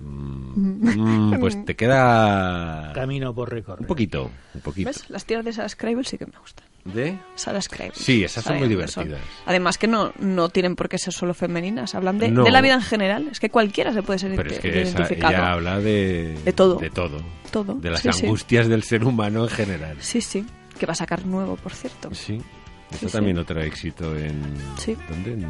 mm, 0.00 1.32
mm, 1.34 1.40
pues 1.40 1.64
te 1.64 1.74
queda 1.76 2.92
Camino 2.94 3.34
por 3.34 3.50
recorrer. 3.50 3.80
un 3.80 3.86
poquito, 3.86 4.30
un 4.54 4.60
poquito. 4.60 4.88
¿Ves? 4.88 5.10
Las 5.10 5.24
tiras 5.26 5.44
de 5.44 5.52
Sarah 5.52 5.68
Scribble 5.68 6.04
sí 6.04 6.16
que 6.16 6.26
me 6.26 6.38
gustan. 6.38 6.66
¿De? 6.84 7.18
Sarah 7.34 7.62
Scribble. 7.62 7.94
Sí, 7.94 8.24
esas 8.24 8.44
son 8.44 8.58
muy 8.58 8.68
divertidas. 8.68 9.18
Además 9.46 9.78
que 9.78 9.86
no, 9.86 10.12
no 10.18 10.50
tienen 10.50 10.76
por 10.76 10.88
qué 10.88 10.98
ser 10.98 11.14
solo 11.14 11.32
femeninas, 11.32 11.94
hablan 11.94 12.18
de, 12.18 12.30
No. 12.30 12.44
de 12.44 12.50
la 12.50 12.60
vida 12.60 12.74
en 12.74 12.82
general. 12.82 13.28
Es 13.32 13.40
que 13.40 13.48
cualquiera 13.50 13.92
se 13.94 14.02
puede 14.02 14.18
ser 14.18 14.34
Pero 14.36 14.50
es 14.50 14.58
que 14.60 14.82
esa, 14.82 14.98
identificado. 14.98 15.32
ella 15.32 15.52
habla 15.52 15.78
de... 15.80 16.36
De 16.44 16.52
todo. 16.52 16.76
De 16.76 16.90
todo. 16.90 17.22
Todo, 17.50 17.74
De 17.74 17.90
las 17.90 18.00
sí, 18.00 18.12
sí. 18.12 18.26
angustias 18.26 18.68
del 18.68 18.82
ser 18.82 19.04
humano 19.04 19.44
en 19.44 19.48
general. 19.50 19.96
Sí, 20.00 20.20
sí. 20.20 20.44
Que 20.78 20.86
va 20.86 20.92
a 20.92 20.96
sacar 20.96 21.24
nuevo, 21.24 21.56
por 21.56 21.72
cierto. 21.72 22.12
Sí. 22.14 22.38
Sí, 22.38 22.96
Esto 22.96 23.08
sí. 23.08 23.12
también 23.14 23.38
otro 23.38 23.60
éxito 23.62 24.14
en... 24.16 24.42
Sí. 24.76 24.96
¿Dónde? 25.08 25.32
En- 25.32 25.40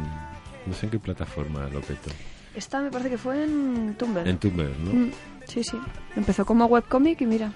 no 0.65 0.73
sé 0.73 0.85
en 0.85 0.91
qué 0.91 0.99
plataforma 0.99 1.67
lo 1.67 1.81
petó. 1.81 2.09
Esta 2.55 2.79
me 2.81 2.89
parece 2.89 3.09
que 3.09 3.17
fue 3.17 3.43
en 3.43 3.95
Tumblr. 3.99 4.25
En 4.27 4.37
Tumblr, 4.37 4.71
¿no? 4.79 4.91
Mm, 4.93 5.11
sí, 5.45 5.63
sí. 5.63 5.77
Empezó 6.15 6.45
como 6.45 6.65
webcomic 6.67 7.19
y 7.21 7.25
mira. 7.25 7.51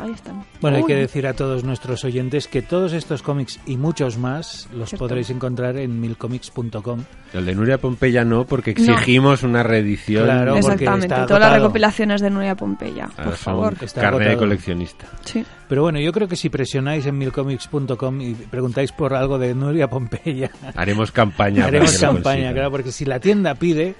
Ahí 0.00 0.10
están. 0.10 0.44
Bueno, 0.60 0.78
hay 0.78 0.84
que 0.84 0.96
decir 0.96 1.24
a 1.26 1.34
todos 1.34 1.62
nuestros 1.62 2.04
oyentes 2.04 2.48
que 2.48 2.62
todos 2.62 2.92
estos 2.92 3.22
cómics 3.22 3.60
y 3.64 3.76
muchos 3.76 4.18
más 4.18 4.68
los 4.74 4.88
Cierto. 4.88 5.04
podréis 5.04 5.30
encontrar 5.30 5.76
en 5.76 6.00
milcomics.com. 6.00 7.04
El 7.32 7.46
de 7.46 7.54
Nuria 7.54 7.78
Pompeya 7.78 8.24
no, 8.24 8.44
porque 8.44 8.74
No. 8.74 8.82
exigimos 8.82 9.44
una 9.44 9.62
reedición. 9.62 10.24
Claro, 10.24 10.54
porque 10.54 10.66
Exactamente. 10.72 11.06
está 11.14 11.26
Todas 11.26 11.42
las 11.42 11.52
recopilaciones 11.54 12.20
de 12.20 12.30
Nuria 12.30 12.56
Pompeya, 12.56 13.04
Ahora 13.04 13.24
por 13.24 13.36
favor. 13.36 13.76
Está 13.80 14.00
carne 14.00 14.28
de 14.30 14.36
coleccionista. 14.36 15.06
Sí. 15.24 15.44
Pero 15.68 15.82
bueno, 15.82 16.00
yo 16.00 16.12
creo 16.12 16.26
que 16.26 16.36
si 16.36 16.48
presionáis 16.48 17.06
en 17.06 17.16
milcomics.com 17.16 18.20
y 18.20 18.34
preguntáis 18.34 18.90
por 18.90 19.14
algo 19.14 19.38
de 19.38 19.54
Nuria 19.54 19.88
Pompeya, 19.88 20.50
Haremos 20.74 21.12
campaña. 21.12 21.64
haremos 21.66 21.96
campaña, 21.98 22.52
claro, 22.52 22.70
porque 22.72 22.90
si 22.90 23.04
la 23.04 23.20
tienda 23.20 23.54
pide, 23.54 23.94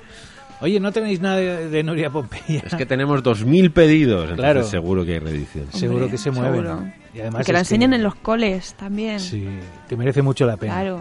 oye, 0.65 0.81
no 0.81 0.91
tenéis 0.93 1.21
nada 1.21 1.37
de, 1.37 1.69
de 1.69 1.83
Nuria 1.83 2.11
Pompeya, 2.11 2.63
Es 2.67 2.75
que 2.75 2.87
tenemos 2.87 3.23
2.000 3.23 3.73
pedidos, 3.73 4.23
entonces 4.23 4.39
Claro. 4.39 4.65
seguro 4.65 5.05
que 5.05 5.13
hay 5.13 5.19
reedición. 5.19 5.67
seguro 5.73 6.09
que 6.11 6.19
se 6.19 6.31
mueven. 6.31 6.53
seguro. 6.65 6.93
Y 7.15 7.21
además 7.21 7.43
Y 7.43 7.45
que 7.45 7.53
la 7.53 7.59
enseñen 7.61 7.93
en 7.93 8.03
los 8.03 8.15
coles 8.17 8.75
también. 8.75 9.21
Sí, 9.21 9.47
que 9.89 9.97
merece 9.97 10.23
mucho 10.23 10.47
la 10.47 10.57
pena. 10.57 10.73
Claro. 10.75 11.01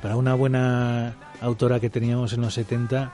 Para 0.00 0.16
una 0.16 0.34
buena 0.34 1.14
autora 1.40 1.78
que 1.80 1.90
teníamos 1.90 2.32
en 2.32 2.40
los 2.40 2.54
70, 2.54 3.12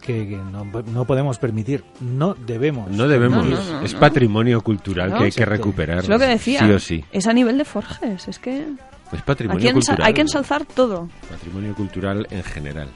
que, 0.00 0.26
que 0.28 0.36
no, 0.36 0.64
no 0.64 1.04
podemos 1.04 1.38
permitir, 1.38 1.84
no 2.00 2.34
debemos. 2.34 2.90
No 2.90 3.08
debemos. 3.08 3.44
No, 3.44 3.56
no, 3.56 3.72
no, 3.80 3.80
es 3.84 3.92
no. 3.94 4.00
patrimonio 4.00 4.60
cultural 4.62 5.10
No, 5.10 5.18
que 5.18 5.24
hay 5.24 5.32
que 5.32 5.44
recuperar. 5.44 5.98
Es 5.98 6.08
lo 6.08 6.18
que 6.18 6.26
decía. 6.26 6.60
Sí 6.60 6.70
o 6.72 6.78
sí. 6.78 7.04
Es 7.12 7.26
a 7.26 7.32
nivel 7.32 7.58
de 7.58 7.64
Forges. 7.64 8.28
Es 8.28 8.38
que 8.38 8.66
Es 9.12 9.22
patrimonio 9.22 9.58
aquí 9.60 9.68
ensa- 9.78 9.86
cultural. 9.88 10.06
hay 10.08 10.14
que 10.14 10.20
ensalzar 10.22 10.64
todo. 10.64 11.08
Patrimonio 11.30 11.74
cultural 11.74 12.26
en 12.30 12.42
general. 12.42 12.88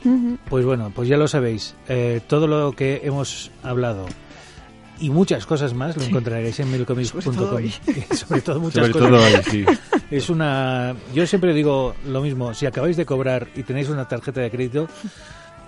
Pues 0.49 0.65
bueno, 0.65 0.91
pues 0.95 1.09
ya 1.09 1.17
lo 1.17 1.29
sabéis. 1.29 1.75
eh, 1.89 2.21
todo 2.27 2.47
lo 2.47 2.73
que 2.73 3.03
hemos 3.05 3.51
hablado 3.63 4.07
y 5.01 5.11
muchas 5.11 5.47
cosas 5.47 5.75
más 5.75 5.97
lo 5.97 6.03
encontraréis 6.03 6.59
en 6.59 6.73
milcomics.com. 6.73 7.23
Sobre. 7.35 7.71
Sobre 8.17 8.41
todo 8.41 8.59
muchas 8.59 8.87
Sobre 8.87 8.93
cosas. 8.93 9.09
todo 9.11 9.25
ahí, 9.25 9.35
sí. 9.49 9.65
Es 10.11 10.29
una. 10.31 10.97
Yo 11.15 11.25
siempre 11.27 11.55
digo 11.55 11.95
lo 12.07 12.21
mismo. 12.21 12.53
Si 12.55 12.67
acabáis 12.67 12.97
de 12.97 13.07
cobrar 13.07 13.47
y 13.55 13.63
tenéis 13.63 13.89
una 13.91 14.09
tarjeta 14.09 14.41
de 14.41 14.51
crédito, 14.51 14.89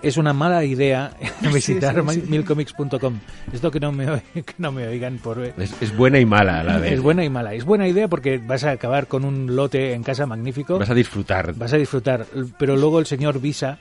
es 0.02 0.16
una 0.16 0.32
mala 0.32 0.64
idea 0.64 1.12
visitar 1.52 2.02
sí, 2.08 2.20
sí. 2.20 2.26
milcomics.com. 2.28 3.18
Esto 3.52 3.70
que 3.70 3.80
no 3.80 3.92
me 3.92 4.06
que 4.32 4.54
no 4.58 4.72
me 4.72 4.86
oigan 4.88 5.18
por 5.18 5.38
Es, 5.40 5.74
es 5.80 5.96
buena 5.96 6.18
y 6.18 6.26
mala 6.26 6.60
a 6.60 6.64
la 6.64 6.78
vez. 6.78 6.92
es 6.92 7.00
buena 7.00 7.24
y 7.24 7.30
mala. 7.30 7.54
Es 7.54 7.64
buena 7.64 7.86
idea 7.88 8.08
porque 8.08 8.38
vas 8.38 8.64
a 8.64 8.72
acabar 8.72 9.06
con 9.06 9.24
un 9.24 9.54
lote 9.56 9.92
en 9.94 10.02
casa 10.02 10.26
magnífico. 10.26 10.78
Vas 10.78 10.90
a 10.90 10.94
disfrutar. 10.94 11.54
Vas 11.54 11.72
a 11.72 11.76
disfrutar, 11.76 12.26
pero 12.58 12.76
luego 12.76 12.98
el 12.98 13.06
señor 13.06 13.40
Visa 13.40 13.78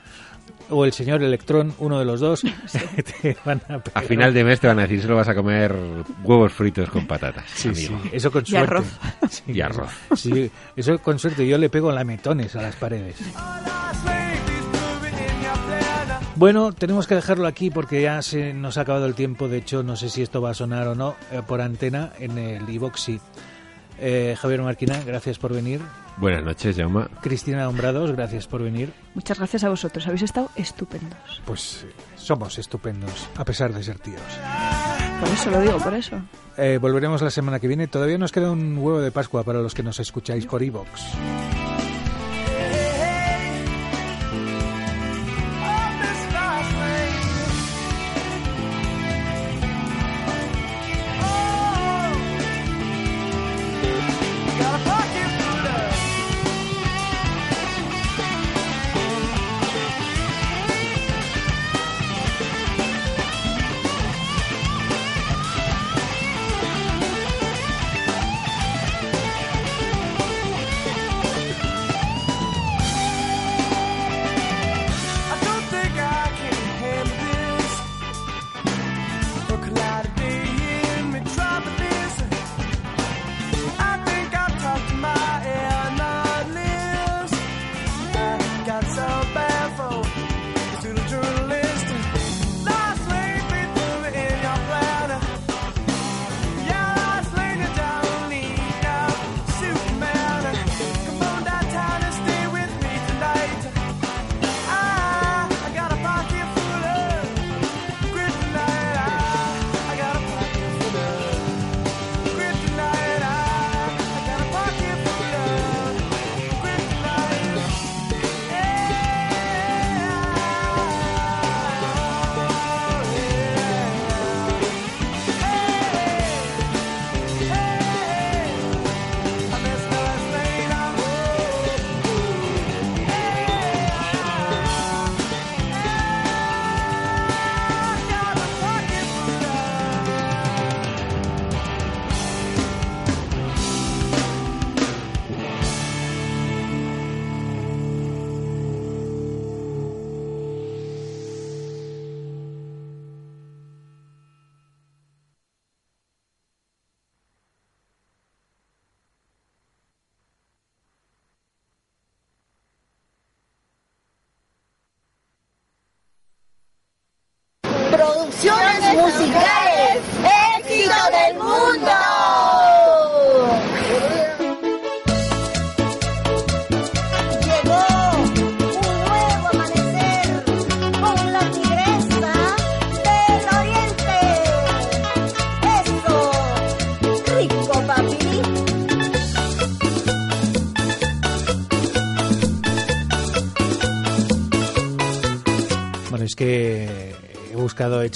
o 0.72 0.86
el 0.86 0.93
señor 0.93 1.24
Electrón, 1.24 1.74
uno 1.80 1.97
de 1.97 2.05
los 2.05 2.20
dos, 2.20 2.41
te 3.22 3.36
van 3.43 3.61
a 3.70 3.82
A 3.95 4.01
final 4.01 4.34
de 4.34 4.43
mes 4.43 4.59
te 4.59 4.67
van 4.67 4.78
a 4.80 4.84
decir, 4.84 5.01
solo 5.01 5.15
vas 5.15 5.28
a 5.28 5.34
comer 5.36 5.76
huevos 6.24 6.53
fritos 6.53 6.89
con 6.89 7.07
patatas. 7.07 7.45
Sí, 7.55 7.74
sí, 7.74 7.89
eso 8.11 8.32
con 8.32 8.43
Y 8.43 8.51
suerte. 8.51 8.67
arroz. 8.67 8.86
Sí, 9.30 9.43
Y 9.47 9.61
arroz. 9.61 9.89
Sí, 10.15 10.51
eso 10.76 10.99
con 10.99 11.17
suerte. 11.17 11.47
Yo 11.47 11.57
le 11.57 11.70
pego 11.70 11.91
lametones 11.91 12.55
a 12.55 12.61
las 12.61 12.76
paredes. 12.76 13.15
Bueno, 16.39 16.71
tenemos 16.71 17.05
que 17.05 17.15
dejarlo 17.15 17.47
aquí 17.47 17.69
porque 17.69 18.01
ya 18.01 18.21
se 18.21 18.53
nos 18.53 18.77
ha 18.77 18.81
acabado 18.81 19.05
el 19.05 19.13
tiempo. 19.13 19.49
De 19.49 19.57
hecho, 19.57 19.83
no 19.83 19.97
sé 19.97 20.07
si 20.07 20.21
esto 20.21 20.41
va 20.41 20.51
a 20.51 20.53
sonar 20.53 20.87
o 20.87 20.95
no 20.95 21.17
eh, 21.33 21.41
por 21.45 21.59
antena 21.59 22.13
en 22.17 22.37
el 22.37 22.69
iVoxi. 22.69 23.19
Eh, 23.99 24.37
Javier 24.39 24.61
Marquina, 24.61 25.01
gracias 25.05 25.37
por 25.37 25.53
venir. 25.53 25.81
Buenas 26.15 26.41
noches, 26.45 26.77
Jauma. 26.77 27.09
Cristina 27.21 27.67
Hombrados, 27.67 28.13
gracias 28.13 28.47
por 28.47 28.63
venir. 28.63 28.93
Muchas 29.15 29.37
gracias 29.37 29.65
a 29.65 29.69
vosotros, 29.69 30.07
habéis 30.07 30.21
estado 30.21 30.49
estupendos. 30.55 31.41
Pues 31.43 31.83
eh, 31.85 31.91
somos 32.15 32.57
estupendos, 32.57 33.27
a 33.35 33.43
pesar 33.43 33.73
de 33.73 33.83
ser 33.83 33.99
tíos. 33.99 34.21
Por 35.19 35.27
eso 35.27 35.51
lo 35.51 35.59
digo, 35.59 35.77
por 35.79 35.93
eso. 35.93 36.21
Eh, 36.55 36.79
volveremos 36.79 37.21
la 37.21 37.31
semana 37.31 37.59
que 37.59 37.67
viene. 37.67 37.87
Todavía 37.87 38.17
nos 38.17 38.31
queda 38.31 38.49
un 38.49 38.77
huevo 38.77 39.01
de 39.01 39.11
Pascua 39.11 39.43
para 39.43 39.59
los 39.59 39.73
que 39.73 39.83
nos 39.83 39.99
escucháis 39.99 40.45
por 40.45 40.63
iVox. 40.63 41.01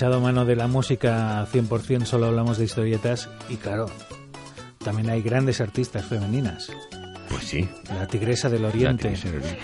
Echado 0.03 0.19
mano 0.19 0.43
de 0.43 0.57
la 0.57 0.67
música 0.67 1.47
100%, 1.53 2.03
solo 2.03 2.25
hablamos 2.25 2.57
de 2.57 2.65
historietas 2.65 3.29
y 3.49 3.55
claro, 3.55 3.85
también 4.83 5.09
hay 5.09 5.21
grandes 5.21 5.61
artistas 5.61 6.03
femeninas. 6.05 6.69
Pues 7.29 7.45
sí. 7.45 7.69
La 7.87 8.05
Tigresa 8.05 8.49
del 8.49 8.65
Oriente. 8.65 9.03
tienes 9.03 9.23
en 9.23 9.35
el- 9.35 9.57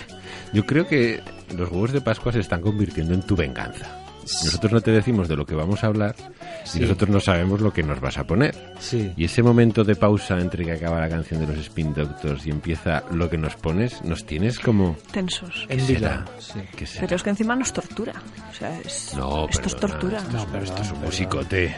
Yo 0.54 0.66
creo 0.66 0.88
que 0.88 1.20
los 1.58 1.70
huevos 1.70 1.92
de 1.92 2.00
Pascua 2.00 2.32
se 2.32 2.40
están 2.40 2.62
convirtiendo 2.62 3.14
en 3.14 3.22
tu 3.24 3.36
venganza. 3.36 3.99
Nosotros 4.46 4.72
no 4.72 4.82
te 4.82 4.92
decimos 4.92 5.28
de 5.28 5.36
lo 5.36 5.46
que 5.46 5.56
vamos 5.56 5.84
a 5.84 5.88
hablar 5.88 6.16
Sí. 6.64 6.78
y 6.78 6.82
nosotros 6.82 7.10
no 7.10 7.20
sabemos 7.20 7.62
lo 7.62 7.72
que 7.74 7.82
nos 7.84 8.00
vas 8.00 8.18
a 8.18 8.26
poner. 8.26 8.56
Sí. 8.80 9.12
Y 9.18 9.26
ese 9.26 9.42
momento 9.42 9.84
de 9.84 9.96
pausa 9.96 10.38
entre 10.40 10.64
que 10.66 10.72
acaba 10.74 11.00
la 11.00 11.10
canción 11.10 11.40
de 11.42 11.48
los 11.48 11.58
Spin 11.66 11.94
Doctors 11.94 12.46
y 12.46 12.52
empieza 12.52 13.04
lo 13.12 13.30
que 13.30 13.38
nos 13.38 13.56
pones, 13.56 14.02
nos 14.04 14.26
tienes 14.26 14.60
como... 14.60 14.96
Tensos. 15.12 15.66
En 15.70 15.80
¿Qué 15.80 15.94
vila. 15.94 16.10
será? 16.10 16.26
Sí. 16.40 16.60
¿Qué 16.76 16.86
será? 16.86 17.02
Pero 17.02 17.16
es 17.16 17.24
que 17.24 17.30
encima 17.32 17.56
nos 17.56 17.74
tortura. 17.74 18.14
O 18.52 18.54
sea, 18.54 18.80
es, 18.82 19.14
No, 19.16 19.48
esto 19.50 19.68
es 19.68 19.76
perdona, 19.76 19.94
tortura. 20.00 20.18
Esto, 20.20 20.30
es- 20.30 20.34
No, 20.34 20.40
esto 20.42 20.52
perdón, 20.76 20.82
es 20.86 20.92
un 20.92 21.02
musicote. 21.02 21.76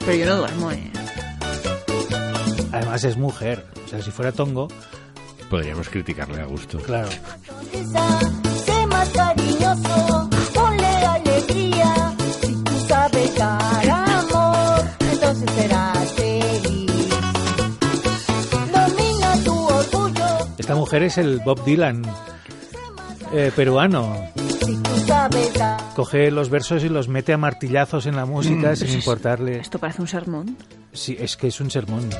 Pero 0.00 0.14
yo 0.14 0.26
no 0.26 0.36
duermo, 0.36 0.70
¿eh? 0.72 0.90
Además 2.72 3.04
es 3.04 3.16
mujer. 3.16 3.64
O 3.84 3.88
sea, 3.88 4.02
si 4.02 4.10
fuera 4.10 4.32
tongo, 4.32 4.68
Podríamos 5.50 5.88
criticarle 5.88 6.40
a 6.40 6.46
gusto. 6.46 6.78
claro. 6.78 7.08
Sonrisa, 7.46 8.18
sé 8.64 8.86
más 8.88 9.08
cariñoso, 9.10 10.28
Esta 20.74 20.80
mujer 20.80 21.02
es 21.04 21.18
el 21.18 21.38
Bob 21.38 21.64
Dylan 21.64 22.02
eh, 23.32 23.52
peruano. 23.54 24.12
Coge 25.94 26.32
los 26.32 26.50
versos 26.50 26.82
y 26.82 26.88
los 26.88 27.06
mete 27.06 27.32
a 27.32 27.38
martillazos 27.38 28.06
en 28.06 28.16
la 28.16 28.26
música 28.26 28.74
sin 28.74 28.86
Pues 28.88 28.90
es- 28.90 28.94
importarle. 28.96 29.60
Esto 29.60 29.78
parece 29.78 30.02
un 30.02 30.08
sermón. 30.08 30.56
Sí, 30.92 31.16
es 31.20 31.36
que 31.36 31.46
es 31.46 31.60
un 31.60 31.70
sermón. 31.70 32.10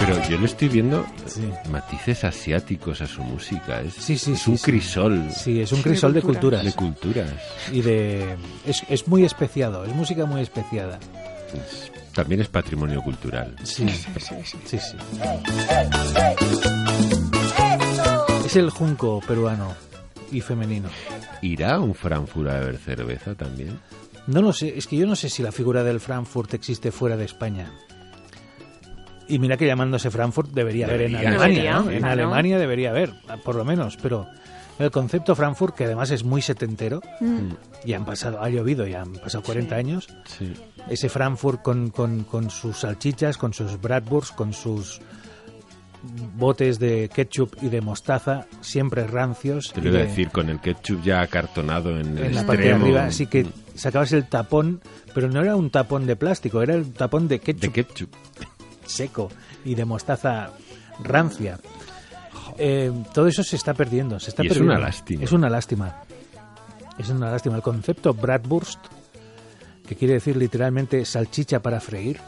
Pero 0.00 0.28
yo 0.28 0.38
le 0.40 0.46
estoy 0.46 0.68
viendo 0.68 1.06
Sí. 1.26 1.48
matices 1.70 2.24
asiáticos 2.24 3.00
a 3.00 3.06
su 3.06 3.22
música. 3.22 3.80
Es, 3.80 3.94
Sí, 3.94 4.18
sí, 4.18 4.32
es 4.32 4.40
sí, 4.40 4.50
un 4.50 4.58
sí. 4.58 4.64
crisol 4.64 5.30
Sí, 5.32 5.60
es 5.60 5.70
un 5.70 5.78
Sí, 5.78 5.84
de 5.84 5.90
crisol 5.90 6.14
de 6.14 6.22
culturas. 6.22 6.64
de 6.64 6.72
culturas. 6.72 7.30
Y 7.70 7.80
de... 7.80 8.34
Es, 8.66 8.82
es 8.88 9.06
muy 9.06 9.24
especiado, 9.24 9.84
es 9.84 9.94
música 9.94 10.26
muy 10.26 10.40
especiada. 10.40 10.98
Es- 11.54 11.92
también 12.12 12.40
es 12.40 12.48
patrimonio 12.48 13.02
cultural. 13.02 13.54
Sí, 13.62 13.86
sí, 14.64 14.78
sí. 14.78 14.78
Eso. 14.78 14.96
Es 18.56 18.62
el 18.62 18.70
junco 18.70 19.20
peruano 19.28 19.74
y 20.32 20.40
femenino. 20.40 20.88
¿Irá 21.42 21.74
a 21.74 21.80
un 21.80 21.94
Frankfurt 21.94 22.48
a 22.48 22.58
beber 22.60 22.78
cerveza 22.78 23.34
también? 23.34 23.78
No 24.26 24.40
lo 24.40 24.54
sé, 24.54 24.72
es 24.78 24.86
que 24.86 24.96
yo 24.96 25.06
no 25.06 25.14
sé 25.14 25.28
si 25.28 25.42
la 25.42 25.52
figura 25.52 25.84
del 25.84 26.00
Frankfurt 26.00 26.54
existe 26.54 26.90
fuera 26.90 27.18
de 27.18 27.26
España. 27.26 27.70
Y 29.28 29.38
mira 29.38 29.58
que 29.58 29.66
llamándose 29.66 30.10
Frankfurt 30.10 30.52
debería, 30.52 30.86
haber 30.86 31.02
en. 31.02 31.16
Alemania, 31.16 31.38
Debería, 31.38 31.72
¿no? 31.74 31.90
En 31.90 31.98
claro. 31.98 32.12
Alemania 32.12 32.58
debería 32.58 32.90
haber, 32.90 33.12
por 33.44 33.56
lo 33.56 33.64
menos, 33.66 33.98
pero 34.00 34.26
el 34.78 34.90
concepto 34.90 35.34
Frankfurt, 35.36 35.74
que 35.76 35.84
además 35.84 36.10
es 36.10 36.24
muy 36.24 36.40
setentero, 36.40 37.02
Mm. 37.20 37.50
y 37.84 37.92
han 37.92 38.06
pasado, 38.06 38.42
ha 38.42 38.48
llovido, 38.48 38.86
ya 38.86 39.02
han 39.02 39.12
pasado 39.12 39.44
40 39.44 39.76
años, 39.76 40.08
Sí. 40.24 40.54
ese 40.88 41.10
Frankfurt 41.10 41.60
con, 41.60 41.90
con, 41.90 42.24
con 42.24 42.48
sus 42.48 42.78
salchichas, 42.78 43.36
con 43.36 43.52
sus 43.52 43.78
bratwurst, 43.78 44.34
con 44.34 44.54
sus 44.54 45.02
botes 46.36 46.78
de 46.78 47.08
ketchup 47.14 47.56
y 47.62 47.68
de 47.68 47.80
mostaza, 47.80 48.46
siempre 48.60 49.06
rancios. 49.06 49.72
Te 49.72 49.80
lo 49.80 49.88
iba 49.90 49.98
a 49.98 50.02
de- 50.02 50.08
decir, 50.08 50.30
con 50.30 50.48
el 50.50 50.60
ketchup 50.60 51.02
ya 51.02 51.20
acartonado 51.20 51.98
en, 51.98 52.18
el 52.18 52.34
la 52.34 52.46
parte 52.46 52.62
de 52.64 52.72
arriba, 52.72 53.04
así 53.06 53.26
que 53.26 53.46
sacabas 53.74 54.12
el 54.12 54.28
tapón, 54.28 54.80
pero 55.14 55.28
no 55.28 55.40
era 55.42 55.56
un 55.56 55.70
tapón 55.70 56.06
de 56.06 56.16
plástico, 56.16 56.62
era 56.62 56.74
el 56.74 56.92
tapón 56.92 57.28
de 57.28 57.38
ketchup 57.40 57.60
De 57.62 57.70
ketchup. 57.84 58.10
seco 58.84 59.30
y 59.64 59.74
de 59.74 59.84
mostaza 59.84 60.50
rancia. 61.02 61.58
Eh, 62.58 62.90
todo 63.12 63.26
eso 63.26 63.42
se 63.42 63.56
está 63.56 63.74
perdiendo, 63.74 64.18
se 64.20 64.30
está 64.30 64.42
Y 64.42 64.46
es 64.46 64.52
perdiendo. 64.54 64.74
una 64.76 64.82
lástima. 64.86 65.24
Es 65.24 65.32
una 65.32 65.48
lástima. 65.50 65.96
Es 66.98 67.08
una 67.10 67.30
lástima. 67.30 67.56
El 67.56 67.62
concepto 67.62 68.14
Bratwurst, 68.14 68.78
que 69.86 69.94
quiere 69.96 70.14
decir 70.14 70.36
literalmente 70.36 71.04
salchicha 71.04 71.60
para 71.60 71.80
freír, 71.80 72.18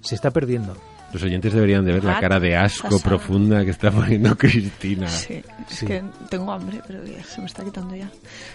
se 0.00 0.14
está 0.14 0.30
perdiendo. 0.30 0.76
Los 1.12 1.22
oyentes 1.22 1.52
deberían 1.54 1.84
de 1.86 1.92
ver 1.94 2.04
la 2.04 2.20
cara 2.20 2.38
de 2.38 2.54
asco 2.56 2.98
profunda 3.00 3.64
que 3.64 3.70
está 3.70 3.90
poniendo 3.90 4.34
Cristina. 4.38 5.08
Sí, 5.08 5.42
es 5.68 5.74
Sí. 5.76 5.86
que 5.86 6.02
tengo 6.28 6.52
hambre, 6.52 6.82
pero 6.86 7.02
ya 7.04 7.22
se 7.24 7.40
me 7.40 7.46
está 7.46 7.64
quitando 7.64 7.94
ya. 7.96 8.10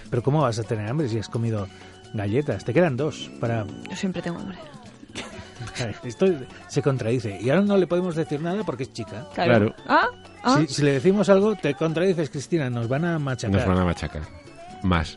Pero 0.09 0.21
¿cómo 0.21 0.41
vas 0.41 0.59
a 0.59 0.63
tener 0.63 0.87
hambre 0.87 1.09
si 1.09 1.17
has 1.17 1.29
comido 1.29 1.67
galletas? 2.13 2.63
Te 2.63 2.73
quedan 2.73 2.95
dos 2.95 3.31
para... 3.39 3.65
Yo 3.89 3.95
siempre 3.95 4.21
tengo 4.21 4.39
hambre. 4.39 4.57
Esto 6.03 6.27
se 6.67 6.81
contradice. 6.81 7.39
Y 7.41 7.49
ahora 7.49 7.61
no 7.63 7.77
le 7.77 7.87
podemos 7.87 8.15
decir 8.15 8.41
nada 8.41 8.63
porque 8.63 8.83
es 8.83 8.93
chica. 8.93 9.27
Claro. 9.33 9.73
Ah, 9.87 10.07
ah. 10.43 10.57
Si, 10.67 10.75
si 10.75 10.81
le 10.83 10.91
decimos 10.93 11.29
algo, 11.29 11.55
te 11.55 11.73
contradices, 11.73 12.29
Cristina. 12.29 12.69
Nos 12.69 12.87
van 12.87 13.05
a 13.05 13.17
machacar. 13.17 13.55
Nos 13.59 13.67
van 13.67 13.77
a 13.79 13.85
machacar. 13.85 14.21
Más. 14.83 15.15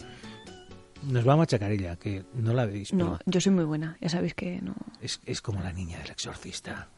Nos 1.02 1.26
va 1.28 1.34
a 1.34 1.36
machacar 1.36 1.70
ella, 1.70 1.96
que 1.96 2.24
no 2.34 2.52
la 2.52 2.64
veis. 2.66 2.92
No, 2.92 3.18
pero 3.18 3.20
yo 3.26 3.40
soy 3.40 3.52
muy 3.52 3.64
buena. 3.64 3.96
Ya 4.00 4.08
sabéis 4.08 4.34
que 4.34 4.60
no. 4.62 4.74
es, 5.00 5.20
es 5.26 5.40
como 5.42 5.60
la 5.60 5.72
niña 5.72 5.98
del 5.98 6.10
exorcista. 6.10 6.88